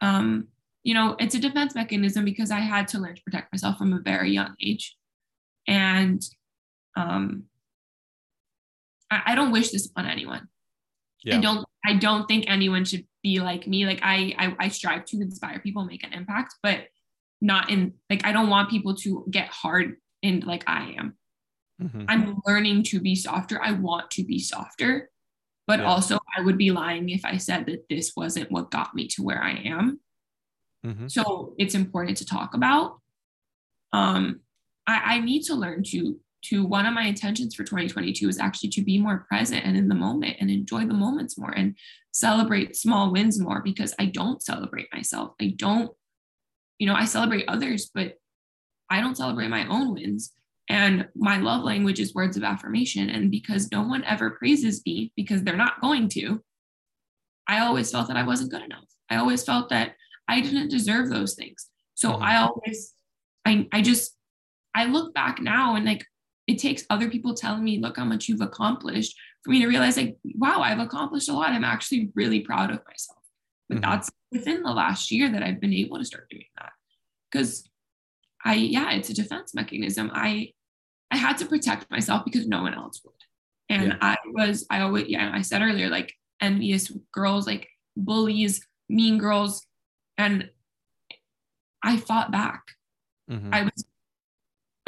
Um, 0.00 0.48
you 0.82 0.94
know, 0.94 1.16
it's 1.18 1.34
a 1.34 1.38
defense 1.40 1.74
mechanism 1.74 2.24
because 2.24 2.50
I 2.50 2.60
had 2.60 2.88
to 2.88 2.98
learn 2.98 3.16
to 3.16 3.22
protect 3.22 3.52
myself 3.52 3.76
from 3.76 3.92
a 3.92 4.00
very 4.00 4.30
young 4.30 4.54
age. 4.62 4.96
And 5.66 6.22
um, 6.96 7.44
I, 9.10 9.22
I 9.26 9.34
don't 9.34 9.52
wish 9.52 9.70
this 9.70 9.86
upon 9.86 10.06
anyone. 10.06 10.48
Yeah. 11.24 11.38
I 11.38 11.40
don't 11.40 11.66
I 11.84 11.94
don't 11.94 12.26
think 12.26 12.44
anyone 12.48 12.84
should 12.84 13.04
be 13.26 13.40
like 13.40 13.66
me. 13.66 13.86
Like 13.86 14.00
I, 14.04 14.34
I 14.38 14.56
I 14.66 14.68
strive 14.68 15.04
to 15.06 15.20
inspire 15.20 15.58
people, 15.58 15.84
make 15.84 16.04
an 16.04 16.12
impact, 16.12 16.54
but 16.62 16.86
not 17.40 17.70
in 17.70 17.94
like 18.08 18.24
I 18.24 18.30
don't 18.30 18.48
want 18.48 18.70
people 18.70 18.94
to 18.98 19.26
get 19.28 19.48
hard 19.48 19.96
and 20.22 20.44
like 20.44 20.62
I 20.68 20.94
am. 20.96 21.16
Mm-hmm. 21.82 22.04
I'm 22.08 22.40
learning 22.46 22.84
to 22.90 23.00
be 23.00 23.16
softer. 23.16 23.60
I 23.60 23.72
want 23.72 24.12
to 24.12 24.22
be 24.24 24.38
softer. 24.38 25.10
but 25.66 25.80
yeah. 25.80 25.86
also 25.86 26.14
I 26.36 26.42
would 26.42 26.56
be 26.56 26.70
lying 26.70 27.08
if 27.08 27.24
I 27.24 27.38
said 27.38 27.66
that 27.66 27.88
this 27.90 28.12
wasn't 28.16 28.52
what 28.52 28.70
got 28.70 28.94
me 28.94 29.08
to 29.14 29.22
where 29.24 29.42
I 29.42 29.54
am. 29.76 30.00
Mm-hmm. 30.86 31.08
So 31.08 31.54
it's 31.58 31.74
important 31.74 32.18
to 32.18 32.24
talk 32.24 32.54
about. 32.54 33.00
Um, 33.92 34.40
I, 34.86 35.16
I 35.16 35.20
need 35.20 35.42
to 35.48 35.54
learn 35.56 35.82
to 35.90 36.20
to 36.44 36.64
one 36.64 36.86
of 36.86 36.94
my 36.94 37.04
intentions 37.04 37.54
for 37.54 37.64
2022 37.64 38.28
is 38.28 38.38
actually 38.38 38.68
to 38.70 38.82
be 38.82 38.98
more 38.98 39.26
present 39.28 39.64
and 39.64 39.76
in 39.76 39.88
the 39.88 39.94
moment 39.94 40.36
and 40.40 40.50
enjoy 40.50 40.86
the 40.86 40.94
moments 40.94 41.38
more 41.38 41.50
and 41.50 41.76
celebrate 42.12 42.76
small 42.76 43.12
wins 43.12 43.38
more 43.38 43.60
because 43.62 43.94
I 43.98 44.06
don't 44.06 44.42
celebrate 44.42 44.88
myself. 44.92 45.32
I 45.40 45.54
don't, 45.56 45.90
you 46.78 46.86
know, 46.86 46.94
I 46.94 47.04
celebrate 47.04 47.48
others, 47.48 47.90
but 47.92 48.14
I 48.88 49.00
don't 49.00 49.16
celebrate 49.16 49.48
my 49.48 49.66
own 49.66 49.94
wins. 49.94 50.32
And 50.68 51.08
my 51.14 51.38
love 51.38 51.62
language 51.62 52.00
is 52.00 52.14
words 52.14 52.36
of 52.36 52.42
affirmation. 52.42 53.10
And 53.10 53.30
because 53.30 53.70
no 53.70 53.82
one 53.82 54.04
ever 54.04 54.30
praises 54.30 54.82
me 54.84 55.12
because 55.16 55.42
they're 55.42 55.56
not 55.56 55.80
going 55.80 56.08
to, 56.10 56.42
I 57.46 57.60
always 57.60 57.90
felt 57.90 58.08
that 58.08 58.16
I 58.16 58.26
wasn't 58.26 58.50
good 58.50 58.62
enough. 58.62 58.84
I 59.10 59.16
always 59.16 59.44
felt 59.44 59.68
that 59.68 59.92
I 60.28 60.40
didn't 60.40 60.68
deserve 60.68 61.08
those 61.08 61.34
things. 61.34 61.66
So 61.94 62.12
mm-hmm. 62.12 62.22
I 62.22 62.36
always, 62.38 62.94
I, 63.44 63.68
I 63.72 63.82
just, 63.82 64.16
I 64.74 64.86
look 64.86 65.14
back 65.14 65.40
now 65.40 65.76
and 65.76 65.84
like 65.84 66.04
it 66.46 66.58
takes 66.58 66.84
other 66.90 67.10
people 67.10 67.34
telling 67.34 67.64
me, 67.64 67.78
look 67.78 67.96
how 67.96 68.04
much 68.04 68.28
you've 68.28 68.40
accomplished 68.40 69.16
for 69.42 69.50
me 69.50 69.60
to 69.60 69.66
realize 69.66 69.96
like, 69.96 70.16
wow, 70.36 70.60
I've 70.60 70.78
accomplished 70.78 71.28
a 71.28 71.32
lot. 71.32 71.50
I'm 71.50 71.64
actually 71.64 72.10
really 72.14 72.40
proud 72.40 72.70
of 72.70 72.80
myself. 72.86 73.18
But 73.68 73.78
mm-hmm. 73.78 73.90
that's 73.90 74.10
within 74.30 74.62
the 74.62 74.70
last 74.72 75.10
year 75.10 75.30
that 75.30 75.42
I've 75.42 75.60
been 75.60 75.72
able 75.72 75.98
to 75.98 76.04
start 76.04 76.28
doing 76.30 76.44
that. 76.56 76.72
Because 77.30 77.68
I, 78.44 78.54
yeah, 78.54 78.92
it's 78.92 79.10
a 79.10 79.14
defense 79.14 79.54
mechanism. 79.54 80.10
I 80.14 80.52
I 81.10 81.16
had 81.16 81.38
to 81.38 81.46
protect 81.46 81.90
myself 81.90 82.24
because 82.24 82.46
no 82.46 82.62
one 82.62 82.74
else 82.74 83.00
would. 83.04 83.14
And 83.68 83.88
yeah. 83.88 83.98
I 84.00 84.16
was, 84.26 84.66
I 84.70 84.80
always, 84.80 85.06
yeah, 85.08 85.30
I 85.32 85.42
said 85.42 85.62
earlier, 85.62 85.88
like 85.88 86.12
envious 86.40 86.90
girls, 87.12 87.46
like 87.46 87.68
bullies, 87.96 88.66
mean 88.88 89.18
girls. 89.18 89.64
And 90.18 90.50
I 91.82 91.96
fought 91.96 92.32
back. 92.32 92.62
Mm-hmm. 93.30 93.54
I 93.54 93.62
was 93.62 93.84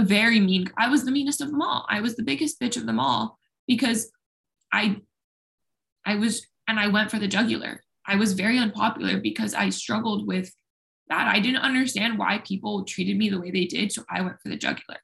very 0.01 0.41
mean. 0.41 0.71
I 0.77 0.89
was 0.89 1.05
the 1.05 1.11
meanest 1.11 1.41
of 1.41 1.51
them 1.51 1.63
all. 1.63 1.87
I 1.89 2.01
was 2.01 2.17
the 2.17 2.23
biggest 2.23 2.61
bitch 2.61 2.77
of 2.77 2.87
them 2.87 3.01
all 3.01 3.39
because 3.67 4.11
I 4.73 5.01
I 6.05 6.17
was 6.17 6.47
and 6.67 6.79
I 6.79 6.89
went 6.89 7.11
for 7.11 7.19
the 7.19 7.29
jugular. 7.29 7.83
I 8.07 8.17
was 8.17 8.33
very 8.33 8.59
unpopular 8.59 9.21
because 9.21 9.55
I 9.55 9.71
struggled 9.71 10.27
with 10.27 10.53
that. 11.09 11.29
I 11.29 11.41
didn't 11.41 11.63
understand 11.63 12.19
why 12.19 12.39
people 12.39 12.85
treated 12.85 13.17
me 13.17 13.29
the 13.29 13.41
way 13.41 13.51
they 13.51 13.65
did, 13.65 13.93
so 13.93 14.05
I 14.11 14.21
went 14.23 14.41
for 14.43 14.49
the 14.49 14.57
jugular. 14.57 14.99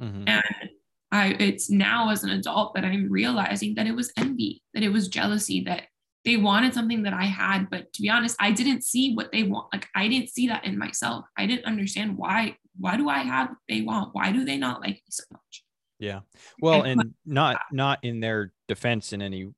Mm-hmm. 0.00 0.24
And 0.28 0.70
I 1.12 1.36
it's 1.38 1.70
now 1.70 2.10
as 2.10 2.24
an 2.24 2.30
adult 2.30 2.74
that 2.74 2.84
I'm 2.84 3.10
realizing 3.10 3.74
that 3.74 3.86
it 3.86 3.96
was 3.96 4.12
envy, 4.16 4.62
that 4.74 4.82
it 4.82 4.90
was 4.90 5.08
jealousy, 5.08 5.62
that 5.62 5.84
they 6.24 6.36
wanted 6.36 6.74
something 6.74 7.04
that 7.04 7.14
I 7.14 7.24
had, 7.24 7.70
but 7.70 7.92
to 7.92 8.02
be 8.02 8.10
honest, 8.10 8.36
I 8.40 8.50
didn't 8.50 8.82
see 8.82 9.14
what 9.14 9.30
they 9.30 9.44
want. 9.44 9.72
Like 9.72 9.86
I 9.94 10.08
didn't 10.08 10.28
see 10.28 10.48
that 10.48 10.64
in 10.64 10.76
myself. 10.76 11.24
I 11.36 11.46
didn't 11.46 11.66
understand 11.66 12.16
why 12.16 12.56
why 12.78 12.96
do 12.96 13.08
I 13.08 13.18
have 13.18 13.50
what 13.50 13.58
they 13.68 13.82
want? 13.82 14.14
Why 14.14 14.32
do 14.32 14.44
they 14.44 14.56
not 14.56 14.80
like 14.80 14.94
me 14.94 15.02
so 15.10 15.24
much? 15.32 15.64
Yeah. 15.98 16.20
Well, 16.60 16.82
and, 16.82 17.00
and 17.00 17.14
not 17.24 17.56
not 17.72 18.04
in 18.04 18.20
their 18.20 18.52
defense 18.68 19.12
in 19.12 19.22
any 19.22 19.48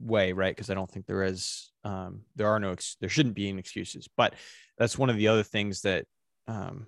way, 0.00 0.32
right? 0.32 0.54
Because 0.54 0.70
I 0.70 0.74
don't 0.74 0.90
think 0.90 1.06
there 1.06 1.24
is 1.24 1.70
um 1.84 2.22
there 2.36 2.48
are 2.48 2.60
no 2.60 2.72
ex- 2.72 2.96
there 3.00 3.08
shouldn't 3.08 3.34
be 3.34 3.48
any 3.48 3.58
excuses. 3.58 4.08
But 4.16 4.34
that's 4.78 4.98
one 4.98 5.10
of 5.10 5.16
the 5.16 5.28
other 5.28 5.42
things 5.42 5.82
that 5.82 6.06
um 6.46 6.86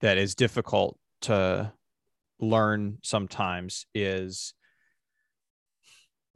that 0.00 0.18
is 0.18 0.34
difficult 0.34 0.98
to 1.22 1.72
learn 2.38 2.98
sometimes 3.02 3.86
is 3.94 4.52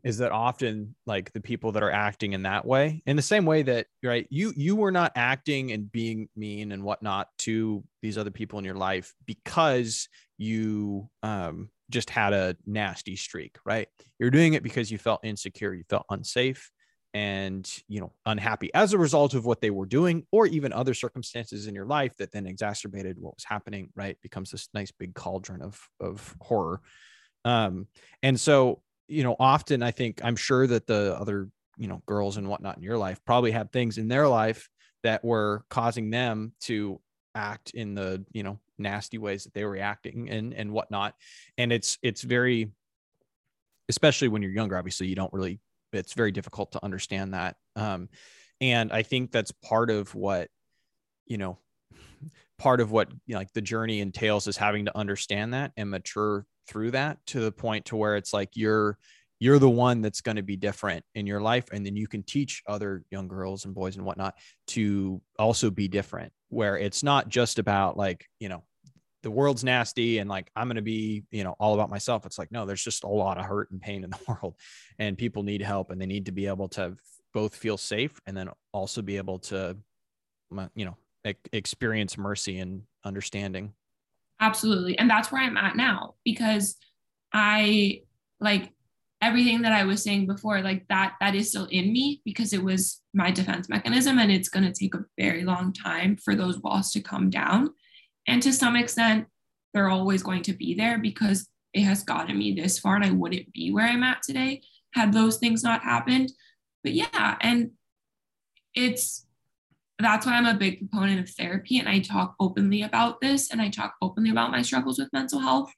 is 0.05 0.19
that 0.19 0.33
often 0.33 0.95
like 1.07 1.33
the 1.33 1.41
people 1.41 1.73
that 1.73 1.83
are 1.83 1.91
acting 1.91 2.33
in 2.33 2.43
that 2.43 2.65
way 2.65 3.03
in 3.07 3.17
the 3.17 3.23
same 3.23 3.45
way 3.45 3.63
that 3.63 3.87
right 4.03 4.27
you 4.31 4.53
you 4.57 4.77
were 4.77 4.91
not 4.91 5.13
acting 5.15 5.73
and 5.73 5.91
being 5.91 6.29
mean 6.37 6.73
and 6.73 6.83
whatnot 6.83 7.29
to 7.39 7.85
these 8.03 8.17
other 8.17 8.31
people 8.31 8.59
in 8.59 8.65
your 8.65 8.75
life 8.75 9.13
because 9.27 10.09
you 10.39 11.09
um 11.23 11.69
just 11.91 12.09
had 12.09 12.33
a 12.33 12.57
nasty 12.67 13.17
streak 13.17 13.57
right? 13.65 13.89
You're 14.19 14.31
doing 14.31 14.55
it 14.55 14.63
because 14.63 14.91
you 14.91 14.99
felt 14.99 15.25
insecure 15.25 15.75
you 15.75 15.85
felt 15.89 16.07
unsafe 16.11 16.71
and 17.13 17.69
you 17.89 18.01
know 18.01 18.13
unhappy 18.25 18.73
as 18.73 18.93
a 18.93 18.99
result 18.99 19.35
of 19.35 19.45
what 19.45 19.61
they 19.61 19.71
were 19.71 19.87
doing 19.87 20.25
or 20.31 20.47
even 20.47 20.73
other 20.73 20.95
circumstances 20.95 21.67
in 21.67 21.75
your 21.75 21.85
life 21.87 22.13
that 22.19 22.31
then 22.31 22.47
exacerbated 22.47 23.19
what 23.19 23.35
was 23.35 23.45
happening 23.45 23.91
right? 23.97 24.17
Becomes 24.23 24.51
this 24.51 24.69
nice 24.73 24.93
big 24.93 25.15
cauldron 25.15 25.63
of 25.63 25.81
of 26.01 26.35
horror. 26.41 26.81
Um 27.45 27.89
and 28.23 28.39
so 28.39 28.83
you 29.11 29.25
know, 29.25 29.37
often 29.39 29.83
I 29.83 29.91
think 29.91 30.21
I'm 30.23 30.37
sure 30.37 30.67
that 30.67 30.87
the 30.87 31.17
other, 31.19 31.49
you 31.77 31.89
know, 31.89 32.03
girls 32.07 32.37
and 32.37 32.49
whatnot 32.49 32.77
in 32.77 32.83
your 32.83 32.99
life 32.99 33.21
probably 33.25 33.51
had 33.51 33.73
things 33.73 33.99
in 33.99 34.09
their 34.09 34.29
life 34.29 34.69
that 35.03 35.25
were 35.25 35.65
causing 35.69 36.11
them 36.11 36.53
to 36.61 37.01
act 37.35 37.71
in 37.71 37.95
the, 37.95 38.25
you 38.33 38.43
know, 38.43 38.59
nasty 38.79 39.19
ways 39.19 39.45
that 39.45 39.53
they 39.53 39.65
were 39.65 39.71
reacting 39.71 40.31
and 40.31 40.55
and 40.55 40.71
whatnot. 40.71 41.15
And 41.59 41.73
it's 41.73 41.99
it's 42.03 42.23
very 42.23 42.71
especially 43.89 44.29
when 44.29 44.43
you're 44.43 44.53
younger, 44.53 44.77
obviously 44.77 45.09
you 45.09 45.17
don't 45.17 45.33
really 45.33 45.61
it's 45.93 46.15
very 46.15 46.31
difficult 46.31 46.73
to 46.73 46.85
understand 46.85 47.35
that. 47.35 47.57
Um, 47.75 48.09
and 48.61 48.93
I 48.93 49.03
think 49.03 49.33
that's 49.33 49.51
part 49.51 49.91
of 49.91 50.15
what, 50.15 50.49
you 51.27 51.39
know, 51.39 51.59
part 52.61 52.83
of 52.83 52.91
what 52.91 53.11
you 53.27 53.33
know, 53.33 53.39
like 53.39 53.53
the 53.55 53.63
journey 53.63 54.01
entails 54.01 54.47
is 54.47 54.59
having 54.59 54.85
to 54.85 54.97
understand 54.97 55.55
that 55.55 55.73
and 55.79 55.91
mature 55.91 56.45
through 56.69 56.91
that 56.91 57.17
to 57.27 57.41
the 57.41 57.51
point 57.51 57.87
to 57.87 57.97
where 57.97 58.17
it's 58.17 58.35
like 58.35 58.51
you're 58.55 58.99
you're 59.39 59.59
the 59.59 59.71
one 59.71 60.03
that's 60.03 60.21
going 60.21 60.37
to 60.37 60.43
be 60.43 60.57
different 60.57 61.03
in 61.15 61.27
your 61.27 61.41
life 61.41 61.65
and 61.73 61.87
then 61.87 61.97
you 61.97 62.07
can 62.07 62.23
teach 62.23 62.63
other 62.69 63.03
young 63.11 63.29
girls 63.29 63.65
and 63.65 63.75
boys 63.75 63.97
and 63.97 64.05
whatnot 64.05 64.35
to 64.67 65.23
also 65.39 65.71
be 65.71 65.89
different 65.89 66.31
where 66.51 66.77
it's 66.77 67.03
not 67.03 67.31
just 67.31 67.59
about 67.59 67.97
like 67.97 68.27
you 68.39 68.51
know 68.51 68.63
the 69.23 69.31
world's 69.31 69.65
nasty 69.65 70.19
and 70.19 70.29
like 70.29 70.51
i'm 70.55 70.67
going 70.67 70.77
to 70.77 70.83
be 70.83 71.23
you 71.31 71.45
know 71.45 71.57
all 71.59 71.73
about 71.73 71.89
myself. 71.89 72.27
It's 72.27 72.39
like 72.39 72.53
no 72.53 72.67
there's 72.67 72.85
just 72.85 73.05
a 73.05 73.09
lot 73.09 73.39
of 73.39 73.47
hurt 73.47 73.71
and 73.71 73.81
pain 73.81 74.05
in 74.05 74.11
the 74.11 74.19
world 74.29 74.55
and 74.99 75.17
people 75.17 75.43
need 75.45 75.63
help 75.63 75.91
and 75.91 75.99
they 75.99 76.07
need 76.07 76.27
to 76.27 76.33
be 76.33 76.47
able 76.47 76.69
to 76.69 76.95
both 77.33 77.57
feel 77.57 77.79
safe 77.79 78.21
and 78.27 78.37
then 78.37 78.51
also 78.71 79.01
be 79.01 79.17
able 79.17 79.39
to 79.39 79.79
you 80.75 80.85
know 80.85 80.99
experience 81.53 82.17
mercy 82.17 82.59
and 82.59 82.83
understanding 83.05 83.73
Absolutely. 84.41 84.99
And 84.99 85.09
that's 85.09 85.31
where 85.31 85.43
I'm 85.43 85.59
at 85.59 85.77
now 85.77 86.15
because 86.25 86.77
I 87.33 88.03
like 88.41 88.73
everything 89.21 89.63
that 89.63 89.73
I 89.73 89.85
was 89.85 90.03
saying 90.03 90.27
before, 90.27 90.63
like 90.63 90.89
that, 90.89 91.17
that 91.21 91.35
is 91.35 91.51
still 91.51 91.67
in 91.67 91.93
me 91.93 92.23
because 92.25 92.55
it 92.55 92.63
was 92.65 93.03
my 93.13 93.31
defense 93.31 93.69
mechanism 93.69 94.19
and 94.19 94.33
it's 94.33 94.49
going 94.49 94.65
to 94.65 94.73
take 94.73 94.95
a 94.95 95.05
very 95.19 95.45
long 95.45 95.75
time 95.75 96.17
for 96.17 96.35
those 96.35 96.59
walls 96.59 96.91
to 96.93 97.03
come 97.03 97.29
down. 97.29 97.69
And 98.27 98.43
to 98.43 98.53
some 98.53 98.77
extent, 98.77 99.27
they're 99.75 99.91
always 99.91 100.23
going 100.23 100.43
to 100.45 100.55
be 100.55 100.75
there 100.75 100.99
because 100.99 101.47
it 101.75 101.83
has 101.83 102.03
gotten 102.03 102.39
me 102.39 102.53
this 102.55 102.79
far 102.79 102.97
and 102.97 103.05
I 103.05 103.11
wouldn't 103.11 103.53
be 103.53 103.71
where 103.71 103.87
I'm 103.87 104.03
at 104.03 104.23
today 104.23 104.63
had 104.93 105.13
those 105.13 105.37
things 105.37 105.63
not 105.63 105.83
happened. 105.83 106.33
But 106.83 106.95
yeah, 106.95 107.37
and 107.43 107.73
it's 108.75 109.27
that's 110.01 110.27
why 110.27 110.35
I'm 110.35 110.47
a 110.47 110.55
big 110.55 110.79
proponent 110.79 111.21
of 111.21 111.35
therapy 111.35 111.79
and 111.79 111.89
I 111.89 112.01
talk 112.01 112.35
openly 112.39 112.83
about 112.83 113.21
this 113.21 113.51
and 113.51 113.61
I 113.61 113.69
talk 113.69 113.95
openly 114.01 114.31
about 114.31 114.51
my 114.51 114.63
struggles 114.63 114.99
with 114.99 115.13
mental 115.13 115.41
health. 115.41 115.73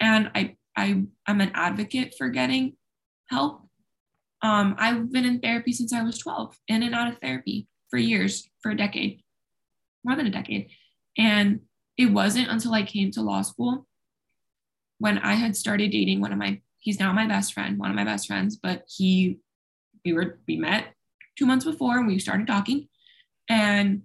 And 0.00 0.30
I, 0.34 0.56
I 0.76 1.04
I'm 1.26 1.40
an 1.40 1.52
advocate 1.54 2.14
for 2.18 2.28
getting 2.28 2.76
help. 3.28 3.62
Um, 4.42 4.74
I've 4.78 5.10
been 5.10 5.24
in 5.24 5.40
therapy 5.40 5.72
since 5.72 5.92
I 5.92 6.02
was 6.02 6.18
12, 6.18 6.54
in 6.68 6.82
and 6.82 6.94
out 6.94 7.10
of 7.10 7.18
therapy 7.18 7.66
for 7.88 7.98
years, 7.98 8.48
for 8.62 8.70
a 8.70 8.76
decade, 8.76 9.22
more 10.04 10.16
than 10.16 10.26
a 10.26 10.30
decade. 10.30 10.68
And 11.16 11.60
it 11.96 12.06
wasn't 12.06 12.50
until 12.50 12.74
I 12.74 12.82
came 12.82 13.10
to 13.12 13.22
law 13.22 13.42
school 13.42 13.86
when 14.98 15.18
I 15.18 15.34
had 15.34 15.56
started 15.56 15.90
dating 15.90 16.20
one 16.20 16.32
of 16.32 16.38
my, 16.38 16.60
he's 16.78 17.00
now 17.00 17.12
my 17.12 17.26
best 17.26 17.54
friend, 17.54 17.78
one 17.78 17.90
of 17.90 17.96
my 17.96 18.04
best 18.04 18.26
friends, 18.26 18.56
but 18.56 18.84
he, 18.86 19.38
we 20.04 20.12
were, 20.12 20.38
we 20.46 20.56
met 20.56 20.94
two 21.36 21.46
months 21.46 21.64
before 21.64 21.98
and 21.98 22.06
we 22.06 22.18
started 22.18 22.46
talking 22.46 22.88
and 23.48 24.02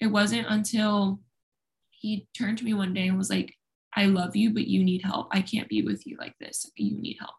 it 0.00 0.06
wasn't 0.08 0.46
until 0.48 1.20
he 1.90 2.26
turned 2.36 2.58
to 2.58 2.64
me 2.64 2.74
one 2.74 2.94
day 2.94 3.08
and 3.08 3.16
was 3.16 3.30
like, 3.30 3.54
I 3.96 4.06
love 4.06 4.36
you, 4.36 4.52
but 4.52 4.66
you 4.66 4.82
need 4.84 5.02
help. 5.02 5.28
I 5.30 5.40
can't 5.40 5.68
be 5.68 5.82
with 5.82 6.06
you 6.06 6.16
like 6.18 6.34
this. 6.40 6.70
You 6.76 7.00
need 7.00 7.16
help. 7.20 7.34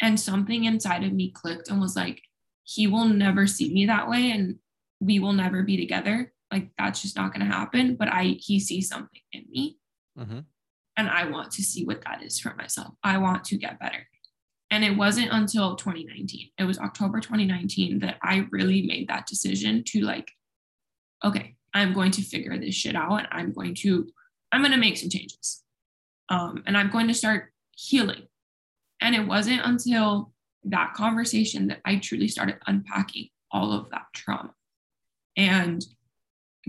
And 0.00 0.18
something 0.18 0.64
inside 0.64 1.04
of 1.04 1.12
me 1.12 1.30
clicked 1.30 1.68
and 1.68 1.80
was 1.80 1.96
like, 1.96 2.22
he 2.64 2.86
will 2.86 3.06
never 3.06 3.46
see 3.46 3.72
me 3.72 3.86
that 3.86 4.08
way 4.08 4.30
and 4.30 4.56
we 5.00 5.18
will 5.18 5.32
never 5.32 5.62
be 5.62 5.76
together. 5.76 6.32
Like 6.52 6.70
that's 6.78 7.02
just 7.02 7.16
not 7.16 7.34
going 7.34 7.46
to 7.46 7.52
happen. 7.52 7.96
But 7.96 8.08
I, 8.08 8.36
he 8.38 8.60
sees 8.60 8.88
something 8.88 9.20
in 9.32 9.44
me. 9.50 9.78
Mm-hmm. 10.18 10.40
And 10.96 11.08
I 11.08 11.26
want 11.26 11.50
to 11.52 11.62
see 11.62 11.84
what 11.84 12.02
that 12.04 12.22
is 12.22 12.38
for 12.38 12.54
myself. 12.54 12.94
I 13.02 13.18
want 13.18 13.44
to 13.44 13.56
get 13.56 13.80
better. 13.80 14.06
And 14.70 14.84
it 14.84 14.96
wasn't 14.96 15.32
until 15.32 15.74
2019, 15.74 16.50
it 16.58 16.64
was 16.64 16.78
October 16.78 17.20
2019 17.20 17.98
that 18.00 18.18
I 18.22 18.46
really 18.50 18.86
made 18.86 19.08
that 19.08 19.26
decision 19.26 19.82
to 19.88 20.00
like 20.02 20.30
okay, 21.24 21.56
I'm 21.74 21.92
going 21.92 22.10
to 22.12 22.22
figure 22.22 22.58
this 22.58 22.74
shit 22.74 22.96
out 22.96 23.18
and 23.18 23.28
I'm 23.30 23.52
going 23.52 23.74
to, 23.76 24.08
I'm 24.52 24.62
going 24.62 24.72
to 24.72 24.78
make 24.78 24.96
some 24.96 25.10
changes. 25.10 25.62
Um, 26.28 26.62
and 26.66 26.76
I'm 26.76 26.90
going 26.90 27.08
to 27.08 27.14
start 27.14 27.52
healing. 27.76 28.22
And 29.00 29.14
it 29.14 29.26
wasn't 29.26 29.62
until 29.64 30.32
that 30.64 30.94
conversation 30.94 31.68
that 31.68 31.80
I 31.84 31.96
truly 31.96 32.28
started 32.28 32.58
unpacking 32.66 33.28
all 33.50 33.72
of 33.72 33.90
that 33.90 34.06
trauma. 34.14 34.54
And 35.36 35.84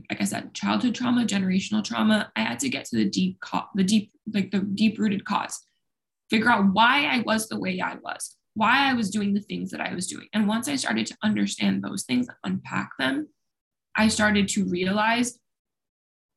like 0.09 0.21
I 0.21 0.25
said, 0.25 0.53
childhood 0.53 0.95
trauma, 0.95 1.25
generational 1.25 1.83
trauma, 1.83 2.31
I 2.35 2.41
had 2.41 2.59
to 2.59 2.69
get 2.69 2.85
to 2.85 2.95
the 2.95 3.09
deep, 3.09 3.39
co- 3.41 3.67
the 3.75 3.83
deep, 3.83 4.11
like 4.33 4.51
the 4.51 4.59
deep 4.59 4.97
rooted 4.97 5.25
cause, 5.25 5.59
figure 6.29 6.49
out 6.49 6.73
why 6.73 7.05
I 7.05 7.19
was 7.19 7.49
the 7.49 7.59
way 7.59 7.81
I 7.81 7.95
was, 7.95 8.37
why 8.53 8.89
I 8.89 8.93
was 8.93 9.09
doing 9.09 9.33
the 9.33 9.41
things 9.41 9.69
that 9.71 9.81
I 9.81 9.93
was 9.93 10.07
doing. 10.07 10.27
And 10.33 10.47
once 10.47 10.69
I 10.69 10.75
started 10.77 11.07
to 11.07 11.17
understand 11.23 11.83
those 11.83 12.03
things, 12.03 12.27
unpack 12.43 12.91
them, 12.97 13.27
I 13.95 14.07
started 14.07 14.47
to 14.49 14.65
realize 14.65 15.37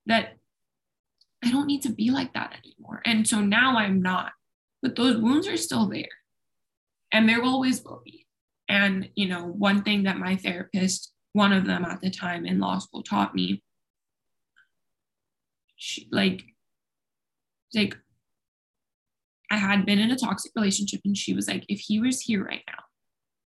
that 0.07 0.37
I 1.45 1.51
don't 1.51 1.67
need 1.67 1.83
to 1.83 1.93
be 1.93 2.11
like 2.11 2.35
that 2.35 2.57
anymore. 2.65 3.03
And 3.05 3.27
so 3.27 3.41
now 3.41 3.77
I'm 3.77 4.03
not, 4.03 4.33
but 4.83 4.97
those 4.97 5.17
wounds 5.17 5.47
are 5.47 5.57
still 5.57 5.89
there 5.89 6.09
and 7.13 7.29
there 7.29 7.43
always 7.43 7.83
will 7.85 8.03
be. 8.05 8.27
And, 8.69 9.11
you 9.15 9.29
know, 9.29 9.45
one 9.45 9.83
thing 9.83 10.05
that 10.05 10.17
my 10.17 10.37
therapist, 10.37 11.13
one 11.33 11.53
of 11.53 11.67
them 11.67 11.85
at 11.85 12.01
the 12.01 12.11
time 12.11 12.47
in 12.47 12.61
law 12.61 12.79
school, 12.79 13.03
taught 13.03 13.35
me, 13.35 13.63
she, 15.77 16.09
like, 16.11 16.45
like, 17.75 17.97
I 19.51 19.57
had 19.57 19.85
been 19.85 19.99
in 19.99 20.11
a 20.11 20.17
toxic 20.17 20.53
relationship, 20.57 21.03
and 21.05 21.17
she 21.17 21.35
was 21.35 21.47
like, 21.47 21.65
if 21.69 21.81
he 21.81 22.01
was 22.01 22.23
here 22.23 22.43
right 22.43 22.63
now, 22.67 22.85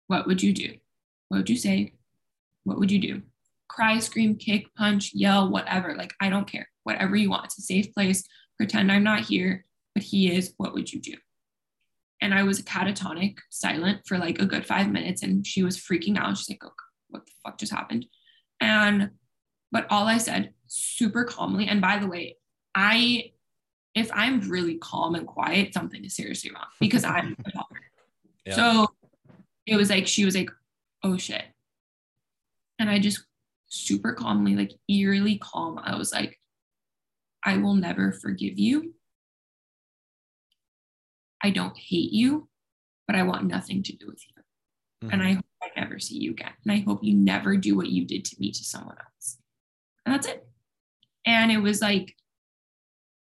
what 0.08 0.28
would 0.28 0.44
you 0.44 0.54
do? 0.54 0.76
What 1.30 1.38
would 1.38 1.50
you 1.50 1.58
say? 1.58 1.94
What 2.64 2.78
would 2.78 2.92
you 2.92 3.00
do? 3.00 3.24
Cry, 3.68 4.00
scream, 4.00 4.36
kick, 4.36 4.74
punch, 4.76 5.12
yell, 5.14 5.50
whatever. 5.50 5.96
Like, 5.96 6.14
I 6.22 6.30
don't 6.30 6.50
care. 6.50 6.70
Whatever 6.84 7.16
you 7.16 7.30
want. 7.30 7.46
It's 7.46 7.60
a 7.60 7.62
safe 7.62 7.94
place. 7.94 8.24
Pretend 8.58 8.92
I'm 8.92 9.04
not 9.04 9.22
here, 9.22 9.66
but 9.94 10.04
he 10.04 10.32
is. 10.32 10.54
What 10.58 10.74
would 10.74 10.92
you 10.92 11.02
do? 11.02 11.14
and 12.22 12.34
I 12.34 12.44
was 12.44 12.62
catatonic, 12.62 13.38
silent 13.50 14.02
for 14.06 14.18
like 14.18 14.40
a 14.40 14.46
good 14.46 14.66
five 14.66 14.90
minutes. 14.90 15.24
And 15.24 15.46
she 15.46 15.64
was 15.64 15.78
freaking 15.78 16.18
out. 16.18 16.38
She's 16.38 16.50
like, 16.50 16.64
oh, 16.64 16.72
what 17.10 17.26
the 17.26 17.32
fuck 17.44 17.58
just 17.58 17.72
happened? 17.72 18.06
And, 18.60 19.12
but 19.72 19.86
all 19.90 20.08
I 20.08 20.18
said 20.18 20.54
super 20.68 21.24
calmly, 21.24 21.68
and 21.68 21.80
by 21.82 22.00
the 22.00 22.08
way, 22.08 22.38
I, 22.74 23.32
if 23.94 24.10
I'm 24.14 24.42
really 24.50 24.76
calm 24.76 25.16
and 25.16 25.28
quiet, 25.28 25.74
something 25.74 26.04
is 26.04 26.16
seriously 26.16 26.52
wrong 26.52 26.66
because 26.80 27.04
I'm 27.04 27.36
a 27.46 27.52
talker. 27.52 27.82
Yeah. 28.46 28.56
So 28.56 28.88
it 29.66 29.76
was 29.76 29.90
like, 29.90 30.08
she 30.08 30.24
was 30.24 30.34
like, 30.34 30.50
oh 31.04 31.18
shit. 31.18 31.44
And 32.80 32.90
I 32.90 32.98
just 32.98 33.27
super 33.68 34.14
calmly, 34.14 34.56
like 34.56 34.72
eerily 34.90 35.38
calm, 35.40 35.80
I 35.84 35.96
was 35.96 36.12
like, 36.12 36.40
I 37.44 37.58
will 37.58 37.76
never 37.76 38.12
forgive 38.12 38.58
you 38.58 38.94
I 41.44 41.50
don't 41.50 41.78
hate 41.78 42.12
you, 42.12 42.48
but 43.06 43.16
I 43.16 43.24
want 43.24 43.46
nothing 43.46 43.84
to 43.84 43.96
do 43.96 44.08
with 44.08 44.22
you. 44.28 44.44
Mm-hmm. 45.04 45.14
And 45.14 45.24
I 45.24 45.34
hope 45.34 45.46
I 45.64 45.80
never 45.80 46.00
see 46.00 46.18
you 46.18 46.32
again. 46.32 46.54
And 46.66 46.72
I 46.72 46.84
hope 46.86 47.04
you 47.04 47.14
never 47.14 47.56
do 47.58 47.76
what 47.76 47.90
you 47.90 48.06
did 48.06 48.26
to 48.26 48.36
me 48.40 48.52
to 48.52 48.64
someone 48.64 48.98
else. 48.98 49.38
And 50.06 50.14
that's 50.14 50.28
it. 50.28 50.48
And 51.26 51.52
it 51.52 51.60
was 51.60 51.82
like, 51.82 52.16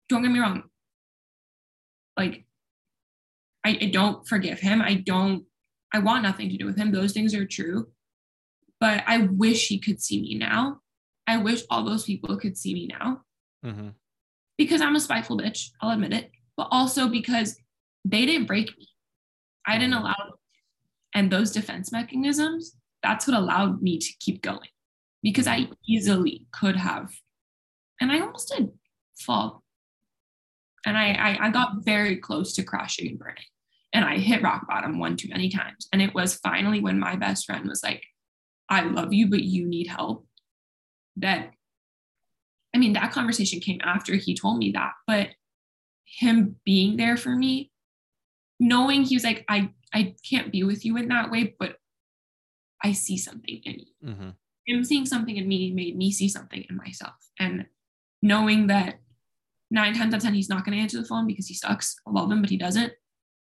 don't 0.07 0.21
get 0.21 0.31
me 0.31 0.39
wrong. 0.39 0.63
Like, 2.17 2.45
I, 3.65 3.77
I 3.81 3.85
don't 3.91 4.27
forgive 4.27 4.59
him. 4.59 4.81
I 4.81 4.95
don't, 4.95 5.45
I 5.93 5.99
want 5.99 6.23
nothing 6.23 6.49
to 6.49 6.57
do 6.57 6.65
with 6.65 6.77
him. 6.77 6.91
Those 6.91 7.13
things 7.13 7.33
are 7.33 7.45
true. 7.45 7.89
But 8.79 9.03
I 9.07 9.19
wish 9.19 9.67
he 9.67 9.79
could 9.79 10.01
see 10.01 10.21
me 10.21 10.35
now. 10.35 10.79
I 11.27 11.37
wish 11.37 11.63
all 11.69 11.83
those 11.83 12.05
people 12.05 12.37
could 12.37 12.57
see 12.57 12.73
me 12.73 12.87
now. 12.87 13.21
Mm-hmm. 13.65 13.89
Because 14.57 14.81
I'm 14.81 14.95
a 14.95 14.99
spiteful 14.99 15.37
bitch. 15.37 15.69
I'll 15.81 15.91
admit 15.91 16.13
it. 16.13 16.31
But 16.55 16.69
also 16.71 17.07
because 17.07 17.57
they 18.05 18.25
didn't 18.25 18.47
break 18.47 18.77
me. 18.77 18.87
I 19.67 19.77
didn't 19.77 19.93
mm-hmm. 19.93 20.03
allow 20.03 20.15
them. 20.17 20.37
And 21.13 21.31
those 21.31 21.51
defense 21.51 21.91
mechanisms, 21.91 22.75
that's 23.03 23.27
what 23.27 23.37
allowed 23.37 23.81
me 23.81 23.97
to 23.97 24.13
keep 24.19 24.41
going 24.41 24.69
because 25.21 25.47
I 25.47 25.61
mm-hmm. 25.61 25.73
easily 25.87 26.45
could 26.51 26.75
have, 26.75 27.11
and 27.99 28.11
I 28.11 28.19
almost 28.19 28.53
did 28.55 28.69
fall. 29.19 29.63
And 30.85 30.97
I, 30.97 31.11
I, 31.11 31.47
I 31.47 31.49
got 31.49 31.83
very 31.83 32.17
close 32.17 32.53
to 32.53 32.63
crashing 32.63 33.07
and 33.07 33.19
burning. 33.19 33.43
And 33.91 34.05
I 34.05 34.17
hit 34.17 34.43
rock 34.43 34.67
bottom 34.67 34.99
one 34.99 35.17
too 35.17 35.27
many 35.29 35.49
times. 35.49 35.87
And 35.91 36.01
it 36.01 36.13
was 36.13 36.35
finally 36.35 36.79
when 36.79 36.99
my 36.99 37.15
best 37.15 37.45
friend 37.45 37.67
was 37.67 37.83
like, 37.83 38.03
I 38.69 38.81
love 38.81 39.13
you, 39.13 39.27
but 39.27 39.43
you 39.43 39.67
need 39.67 39.87
help. 39.87 40.25
That, 41.17 41.51
I 42.73 42.77
mean, 42.77 42.93
that 42.93 43.11
conversation 43.11 43.59
came 43.59 43.81
after 43.83 44.15
he 44.15 44.35
told 44.35 44.57
me 44.59 44.71
that, 44.71 44.91
but 45.07 45.29
him 46.05 46.55
being 46.65 46.97
there 46.97 47.17
for 47.17 47.35
me 47.35 47.71
knowing 48.59 49.03
he 49.03 49.15
was 49.15 49.23
like, 49.23 49.45
I 49.47 49.71
I 49.93 50.15
can't 50.29 50.51
be 50.51 50.63
with 50.63 50.85
you 50.85 50.97
in 50.97 51.07
that 51.07 51.31
way, 51.31 51.55
but 51.57 51.77
I 52.83 52.91
see 52.91 53.17
something 53.17 53.61
in 53.63 53.79
you. 53.79 54.09
Mm-hmm. 54.09 54.29
Him 54.67 54.83
seeing 54.83 55.05
something 55.05 55.35
in 55.35 55.47
me 55.47 55.71
made 55.71 55.97
me 55.97 56.11
see 56.11 56.29
something 56.29 56.63
in 56.69 56.77
myself. 56.77 57.15
And 57.39 57.65
knowing 58.21 58.67
that 58.67 58.99
nine 59.71 59.95
times 59.95 60.13
out 60.13 60.17
of 60.17 60.23
ten 60.23 60.33
he's 60.33 60.49
not 60.49 60.65
going 60.65 60.77
to 60.77 60.81
answer 60.81 60.99
the 60.99 61.07
phone 61.07 61.25
because 61.25 61.47
he 61.47 61.53
sucks. 61.53 61.95
I 62.07 62.11
love 62.11 62.31
him, 62.31 62.41
but 62.41 62.49
he 62.49 62.57
doesn't. 62.57 62.93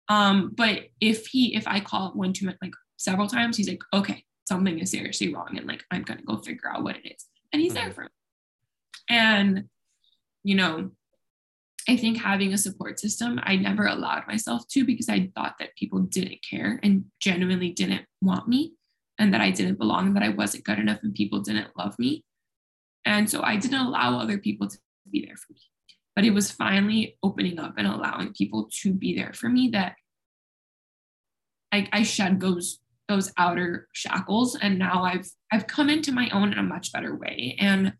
Um, 0.09 0.51
but 0.55 0.83
if 1.01 1.27
he 1.27 1.55
if 1.55 1.67
I 1.67 1.79
call 1.79 2.11
one 2.11 2.33
too 2.33 2.45
much 2.45 2.57
like 2.61 2.73
several 2.97 3.27
times, 3.27 3.57
he's 3.57 3.69
like, 3.69 3.81
okay, 3.93 4.23
something 4.47 4.79
is 4.79 4.91
seriously 4.91 5.33
wrong, 5.33 5.57
and 5.57 5.67
like 5.67 5.83
I'm 5.91 6.03
gonna 6.03 6.21
go 6.23 6.37
figure 6.37 6.69
out 6.69 6.83
what 6.83 6.97
it 6.97 7.05
is. 7.05 7.25
And 7.51 7.61
he's 7.61 7.73
mm-hmm. 7.73 7.85
there 7.85 7.93
for 7.93 8.01
me. 8.03 8.09
And 9.09 9.65
you 10.43 10.55
know, 10.55 10.91
I 11.89 11.97
think 11.97 12.17
having 12.17 12.53
a 12.53 12.57
support 12.57 12.99
system, 12.99 13.39
I 13.43 13.55
never 13.55 13.85
allowed 13.85 14.27
myself 14.27 14.67
to 14.69 14.85
because 14.85 15.09
I 15.09 15.31
thought 15.35 15.55
that 15.59 15.75
people 15.75 15.99
didn't 15.99 16.39
care 16.47 16.79
and 16.83 17.05
genuinely 17.19 17.69
didn't 17.69 18.05
want 18.21 18.47
me 18.47 18.73
and 19.19 19.33
that 19.33 19.41
I 19.41 19.51
didn't 19.51 19.79
belong 19.79 20.07
and 20.07 20.15
that 20.15 20.23
I 20.23 20.29
wasn't 20.29 20.65
good 20.65 20.79
enough 20.79 20.99
and 21.03 21.13
people 21.13 21.41
didn't 21.41 21.77
love 21.77 21.97
me. 21.97 22.23
And 23.05 23.29
so 23.29 23.41
I 23.41 23.55
didn't 23.55 23.79
allow 23.79 24.19
other 24.19 24.37
people 24.37 24.67
to 24.67 24.77
be 25.09 25.25
there 25.25 25.37
for 25.37 25.53
me. 25.53 25.61
But 26.15 26.25
it 26.25 26.31
was 26.31 26.51
finally 26.51 27.17
opening 27.23 27.59
up 27.59 27.75
and 27.77 27.87
allowing 27.87 28.33
people 28.33 28.69
to 28.81 28.93
be 28.93 29.15
there 29.15 29.31
for 29.33 29.47
me 29.47 29.69
that 29.69 29.95
I, 31.71 31.87
I 31.93 32.03
shed 32.03 32.39
those 32.39 32.79
those 33.07 33.31
outer 33.37 33.87
shackles 33.93 34.55
and 34.55 34.77
now 34.77 35.03
I've 35.03 35.29
I've 35.51 35.67
come 35.67 35.89
into 35.89 36.11
my 36.11 36.29
own 36.29 36.51
in 36.51 36.59
a 36.59 36.63
much 36.63 36.91
better 36.91 37.15
way. 37.15 37.55
And 37.59 37.93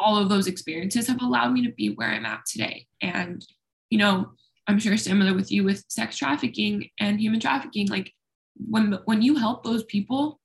all 0.00 0.16
of 0.16 0.28
those 0.28 0.46
experiences 0.46 1.06
have 1.06 1.22
allowed 1.22 1.52
me 1.52 1.64
to 1.66 1.72
be 1.72 1.90
where 1.90 2.08
I'm 2.08 2.24
at 2.24 2.46
today. 2.46 2.86
And, 3.02 3.44
you 3.90 3.98
know, 3.98 4.32
I'm 4.66 4.78
sure 4.78 4.96
similar 4.96 5.34
with 5.34 5.52
you 5.52 5.62
with 5.62 5.84
sex 5.88 6.16
trafficking 6.16 6.88
and 6.98 7.20
human 7.20 7.38
trafficking, 7.38 7.88
like 7.88 8.12
when 8.56 8.98
when 9.04 9.22
you 9.22 9.36
help 9.36 9.62
those 9.62 9.84
people, 9.84 10.40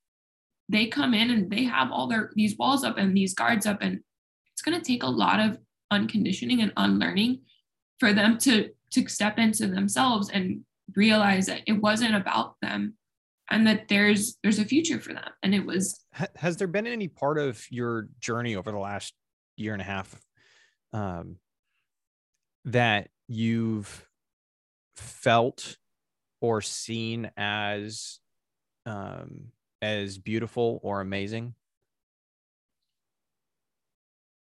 they 0.69 0.87
come 0.87 1.13
in 1.13 1.31
and 1.31 1.49
they 1.49 1.63
have 1.63 1.91
all 1.91 2.07
their 2.07 2.31
these 2.35 2.57
walls 2.57 2.83
up 2.83 2.97
and 2.97 3.15
these 3.15 3.33
guards 3.33 3.65
up, 3.65 3.79
and 3.81 3.99
it's 4.51 4.61
gonna 4.61 4.81
take 4.81 5.03
a 5.03 5.07
lot 5.07 5.39
of 5.39 5.57
unconditioning 5.91 6.61
and 6.61 6.73
unlearning 6.77 7.41
for 7.99 8.13
them 8.13 8.37
to 8.39 8.69
to 8.91 9.07
step 9.07 9.37
into 9.37 9.67
themselves 9.67 10.29
and 10.29 10.61
realize 10.95 11.45
that 11.45 11.61
it 11.67 11.73
wasn't 11.73 12.15
about 12.15 12.55
them 12.61 12.95
and 13.51 13.67
that 13.67 13.87
there's 13.87 14.37
there's 14.43 14.59
a 14.59 14.65
future 14.65 14.99
for 14.99 15.13
them 15.13 15.29
and 15.43 15.53
it 15.53 15.65
was 15.65 16.05
has 16.35 16.57
there 16.57 16.67
been 16.67 16.87
any 16.87 17.07
part 17.07 17.37
of 17.37 17.63
your 17.69 18.07
journey 18.19 18.55
over 18.55 18.71
the 18.71 18.77
last 18.77 19.13
year 19.57 19.73
and 19.73 19.81
a 19.81 19.85
half 19.85 20.19
um, 20.93 21.37
that 22.65 23.09
you've 23.27 24.07
felt 24.95 25.77
or 26.41 26.61
seen 26.61 27.31
as 27.37 28.19
um, 28.85 29.47
as 29.81 30.17
beautiful 30.17 30.79
or 30.83 31.01
amazing? 31.01 31.53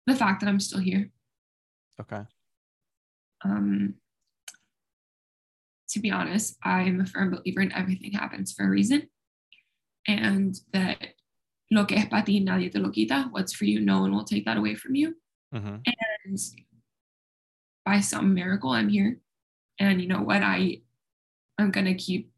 The 0.05 0.15
fact 0.15 0.41
that 0.41 0.49
I'm 0.49 0.59
still 0.59 0.79
here. 0.79 1.09
Okay. 2.01 2.21
Um, 3.45 3.95
to 5.93 5.99
be 5.99 6.11
honest, 6.11 6.57
I'm 6.63 7.01
a 7.01 7.05
firm 7.05 7.31
believer 7.31 7.61
in 7.61 7.71
everything 7.71 8.11
happens 8.11 8.51
for 8.51 8.65
a 8.65 8.69
reason, 8.69 9.07
and 10.07 10.59
that 10.73 10.97
lo 11.71 11.85
que 11.85 11.97
es 11.97 12.05
para 12.05 12.23
ti, 12.23 12.39
nadie 12.39 12.71
te 12.71 12.79
lo 12.79 12.89
quita. 12.89 13.27
What's 13.31 13.53
for 13.53 13.65
you, 13.65 13.79
no 13.79 14.01
one 14.01 14.11
will 14.11 14.23
take 14.23 14.45
that 14.45 14.57
away 14.57 14.75
from 14.75 14.95
you. 14.95 15.15
Mm-hmm. 15.53 15.75
And 16.25 16.39
by 17.85 17.99
some 17.99 18.33
miracle, 18.33 18.71
I'm 18.71 18.89
here. 18.89 19.19
And 19.79 20.01
you 20.01 20.07
know 20.07 20.21
what? 20.21 20.41
I 20.41 20.81
I'm 21.59 21.69
gonna 21.69 21.95
keep 21.95 22.31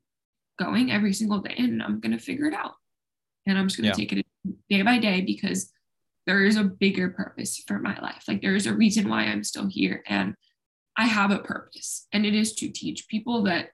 going 0.60 0.92
every 0.92 1.14
single 1.14 1.40
day, 1.40 1.56
and 1.58 1.82
I'm 1.82 2.02
gonna 2.02 2.20
figure 2.20 2.48
it 2.48 2.54
out. 2.54 2.74
And 3.48 3.58
I'm 3.58 3.68
just 3.68 3.78
gonna 3.78 3.90
yeah. 3.90 3.94
take 3.94 4.14
it 4.14 4.26
day 4.70 4.82
by 4.82 5.00
day 5.00 5.22
because 5.22 5.72
there 6.26 6.44
is 6.44 6.58
a 6.58 6.64
bigger 6.64 7.10
purpose 7.10 7.64
for 7.68 7.80
my 7.80 7.98
life. 8.00 8.24
Like 8.28 8.42
there 8.42 8.56
is 8.56 8.68
a 8.68 8.74
reason 8.74 9.08
why 9.08 9.24
I'm 9.24 9.46
still 9.46 9.68
here, 9.68 10.04
and 10.08 10.36
I 10.98 11.08
have 11.08 11.32
a 11.32 11.40
purpose, 11.40 12.08
and 12.14 12.26
it 12.26 12.34
is 12.34 12.54
to 12.56 12.70
teach 12.70 13.08
people 13.08 13.44
that 13.44 13.70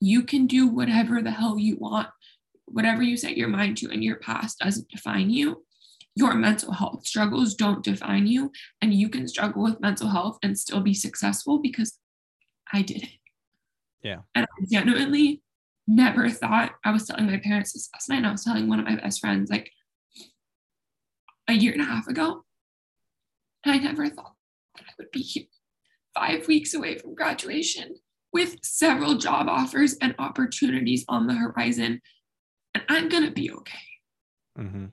you 0.00 0.22
can 0.22 0.46
do 0.46 0.66
whatever 0.66 1.22
the 1.22 1.30
hell 1.30 1.58
you 1.58 1.76
want 1.76 2.08
whatever 2.72 3.02
you 3.02 3.16
set 3.16 3.36
your 3.36 3.48
mind 3.48 3.76
to 3.78 3.90
and 3.90 4.02
your 4.02 4.16
past 4.16 4.58
doesn't 4.58 4.88
define 4.88 5.30
you. 5.30 5.64
Your 6.14 6.34
mental 6.34 6.72
health 6.72 7.06
struggles 7.06 7.54
don't 7.54 7.84
define 7.84 8.26
you. 8.26 8.50
And 8.80 8.92
you 8.92 9.08
can 9.08 9.28
struggle 9.28 9.62
with 9.62 9.80
mental 9.80 10.08
health 10.08 10.38
and 10.42 10.58
still 10.58 10.80
be 10.80 10.94
successful 10.94 11.58
because 11.58 11.98
I 12.72 12.82
did 12.82 13.04
it. 13.04 13.18
Yeah. 14.02 14.18
And 14.34 14.44
I 14.44 14.64
genuinely 14.70 15.42
never 15.86 16.28
thought 16.28 16.72
I 16.84 16.90
was 16.90 17.06
telling 17.06 17.26
my 17.26 17.38
parents 17.38 17.72
this 17.72 17.88
last 17.94 18.08
night. 18.08 18.18
And 18.18 18.26
I 18.26 18.32
was 18.32 18.44
telling 18.44 18.68
one 18.68 18.80
of 18.80 18.86
my 18.86 18.96
best 18.96 19.20
friends 19.20 19.50
like 19.50 19.70
a 21.48 21.54
year 21.54 21.72
and 21.72 21.82
a 21.82 21.86
half 21.86 22.08
ago. 22.08 22.44
And 23.64 23.74
I 23.74 23.78
never 23.78 24.08
thought 24.08 24.34
I 24.78 24.92
would 24.98 25.10
be 25.10 25.20
here 25.20 25.44
five 26.14 26.46
weeks 26.48 26.74
away 26.74 26.98
from 26.98 27.14
graduation 27.14 27.96
with 28.32 28.56
several 28.62 29.16
job 29.16 29.48
offers 29.48 29.94
and 30.00 30.14
opportunities 30.18 31.04
on 31.08 31.26
the 31.26 31.34
horizon. 31.34 32.00
And 32.74 32.84
I'm 32.88 33.08
going 33.08 33.24
to 33.24 33.30
be 33.30 33.50
okay. 33.50 33.78
Mm-hmm. 34.58 34.86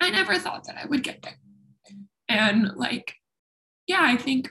I 0.00 0.10
never 0.10 0.38
thought 0.38 0.64
that 0.64 0.76
I 0.82 0.86
would 0.86 1.02
get 1.02 1.22
there. 1.22 1.38
And 2.28 2.72
like, 2.76 3.14
yeah, 3.86 4.02
I 4.02 4.16
think 4.16 4.50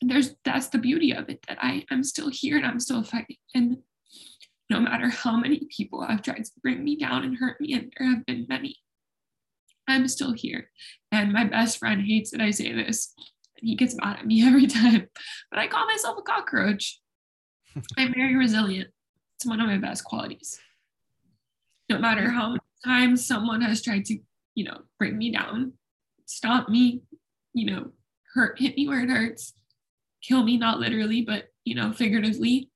there's 0.00 0.34
that's 0.44 0.68
the 0.68 0.78
beauty 0.78 1.12
of 1.12 1.28
it 1.28 1.44
that 1.48 1.58
I, 1.60 1.84
I'm 1.90 2.04
still 2.04 2.30
here 2.30 2.56
and 2.56 2.66
I'm 2.66 2.80
still 2.80 3.02
fighting. 3.02 3.36
And 3.54 3.78
no 4.70 4.80
matter 4.80 5.08
how 5.08 5.36
many 5.36 5.66
people 5.74 6.04
have 6.06 6.22
tried 6.22 6.44
to 6.44 6.50
bring 6.62 6.84
me 6.84 6.96
down 6.96 7.24
and 7.24 7.36
hurt 7.36 7.60
me, 7.60 7.72
and 7.74 7.92
there 7.98 8.08
have 8.08 8.24
been 8.26 8.46
many, 8.48 8.76
I'm 9.86 10.08
still 10.08 10.32
here. 10.32 10.70
And 11.10 11.32
my 11.32 11.44
best 11.44 11.78
friend 11.78 12.02
hates 12.02 12.30
that 12.30 12.40
I 12.40 12.50
say 12.50 12.72
this. 12.72 13.14
He 13.60 13.74
gets 13.74 13.94
mad 13.96 14.18
at 14.18 14.26
me 14.26 14.42
every 14.46 14.66
time. 14.66 15.08
But 15.50 15.58
I 15.58 15.66
call 15.66 15.86
myself 15.86 16.18
a 16.18 16.22
cockroach. 16.22 17.00
I'm 17.98 18.12
very 18.14 18.36
resilient. 18.36 18.90
It's 19.36 19.46
one 19.46 19.60
of 19.60 19.66
my 19.66 19.78
best 19.78 20.04
qualities. 20.04 20.58
No 21.88 21.98
matter 21.98 22.30
how 22.30 22.48
many 22.48 22.60
times 22.84 23.26
someone 23.26 23.60
has 23.62 23.82
tried 23.82 24.04
to, 24.06 24.18
you 24.54 24.64
know, 24.64 24.78
bring 24.98 25.16
me 25.16 25.30
down, 25.30 25.74
stop 26.26 26.68
me, 26.68 27.02
you 27.54 27.66
know, 27.66 27.92
hurt, 28.34 28.58
hit 28.58 28.76
me 28.76 28.88
where 28.88 29.02
it 29.02 29.10
hurts, 29.10 29.54
kill 30.22 30.42
me, 30.42 30.56
not 30.56 30.80
literally, 30.80 31.22
but, 31.22 31.44
you 31.64 31.74
know, 31.74 31.92
figuratively, 31.92 32.70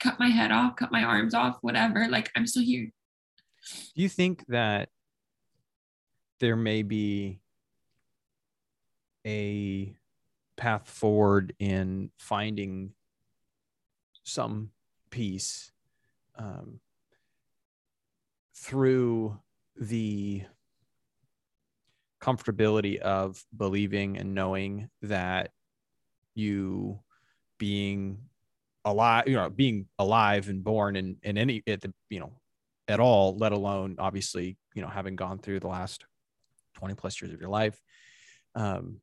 cut 0.00 0.20
my 0.20 0.28
head 0.28 0.52
off, 0.52 0.76
cut 0.76 0.92
my 0.92 1.02
arms 1.02 1.34
off, 1.34 1.58
whatever. 1.60 2.08
Like, 2.08 2.30
I'm 2.36 2.46
still 2.46 2.62
here. 2.62 2.90
Do 3.94 4.02
you 4.02 4.08
think 4.08 4.44
that 4.48 4.90
there 6.40 6.56
may 6.56 6.82
be 6.82 7.40
a 9.26 9.94
path 10.56 10.88
forward 10.88 11.54
in 11.58 12.10
finding 12.18 12.92
some 14.22 14.70
peace 15.10 15.72
um, 16.36 16.80
through 18.54 19.38
the 19.76 20.42
comfortability 22.20 22.98
of 22.98 23.42
believing 23.56 24.18
and 24.18 24.34
knowing 24.34 24.90
that 25.02 25.50
you 26.34 27.00
being 27.58 28.18
alive 28.84 29.24
you 29.26 29.34
know 29.34 29.48
being 29.50 29.86
alive 29.98 30.48
and 30.48 30.62
born 30.64 30.96
in 30.96 31.16
in 31.22 31.36
any 31.36 31.62
at 31.66 31.80
the 31.80 31.92
you 32.08 32.20
know 32.20 32.32
at 32.88 33.00
all 33.00 33.36
let 33.36 33.52
alone 33.52 33.96
obviously 33.98 34.56
you 34.74 34.82
know 34.82 34.88
having 34.88 35.16
gone 35.16 35.38
through 35.38 35.60
the 35.60 35.68
last 35.68 36.04
20 36.74 36.94
plus 36.94 37.20
years 37.20 37.32
of 37.32 37.40
your 37.40 37.50
life 37.50 37.80
um 38.54 39.00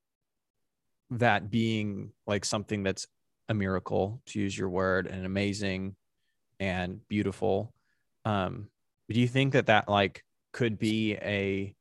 that 1.11 1.49
being 1.49 2.11
like 2.25 2.45
something 2.45 2.83
that's 2.83 3.07
a 3.49 3.53
miracle 3.53 4.21
to 4.25 4.39
use 4.39 4.57
your 4.57 4.69
word 4.69 5.07
and 5.07 5.25
amazing 5.25 5.95
and 6.59 7.07
beautiful 7.07 7.73
um 8.25 8.67
do 9.09 9.19
you 9.19 9.27
think 9.27 9.53
that 9.53 9.67
that 9.67 9.87
like 9.87 10.23
could 10.51 10.77
be 10.77 11.13
a 11.15 11.73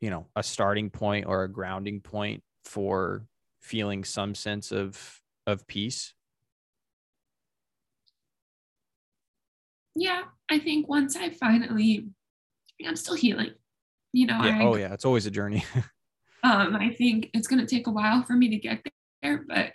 you 0.00 0.10
know 0.10 0.26
a 0.36 0.42
starting 0.42 0.90
point 0.90 1.26
or 1.26 1.42
a 1.42 1.48
grounding 1.48 2.00
point 2.00 2.42
for 2.64 3.24
feeling 3.60 4.04
some 4.04 4.34
sense 4.34 4.70
of 4.70 5.20
of 5.46 5.66
peace 5.66 6.14
yeah 9.96 10.22
i 10.50 10.58
think 10.58 10.88
once 10.88 11.16
i 11.16 11.30
finally 11.30 12.06
i'm 12.86 12.96
still 12.96 13.16
healing 13.16 13.50
you 14.12 14.26
know 14.26 14.38
yeah. 14.44 14.58
I, 14.58 14.62
oh 14.64 14.76
yeah 14.76 14.92
it's 14.92 15.04
always 15.04 15.26
a 15.26 15.30
journey 15.30 15.64
um 16.42 16.76
i 16.76 16.90
think 16.90 17.30
it's 17.34 17.46
going 17.46 17.60
to 17.60 17.66
take 17.66 17.86
a 17.86 17.90
while 17.90 18.22
for 18.22 18.34
me 18.34 18.48
to 18.48 18.56
get 18.56 18.84
there 19.22 19.44
but 19.46 19.72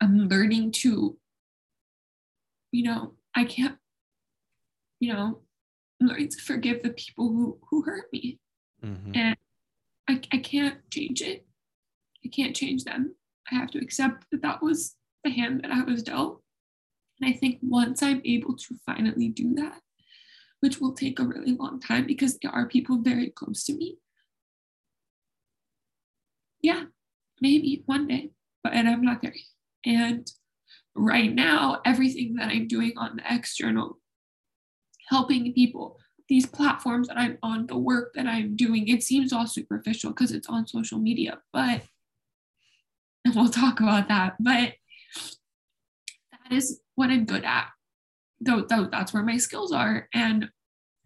i'm 0.00 0.28
learning 0.28 0.70
to 0.70 1.16
you 2.72 2.84
know 2.84 3.14
i 3.34 3.44
can't 3.44 3.76
you 5.00 5.12
know 5.12 5.40
I'm 6.00 6.08
learning 6.08 6.28
to 6.30 6.40
forgive 6.40 6.82
the 6.82 6.90
people 6.90 7.28
who 7.28 7.58
who 7.70 7.82
hurt 7.82 8.12
me 8.12 8.38
mm-hmm. 8.84 9.12
and 9.14 9.36
I, 10.08 10.20
I 10.32 10.38
can't 10.38 10.78
change 10.90 11.22
it 11.22 11.46
i 12.24 12.28
can't 12.28 12.54
change 12.54 12.84
them 12.84 13.14
i 13.50 13.54
have 13.54 13.70
to 13.72 13.78
accept 13.78 14.26
that 14.32 14.42
that 14.42 14.62
was 14.62 14.96
the 15.22 15.30
hand 15.30 15.62
that 15.62 15.70
i 15.70 15.82
was 15.82 16.02
dealt 16.02 16.44
and 17.20 17.32
I 17.32 17.36
think 17.36 17.58
once 17.62 18.02
I'm 18.02 18.22
able 18.24 18.56
to 18.56 18.74
finally 18.86 19.28
do 19.28 19.54
that, 19.54 19.80
which 20.60 20.80
will 20.80 20.92
take 20.92 21.18
a 21.18 21.24
really 21.24 21.52
long 21.52 21.80
time 21.80 22.06
because 22.06 22.38
there 22.38 22.50
are 22.50 22.66
people 22.66 22.98
very 22.98 23.30
close 23.30 23.64
to 23.64 23.74
me. 23.74 23.98
Yeah, 26.64 26.84
maybe 27.42 27.82
one 27.84 28.08
day, 28.08 28.30
but 28.62 28.72
and 28.72 28.88
I'm 28.88 29.02
not 29.02 29.20
there. 29.20 29.34
And 29.84 30.26
right 30.96 31.30
now, 31.30 31.82
everything 31.84 32.36
that 32.36 32.48
I'm 32.48 32.66
doing 32.68 32.94
on 32.96 33.16
the 33.16 33.22
external, 33.28 33.98
helping 35.10 35.52
people, 35.52 35.98
these 36.26 36.46
platforms 36.46 37.08
that 37.08 37.18
I'm 37.18 37.36
on, 37.42 37.66
the 37.66 37.76
work 37.76 38.14
that 38.14 38.26
I'm 38.26 38.56
doing, 38.56 38.88
it 38.88 39.02
seems 39.02 39.30
all 39.30 39.46
superficial 39.46 40.12
because 40.12 40.32
it's 40.32 40.48
on 40.48 40.66
social 40.66 40.98
media, 40.98 41.40
but 41.52 41.82
and 43.26 43.34
we'll 43.34 43.50
talk 43.50 43.80
about 43.80 44.08
that. 44.08 44.36
But 44.40 44.72
that 46.32 46.50
is 46.50 46.80
what 46.94 47.10
I'm 47.10 47.26
good 47.26 47.44
at. 47.44 47.68
Though, 48.40 48.62
though 48.62 48.88
that's 48.90 49.12
where 49.12 49.22
my 49.22 49.36
skills 49.36 49.70
are. 49.70 50.08
And 50.14 50.48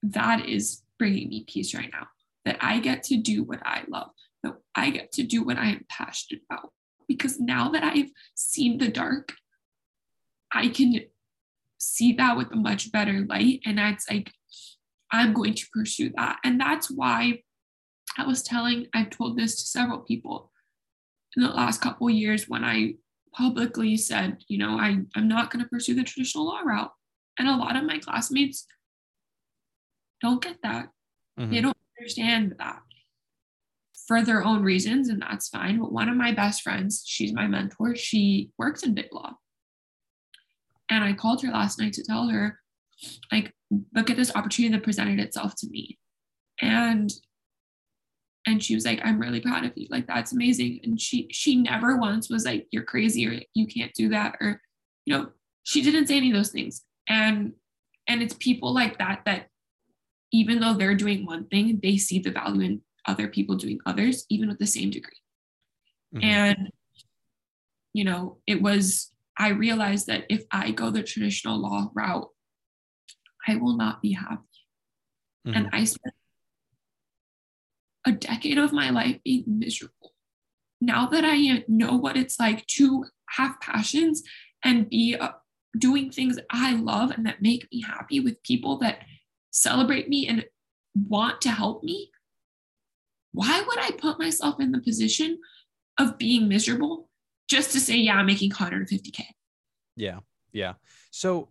that 0.04 0.48
is 0.48 0.82
bringing 1.00 1.30
me 1.30 1.44
peace 1.48 1.74
right 1.74 1.90
now. 1.92 2.06
That 2.44 2.58
I 2.60 2.78
get 2.78 3.02
to 3.04 3.16
do 3.16 3.42
what 3.42 3.58
I 3.64 3.82
love, 3.88 4.10
that 4.42 4.54
I 4.74 4.90
get 4.90 5.12
to 5.12 5.22
do 5.22 5.42
what 5.44 5.58
I 5.58 5.70
am 5.70 5.84
passionate 5.88 6.42
about. 6.50 6.70
Because 7.06 7.40
now 7.40 7.70
that 7.70 7.82
I've 7.82 8.10
seen 8.34 8.78
the 8.78 8.88
dark, 8.88 9.32
I 10.52 10.68
can 10.68 11.00
see 11.78 12.12
that 12.14 12.36
with 12.36 12.52
a 12.52 12.56
much 12.56 12.92
better 12.92 13.24
light. 13.28 13.60
And 13.64 13.78
that's 13.78 14.08
like, 14.10 14.32
I'm 15.10 15.32
going 15.32 15.54
to 15.54 15.66
pursue 15.72 16.10
that. 16.16 16.38
And 16.44 16.60
that's 16.60 16.90
why 16.90 17.42
I 18.16 18.26
was 18.26 18.42
telling, 18.42 18.86
I've 18.94 19.10
told 19.10 19.38
this 19.38 19.56
to 19.56 19.66
several 19.66 20.00
people 20.00 20.50
in 21.36 21.42
the 21.42 21.48
last 21.50 21.80
couple 21.80 22.10
years 22.10 22.48
when 22.48 22.64
I 22.64 22.94
publicly 23.34 23.96
said, 23.96 24.38
you 24.48 24.58
know, 24.58 24.78
I, 24.78 24.98
I'm 25.14 25.28
not 25.28 25.50
going 25.50 25.62
to 25.62 25.68
pursue 25.68 25.94
the 25.94 26.02
traditional 26.02 26.46
law 26.46 26.60
route. 26.60 26.92
And 27.38 27.48
a 27.48 27.56
lot 27.56 27.76
of 27.76 27.84
my 27.84 27.98
classmates 27.98 28.66
don't 30.20 30.42
get 30.42 30.56
that. 30.62 30.88
Mm-hmm. 31.38 31.52
They 31.52 31.60
don't 31.60 31.76
understand 31.98 32.56
that 32.58 32.82
for 34.08 34.22
their 34.22 34.42
own 34.42 34.62
reasons, 34.62 35.10
and 35.10 35.20
that's 35.22 35.50
fine. 35.50 35.78
But 35.78 35.92
one 35.92 36.08
of 36.08 36.16
my 36.16 36.32
best 36.32 36.62
friends, 36.62 37.04
she's 37.06 37.32
my 37.32 37.46
mentor, 37.46 37.94
she 37.94 38.50
works 38.58 38.82
in 38.82 38.94
big 38.94 39.12
law. 39.12 39.34
And 40.90 41.04
I 41.04 41.12
called 41.12 41.42
her 41.42 41.52
last 41.52 41.78
night 41.78 41.92
to 41.92 42.02
tell 42.02 42.28
her, 42.28 42.58
like, 43.30 43.52
look 43.94 44.08
at 44.08 44.16
this 44.16 44.34
opportunity 44.34 44.74
that 44.74 44.82
presented 44.82 45.20
itself 45.20 45.54
to 45.58 45.68
me. 45.68 45.98
And 46.60 47.12
and 48.46 48.62
she 48.62 48.74
was 48.74 48.84
like 48.84 49.00
i'm 49.04 49.18
really 49.18 49.40
proud 49.40 49.64
of 49.64 49.72
you 49.76 49.86
like 49.90 50.06
that's 50.06 50.32
amazing 50.32 50.80
and 50.82 51.00
she 51.00 51.28
she 51.30 51.56
never 51.56 51.96
once 51.96 52.30
was 52.30 52.44
like 52.44 52.66
you're 52.70 52.84
crazy 52.84 53.26
or 53.26 53.38
you 53.54 53.66
can't 53.66 53.92
do 53.94 54.08
that 54.08 54.36
or 54.40 54.60
you 55.04 55.16
know 55.16 55.28
she 55.64 55.82
didn't 55.82 56.06
say 56.06 56.16
any 56.16 56.30
of 56.30 56.36
those 56.36 56.50
things 56.50 56.84
and 57.08 57.52
and 58.08 58.22
it's 58.22 58.34
people 58.34 58.72
like 58.72 58.98
that 58.98 59.20
that 59.26 59.48
even 60.32 60.60
though 60.60 60.72
they're 60.72 60.94
doing 60.94 61.26
one 61.26 61.46
thing 61.46 61.78
they 61.82 61.96
see 61.96 62.18
the 62.20 62.30
value 62.30 62.62
in 62.62 62.80
other 63.08 63.28
people 63.28 63.56
doing 63.56 63.78
others 63.86 64.24
even 64.28 64.48
with 64.48 64.58
the 64.58 64.66
same 64.66 64.90
degree 64.90 65.20
mm-hmm. 66.14 66.24
and 66.24 66.70
you 67.92 68.04
know 68.04 68.38
it 68.46 68.62
was 68.62 69.12
i 69.38 69.48
realized 69.48 70.06
that 70.06 70.24
if 70.28 70.44
i 70.52 70.70
go 70.70 70.90
the 70.90 71.02
traditional 71.02 71.58
law 71.58 71.90
route 71.94 72.28
i 73.48 73.56
will 73.56 73.76
not 73.76 74.00
be 74.02 74.12
happy 74.12 74.42
mm-hmm. 75.46 75.56
and 75.56 75.68
i 75.72 75.84
spent 75.84 76.14
a 78.08 78.12
decade 78.12 78.58
of 78.58 78.72
my 78.72 78.90
life 78.90 79.18
being 79.22 79.44
miserable. 79.46 80.14
Now 80.80 81.06
that 81.06 81.24
I 81.24 81.64
know 81.68 81.96
what 81.96 82.16
it's 82.16 82.40
like 82.40 82.66
to 82.78 83.04
have 83.30 83.60
passions 83.60 84.22
and 84.64 84.88
be 84.88 85.16
uh, 85.16 85.32
doing 85.76 86.10
things 86.10 86.38
I 86.50 86.74
love 86.74 87.10
and 87.10 87.26
that 87.26 87.42
make 87.42 87.68
me 87.70 87.82
happy 87.82 88.20
with 88.20 88.42
people 88.42 88.78
that 88.78 89.00
celebrate 89.50 90.08
me 90.08 90.26
and 90.26 90.44
want 90.94 91.40
to 91.42 91.50
help 91.50 91.82
me, 91.82 92.10
why 93.32 93.62
would 93.66 93.78
I 93.78 93.90
put 93.92 94.18
myself 94.18 94.60
in 94.60 94.72
the 94.72 94.80
position 94.80 95.38
of 95.98 96.18
being 96.18 96.48
miserable 96.48 97.08
just 97.48 97.72
to 97.72 97.80
say, 97.80 97.96
yeah, 97.96 98.16
I'm 98.16 98.26
making 98.26 98.50
150K? 98.50 99.24
Yeah. 99.96 100.20
Yeah. 100.52 100.74
So 101.10 101.48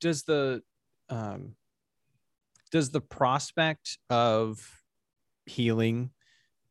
does 0.00 0.22
the, 0.24 0.62
um, 1.08 1.54
does 2.70 2.90
the 2.90 3.00
prospect 3.00 3.98
of 4.10 4.82
healing 5.46 6.10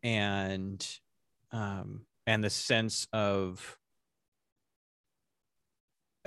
and 0.04 0.88
um 1.52 2.06
and 2.28 2.44
the 2.44 2.50
sense 2.50 3.08
of 3.14 3.78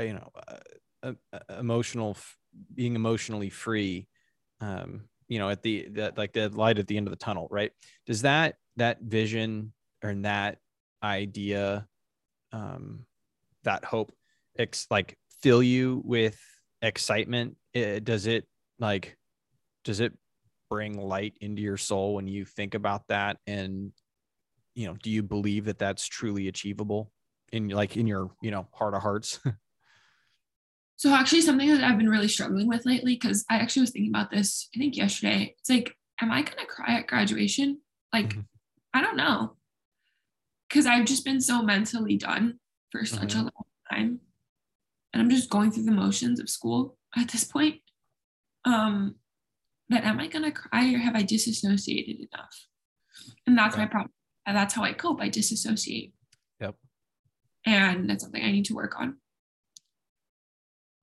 you 0.01 0.15
know 0.15 0.31
uh, 1.03 1.13
uh, 1.33 1.39
emotional 1.59 2.17
being 2.75 2.95
emotionally 2.95 3.51
free 3.51 4.09
um 4.61 5.03
you 5.29 5.39
know 5.39 5.49
at 5.51 5.63
the 5.63 5.89
that 5.93 6.19
like 6.19 6.33
the 6.33 6.49
light 6.51 6.79
at 6.79 6.87
the 6.87 6.97
end 6.97 7.07
of 7.07 7.11
the 7.11 7.17
tunnel 7.17 7.49
right? 7.51 7.73
Does 8.07 8.23
that 8.23 8.57
that 8.77 9.01
vision 9.01 9.73
or 10.03 10.15
that 10.15 10.59
idea 11.03 11.87
um 12.53 13.05
that 13.65 13.85
hope 13.85 14.13
ex- 14.59 14.87
like 14.91 15.17
fill 15.43 15.63
you 15.63 16.03
with 16.05 16.39
excitement? 16.83 17.57
It, 17.75 18.05
does 18.05 18.27
it 18.27 18.47
like 18.79 19.17
does 19.85 20.01
it 20.01 20.13
bring 20.71 20.99
light 21.01 21.35
into 21.41 21.63
your 21.63 21.77
soul 21.77 22.15
when 22.15 22.27
you 22.29 22.45
think 22.45 22.75
about 22.75 23.03
that? 23.09 23.39
And 23.47 23.93
you 24.79 24.87
know 24.87 24.97
do 25.03 25.11
you 25.11 25.25
believe 25.25 25.65
that 25.65 25.79
that's 25.79 26.07
truly 26.07 26.47
achievable 26.47 27.11
in 27.53 27.69
like 27.69 27.97
in 27.97 28.07
your 28.07 28.31
you 28.41 28.53
know 28.53 28.69
heart 28.73 28.95
of 28.95 29.03
hearts 29.03 29.41
so 30.99 31.15
actually 31.15 31.41
something 31.41 31.69
that 31.69 31.83
i've 31.83 31.97
been 31.97 32.11
really 32.11 32.29
struggling 32.29 32.69
with 32.69 32.85
lately 32.85 33.15
because 33.15 33.45
i 33.49 33.57
actually 33.57 33.81
was 33.81 33.91
thinking 33.91 34.11
about 34.11 34.31
this 34.31 34.69
i 34.75 34.79
think 34.79 34.97
yesterday. 34.97 35.55
It's 35.59 35.71
like 35.71 35.97
am 36.21 36.31
i 36.31 36.43
going 36.43 36.59
to 36.59 36.67
cry 36.67 36.99
at 36.99 37.07
graduation? 37.07 37.81
Like 38.13 38.31
mm-hmm. 38.31 38.41
i 38.93 39.01
don't 39.01 39.17
know. 39.17 39.57
Because 40.69 40.87
i've 40.87 41.07
just 41.07 41.25
been 41.25 41.41
so 41.41 41.63
mentally 41.63 42.17
done 42.17 42.59
for 42.91 43.05
such 43.05 43.31
mm-hmm. 43.31 43.41
a 43.41 43.43
long 43.43 43.65
time 43.91 44.21
and 45.13 45.23
i'm 45.23 45.31
just 45.31 45.49
going 45.49 45.71
through 45.71 45.85
the 45.85 45.93
motions 45.93 46.41
of 46.41 46.51
school 46.51 46.99
at 47.17 47.29
this 47.29 47.45
point. 47.45 47.77
Um 48.65 49.15
that 49.89 50.05
am 50.05 50.21
i 50.21 50.27
going 50.27 50.45
to 50.45 50.53
cry 50.53 50.93
or 50.93 50.99
have 50.99 51.15
i 51.15 51.23
disassociated 51.23 52.17
enough? 52.17 52.67
And 53.47 53.57
that's 53.57 53.77
my 53.77 53.87
problem. 53.87 54.13
And 54.47 54.57
that's 54.57 54.75
how 54.75 54.83
i 54.83 54.93
cope. 54.93 55.21
I 55.21 55.29
disassociate. 55.29 56.13
Yep. 56.61 56.75
And 57.65 58.11
that's 58.11 58.25
something 58.25 58.43
i 58.43 58.51
need 58.51 58.65
to 58.67 58.75
work 58.75 58.99
on 58.99 59.19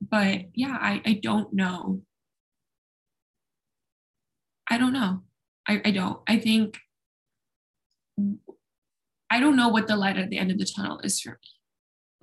but 0.01 0.41
yeah 0.53 0.77
i 0.79 1.01
i 1.05 1.19
don't 1.21 1.53
know. 1.53 2.01
I 4.69 4.77
don't 4.79 4.93
know. 4.93 5.21
I, 5.67 5.81
I 5.85 5.91
don't. 5.91 6.19
I 6.27 6.37
think 6.39 6.77
i 9.29 9.39
don't 9.39 9.55
know 9.55 9.67
what 9.67 9.87
the 9.87 9.95
light 9.97 10.17
at 10.17 10.29
the 10.29 10.37
end 10.37 10.49
of 10.51 10.57
the 10.57 10.65
tunnel 10.65 10.99
is 11.03 11.19
for 11.19 11.31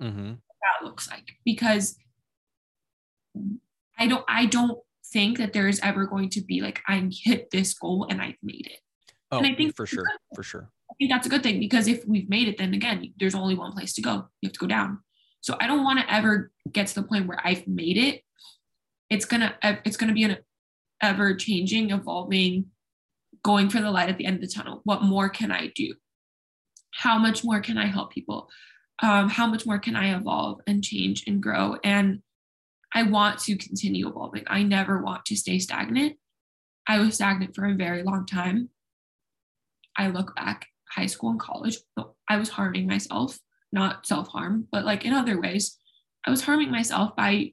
me. 0.01 0.07
Mm-hmm. 0.07 0.29
that 0.31 0.85
looks 0.85 1.09
like. 1.09 1.33
Because 1.45 1.95
i 3.97 4.07
don't 4.07 4.25
i 4.27 4.45
don't 4.45 4.79
think 5.11 5.37
that 5.37 5.53
there 5.53 5.67
is 5.67 5.79
ever 5.81 6.05
going 6.05 6.29
to 6.29 6.41
be 6.41 6.61
like 6.61 6.81
i 6.87 7.07
hit 7.11 7.51
this 7.51 7.73
goal 7.73 8.07
and 8.09 8.21
i've 8.21 8.41
made 8.41 8.65
it. 8.67 8.79
Oh 9.31 9.37
and 9.37 9.47
i 9.47 9.53
think 9.53 9.75
for 9.75 9.85
sure 9.85 10.05
for 10.35 10.43
sure. 10.43 10.69
I 10.91 10.93
think 10.99 11.11
that's 11.11 11.27
a 11.27 11.29
good 11.29 11.43
thing 11.43 11.59
because 11.59 11.87
if 11.87 12.05
we've 12.07 12.29
made 12.29 12.47
it 12.47 12.57
then 12.57 12.73
again 12.73 13.13
there's 13.17 13.35
only 13.35 13.55
one 13.55 13.71
place 13.71 13.93
to 13.93 14.01
go. 14.01 14.29
You 14.41 14.47
have 14.47 14.53
to 14.53 14.59
go 14.59 14.67
down 14.67 14.99
so 15.43 15.57
I 15.59 15.67
don't 15.67 15.83
want 15.83 15.99
to 15.99 16.11
ever 16.11 16.51
get 16.71 16.87
to 16.87 16.95
the 16.95 17.03
point 17.03 17.27
where 17.27 17.39
I've 17.43 17.67
made 17.67 17.97
it. 17.97 18.21
It's 19.09 19.25
gonna 19.25 19.53
it's 19.61 19.97
gonna 19.97 20.13
be 20.13 20.23
an 20.23 20.37
ever 21.01 21.35
changing, 21.35 21.91
evolving, 21.91 22.67
going 23.43 23.69
for 23.69 23.81
the 23.81 23.91
light 23.91 24.07
at 24.07 24.17
the 24.17 24.25
end 24.25 24.37
of 24.37 24.41
the 24.41 24.47
tunnel. 24.47 24.79
What 24.85 25.03
more 25.03 25.27
can 25.27 25.51
I 25.51 25.67
do? 25.75 25.95
How 26.91 27.19
much 27.19 27.43
more 27.43 27.59
can 27.59 27.77
I 27.77 27.87
help 27.87 28.13
people? 28.13 28.49
Um, 29.01 29.27
how 29.27 29.45
much 29.45 29.65
more 29.65 29.79
can 29.79 29.97
I 29.97 30.15
evolve 30.15 30.61
and 30.65 30.81
change 30.81 31.25
and 31.27 31.43
grow? 31.43 31.75
And 31.83 32.21
I 32.93 33.03
want 33.03 33.39
to 33.39 33.57
continue 33.57 34.07
evolving. 34.07 34.45
I 34.47 34.63
never 34.63 35.01
want 35.01 35.25
to 35.25 35.35
stay 35.35 35.59
stagnant. 35.59 36.15
I 36.87 36.99
was 36.99 37.15
stagnant 37.15 37.53
for 37.53 37.65
a 37.65 37.75
very 37.75 38.03
long 38.03 38.25
time. 38.25 38.69
I 39.97 40.07
look 40.07 40.35
back, 40.37 40.67
high 40.89 41.07
school 41.07 41.31
and 41.31 41.39
college, 41.39 41.77
I 42.29 42.37
was 42.37 42.49
harming 42.49 42.87
myself 42.87 43.37
not 43.73 44.05
self 44.05 44.27
harm, 44.29 44.67
but 44.71 44.85
like 44.85 45.03
in 45.03 45.13
other 45.13 45.41
ways, 45.41 45.77
I 46.25 46.31
was 46.31 46.43
harming 46.43 46.71
myself 46.71 47.15
by, 47.15 47.51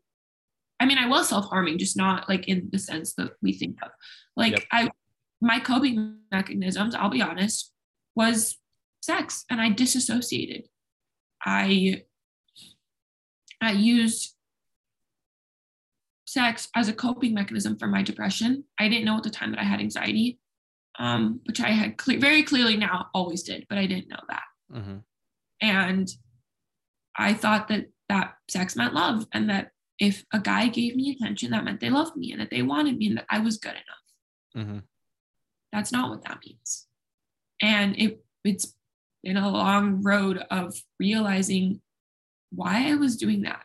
I 0.79 0.87
mean, 0.87 0.99
I 0.99 1.09
was 1.09 1.29
self 1.29 1.47
harming, 1.47 1.79
just 1.79 1.97
not 1.97 2.29
like 2.29 2.47
in 2.47 2.69
the 2.71 2.79
sense 2.79 3.15
that 3.15 3.33
we 3.43 3.53
think 3.53 3.79
of. 3.83 3.91
Like, 4.37 4.53
yep. 4.53 4.63
I, 4.71 4.89
my 5.41 5.59
coping 5.59 6.19
mechanisms, 6.31 6.95
I'll 6.95 7.11
be 7.11 7.23
honest, 7.23 7.73
was 8.15 8.59
sex 9.03 9.45
and 9.51 9.61
I 9.61 9.71
disassociated. 9.71 10.69
I, 11.45 12.05
I 13.63 13.73
used 13.73 14.35
sex 16.27 16.69
as 16.77 16.89
a 16.89 16.93
coping 16.93 17.35
mechanism 17.35 17.77
for 17.77 17.89
my 17.89 18.03
depression. 18.03 18.65
I 18.79 18.89
didn't 18.89 19.07
know 19.07 19.17
at 19.17 19.23
the 19.23 19.31
time 19.31 19.51
that 19.53 19.61
I 19.61 19.65
had 19.65 19.81
anxiety, 19.81 20.39
um, 20.99 21.41
which 21.47 21.61
I 21.61 21.71
had 21.71 21.97
cle- 21.97 22.21
very 22.21 22.43
clearly 22.43 22.77
now 22.77 23.09
always 23.15 23.43
did, 23.43 23.67
but 23.69 23.79
I 23.79 23.87
didn't 23.87 24.09
know 24.09 24.21
that. 24.29 24.43
Mm-hmm. 24.73 24.97
And 25.61 26.09
I 27.17 27.35
thought 27.35 27.69
that 27.69 27.87
that 28.09 28.35
sex 28.49 28.77
meant 28.77 28.95
love 28.95 29.27
and 29.33 29.49
that 29.51 29.71
if 29.99 30.25
a 30.33 30.41
guy 30.41 30.69
gave 30.69 30.97
me 30.97 31.11
attention, 31.11 31.51
that 31.51 31.65
meant 31.65 31.81
they 31.81 31.91
loved 31.91 32.17
me 32.17 32.33
and 32.33 32.41
that 32.41 32.51
they 32.51 32.63
wanted 32.63 32.97
me 32.97 33.09
and 33.09 33.19
that 33.19 33.27
I 33.29 33.39
was 33.41 33.59
good 33.59 33.73
enough. 33.73 34.67
Mm-hmm. 34.67 34.79
That's 35.73 35.93
not 35.93 36.11
what 36.11 36.25
that 36.25 36.41
means. 36.45 36.87
And 37.63 37.97
it 37.99 38.25
it's 38.45 38.75
been 39.23 39.37
a 39.37 39.51
long 39.51 40.03
road 40.03 40.43
of 40.51 40.75
realizing 40.99 41.83
why 42.51 42.91
I 42.91 42.95
was 42.95 43.17
doing 43.17 43.43
that. 43.43 43.65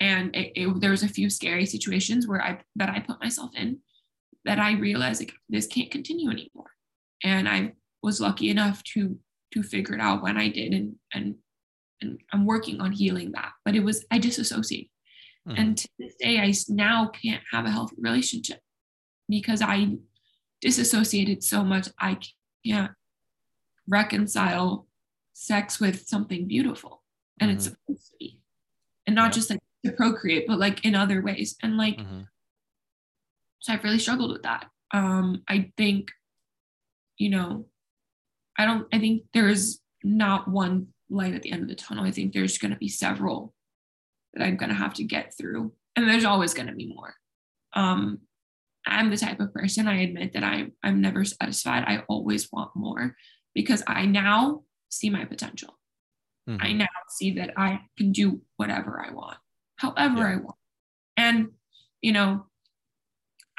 And 0.00 0.34
it, 0.34 0.52
it, 0.56 0.80
there 0.80 0.90
was 0.90 1.04
a 1.04 1.08
few 1.08 1.30
scary 1.30 1.64
situations 1.64 2.26
where 2.26 2.42
I 2.42 2.58
that 2.76 2.90
I 2.90 2.98
put 2.98 3.20
myself 3.20 3.50
in 3.56 3.78
that 4.44 4.58
I 4.58 4.72
realized 4.72 5.20
like 5.20 5.32
this 5.48 5.66
can't 5.66 5.90
continue 5.90 6.30
anymore. 6.30 6.72
And 7.22 7.48
I 7.48 7.74
was 8.02 8.20
lucky 8.20 8.50
enough 8.50 8.82
to 8.94 9.18
to 9.52 9.62
figure 9.62 9.94
it 9.94 10.00
out 10.00 10.22
when 10.22 10.36
I 10.36 10.48
did 10.48 10.72
and 10.72 10.96
and 11.12 11.36
and 12.00 12.20
I'm 12.32 12.46
working 12.46 12.80
on 12.80 12.92
healing 12.92 13.32
that. 13.32 13.52
But 13.64 13.76
it 13.76 13.84
was 13.84 14.04
I 14.10 14.18
disassociate. 14.18 14.90
Mm-hmm. 15.48 15.60
And 15.60 15.78
to 15.78 15.88
this 15.98 16.14
day 16.16 16.38
I 16.38 16.52
now 16.68 17.08
can't 17.08 17.42
have 17.52 17.64
a 17.64 17.70
healthy 17.70 17.96
relationship 17.98 18.60
because 19.28 19.62
I 19.62 19.96
disassociated 20.60 21.42
so 21.42 21.64
much 21.64 21.88
I 21.98 22.18
can't 22.64 22.92
reconcile 23.88 24.86
sex 25.32 25.80
with 25.80 26.06
something 26.06 26.46
beautiful 26.46 27.02
and 27.40 27.50
mm-hmm. 27.50 27.56
it's 27.56 27.64
supposed 27.64 28.10
to 28.10 28.16
be 28.18 28.38
and 29.06 29.16
not 29.16 29.26
yeah. 29.26 29.30
just 29.30 29.50
like 29.50 29.58
to 29.84 29.92
procreate 29.92 30.46
but 30.46 30.58
like 30.58 30.84
in 30.84 30.94
other 30.94 31.22
ways 31.22 31.56
and 31.62 31.76
like 31.76 31.96
mm-hmm. 31.96 32.20
so 33.58 33.72
i've 33.72 33.82
really 33.82 33.98
struggled 33.98 34.30
with 34.30 34.42
that 34.42 34.66
um 34.92 35.42
i 35.48 35.70
think 35.76 36.10
you 37.18 37.30
know 37.30 37.66
I 38.58 38.64
don't, 38.64 38.86
I 38.92 38.98
think 38.98 39.24
there's 39.32 39.80
not 40.02 40.48
one 40.48 40.88
light 41.10 41.34
at 41.34 41.42
the 41.42 41.52
end 41.52 41.62
of 41.62 41.68
the 41.68 41.74
tunnel. 41.74 42.04
I 42.04 42.10
think 42.10 42.32
there's 42.32 42.58
going 42.58 42.72
to 42.72 42.78
be 42.78 42.88
several 42.88 43.54
that 44.34 44.44
I'm 44.44 44.56
going 44.56 44.70
to 44.70 44.74
have 44.74 44.94
to 44.94 45.04
get 45.04 45.34
through. 45.36 45.72
And 45.96 46.08
there's 46.08 46.24
always 46.24 46.54
going 46.54 46.68
to 46.68 46.74
be 46.74 46.92
more. 46.94 47.14
Um, 47.74 48.20
I'm 48.86 49.10
the 49.10 49.16
type 49.16 49.40
of 49.40 49.54
person 49.54 49.86
I 49.86 50.02
admit 50.02 50.32
that 50.32 50.42
I'm 50.42 50.72
I'm 50.82 51.00
never 51.00 51.24
satisfied. 51.24 51.84
I 51.86 52.02
always 52.08 52.50
want 52.50 52.70
more 52.74 53.16
because 53.54 53.82
I 53.86 54.06
now 54.06 54.62
see 54.88 55.10
my 55.10 55.24
potential. 55.24 55.78
Mm-hmm. 56.48 56.62
I 56.62 56.72
now 56.72 56.86
see 57.10 57.34
that 57.34 57.52
I 57.56 57.80
can 57.96 58.12
do 58.12 58.40
whatever 58.56 59.04
I 59.06 59.12
want, 59.12 59.38
however 59.76 60.18
yeah. 60.18 60.32
I 60.32 60.36
want. 60.36 60.56
And 61.16 61.48
you 62.00 62.12
know, 62.12 62.46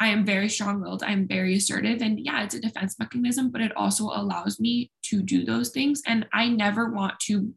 I 0.04 0.10
am 0.10 0.26
very 0.26 0.50
strong 0.50 0.82
willed. 0.82 1.02
I'm 1.02 1.30
very 1.30 1.56
assertive. 1.56 2.02
And 2.02 2.20
yeah, 2.20 2.44
it's 2.44 2.56
a 2.56 2.60
defense 2.60 3.00
mechanism, 3.00 3.50
but 3.52 3.62
it 3.62 3.72
also 3.78 4.08
allows 4.08 4.60
me 4.60 4.92
to 5.04 5.22
do 5.22 5.46
those 5.46 5.70
things. 5.70 6.02
And 6.06 6.28
I 6.34 6.50
never 6.50 6.90
want 6.90 7.22
to 7.22 7.54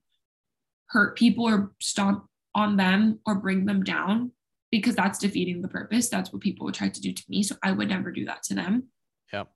hurt 0.90 1.18
people 1.18 1.44
or 1.44 1.72
stomp 1.80 2.26
on 2.54 2.76
them 2.76 3.18
or 3.26 3.34
bring 3.34 3.66
them 3.66 3.82
down 3.82 4.30
because 4.70 4.94
that's 4.94 5.18
defeating 5.18 5.60
the 5.60 5.66
purpose. 5.66 6.08
That's 6.08 6.32
what 6.32 6.40
people 6.40 6.66
would 6.66 6.76
try 6.76 6.88
to 6.88 7.00
do 7.00 7.12
to 7.12 7.24
me. 7.28 7.42
So 7.42 7.56
I 7.64 7.72
would 7.72 7.88
never 7.88 8.12
do 8.12 8.24
that 8.26 8.44
to 8.44 8.54
them. 8.54 8.90
Yep. 9.32 9.48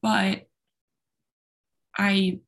But 0.00 0.48
I, 1.98 2.40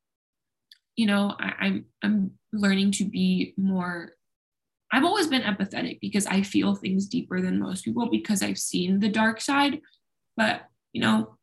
you 0.97 1.05
know, 1.05 1.37
I, 1.39 1.53
I'm 1.61 1.85
I'm 2.03 2.31
learning 2.55 2.93
to 2.93 3.05
be 3.05 3.53
more 3.59 4.13
I've 4.95 5.05
always 5.05 5.27
been 5.27 5.43
empathetic 5.43 5.99
because 6.01 6.27
I 6.27 6.43
feel 6.43 6.77
things 6.77 7.07
deeper 7.07 7.41
than 7.41 7.59
most 7.59 7.85
people 7.85 8.09
because 8.09 8.43
I've 8.43 8.59
seen 8.59 9.01
the 9.01 9.09
dark 9.09 9.41
side. 9.41 9.81
But 10.37 10.69
you 10.93 11.01
know, 11.01 11.37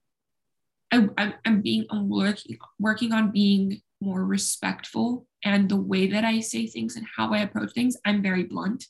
I, 0.91 1.34
am 1.45 1.62
being 1.62 1.86
I'm 1.89 2.10
working 2.10 2.58
working 2.80 3.12
on 3.12 3.32
being 3.32 3.82
more 3.99 4.26
respectful 4.26 5.28
and 5.43 5.68
the 5.68 5.76
way 5.76 6.08
that 6.08 6.24
I 6.24 6.39
say 6.39 6.66
things 6.66 6.95
and 6.95 7.06
how 7.18 7.34
I 7.34 7.39
approach 7.39 7.74
things. 7.74 7.97
I'm 8.06 8.22
very 8.22 8.43
blunt 8.43 8.86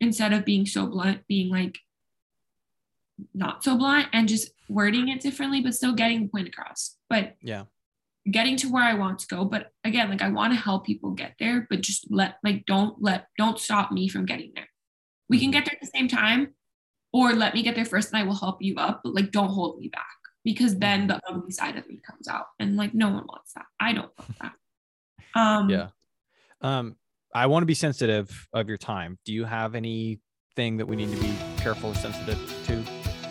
instead 0.00 0.32
of 0.32 0.44
being 0.44 0.66
so 0.66 0.86
blunt, 0.86 1.26
being 1.28 1.50
like 1.50 1.78
not 3.32 3.62
so 3.62 3.76
blunt 3.76 4.08
and 4.12 4.28
just 4.28 4.50
wording 4.68 5.08
it 5.08 5.20
differently, 5.20 5.60
but 5.60 5.74
still 5.74 5.94
getting 5.94 6.22
the 6.22 6.28
point 6.28 6.48
across. 6.48 6.96
But 7.08 7.36
yeah, 7.42 7.64
getting 8.30 8.56
to 8.56 8.70
where 8.70 8.82
I 8.82 8.94
want 8.94 9.20
to 9.20 9.26
go. 9.26 9.44
But 9.44 9.72
again, 9.84 10.10
like 10.10 10.22
I 10.22 10.28
want 10.28 10.52
to 10.52 10.58
help 10.58 10.86
people 10.86 11.10
get 11.10 11.34
there, 11.38 11.66
but 11.70 11.80
just 11.80 12.06
let 12.10 12.36
like 12.44 12.66
don't 12.66 13.00
let 13.00 13.26
don't 13.38 13.58
stop 13.58 13.92
me 13.92 14.08
from 14.08 14.26
getting 14.26 14.52
there. 14.54 14.68
We 15.28 15.38
can 15.38 15.50
get 15.50 15.64
there 15.64 15.74
at 15.74 15.80
the 15.80 15.90
same 15.94 16.08
time, 16.08 16.54
or 17.12 17.32
let 17.32 17.54
me 17.54 17.62
get 17.62 17.74
there 17.74 17.84
first 17.84 18.12
and 18.12 18.22
I 18.22 18.26
will 18.26 18.34
help 18.34 18.60
you 18.60 18.76
up, 18.76 19.00
but 19.04 19.14
like 19.14 19.30
don't 19.30 19.48
hold 19.48 19.78
me 19.78 19.88
back 19.88 20.06
because 20.44 20.78
then 20.78 21.06
the 21.06 21.20
ugly 21.28 21.52
side 21.52 21.76
of 21.76 21.88
me 21.88 22.00
comes 22.06 22.28
out. 22.28 22.46
And 22.58 22.76
like 22.76 22.94
no 22.94 23.08
one 23.08 23.26
wants 23.26 23.52
that. 23.54 23.66
I 23.78 23.92
don't 23.92 24.10
want 24.18 24.38
that. 24.40 25.40
Um 25.40 25.70
yeah. 25.70 25.88
Um 26.60 26.96
I 27.34 27.46
want 27.46 27.62
to 27.62 27.66
be 27.66 27.74
sensitive 27.74 28.48
of 28.52 28.68
your 28.68 28.78
time. 28.78 29.18
Do 29.24 29.32
you 29.32 29.44
have 29.44 29.74
anything 29.74 30.76
that 30.78 30.86
we 30.86 30.96
need 30.96 31.10
to 31.14 31.20
be 31.20 31.32
careful 31.58 31.90
or 31.90 31.94
sensitive 31.94 32.38
to 32.66 32.84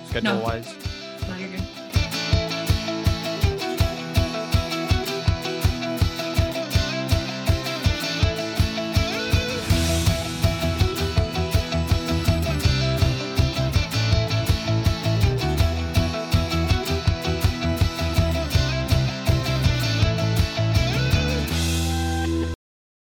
schedule 0.07 0.41
wise? 0.41 0.99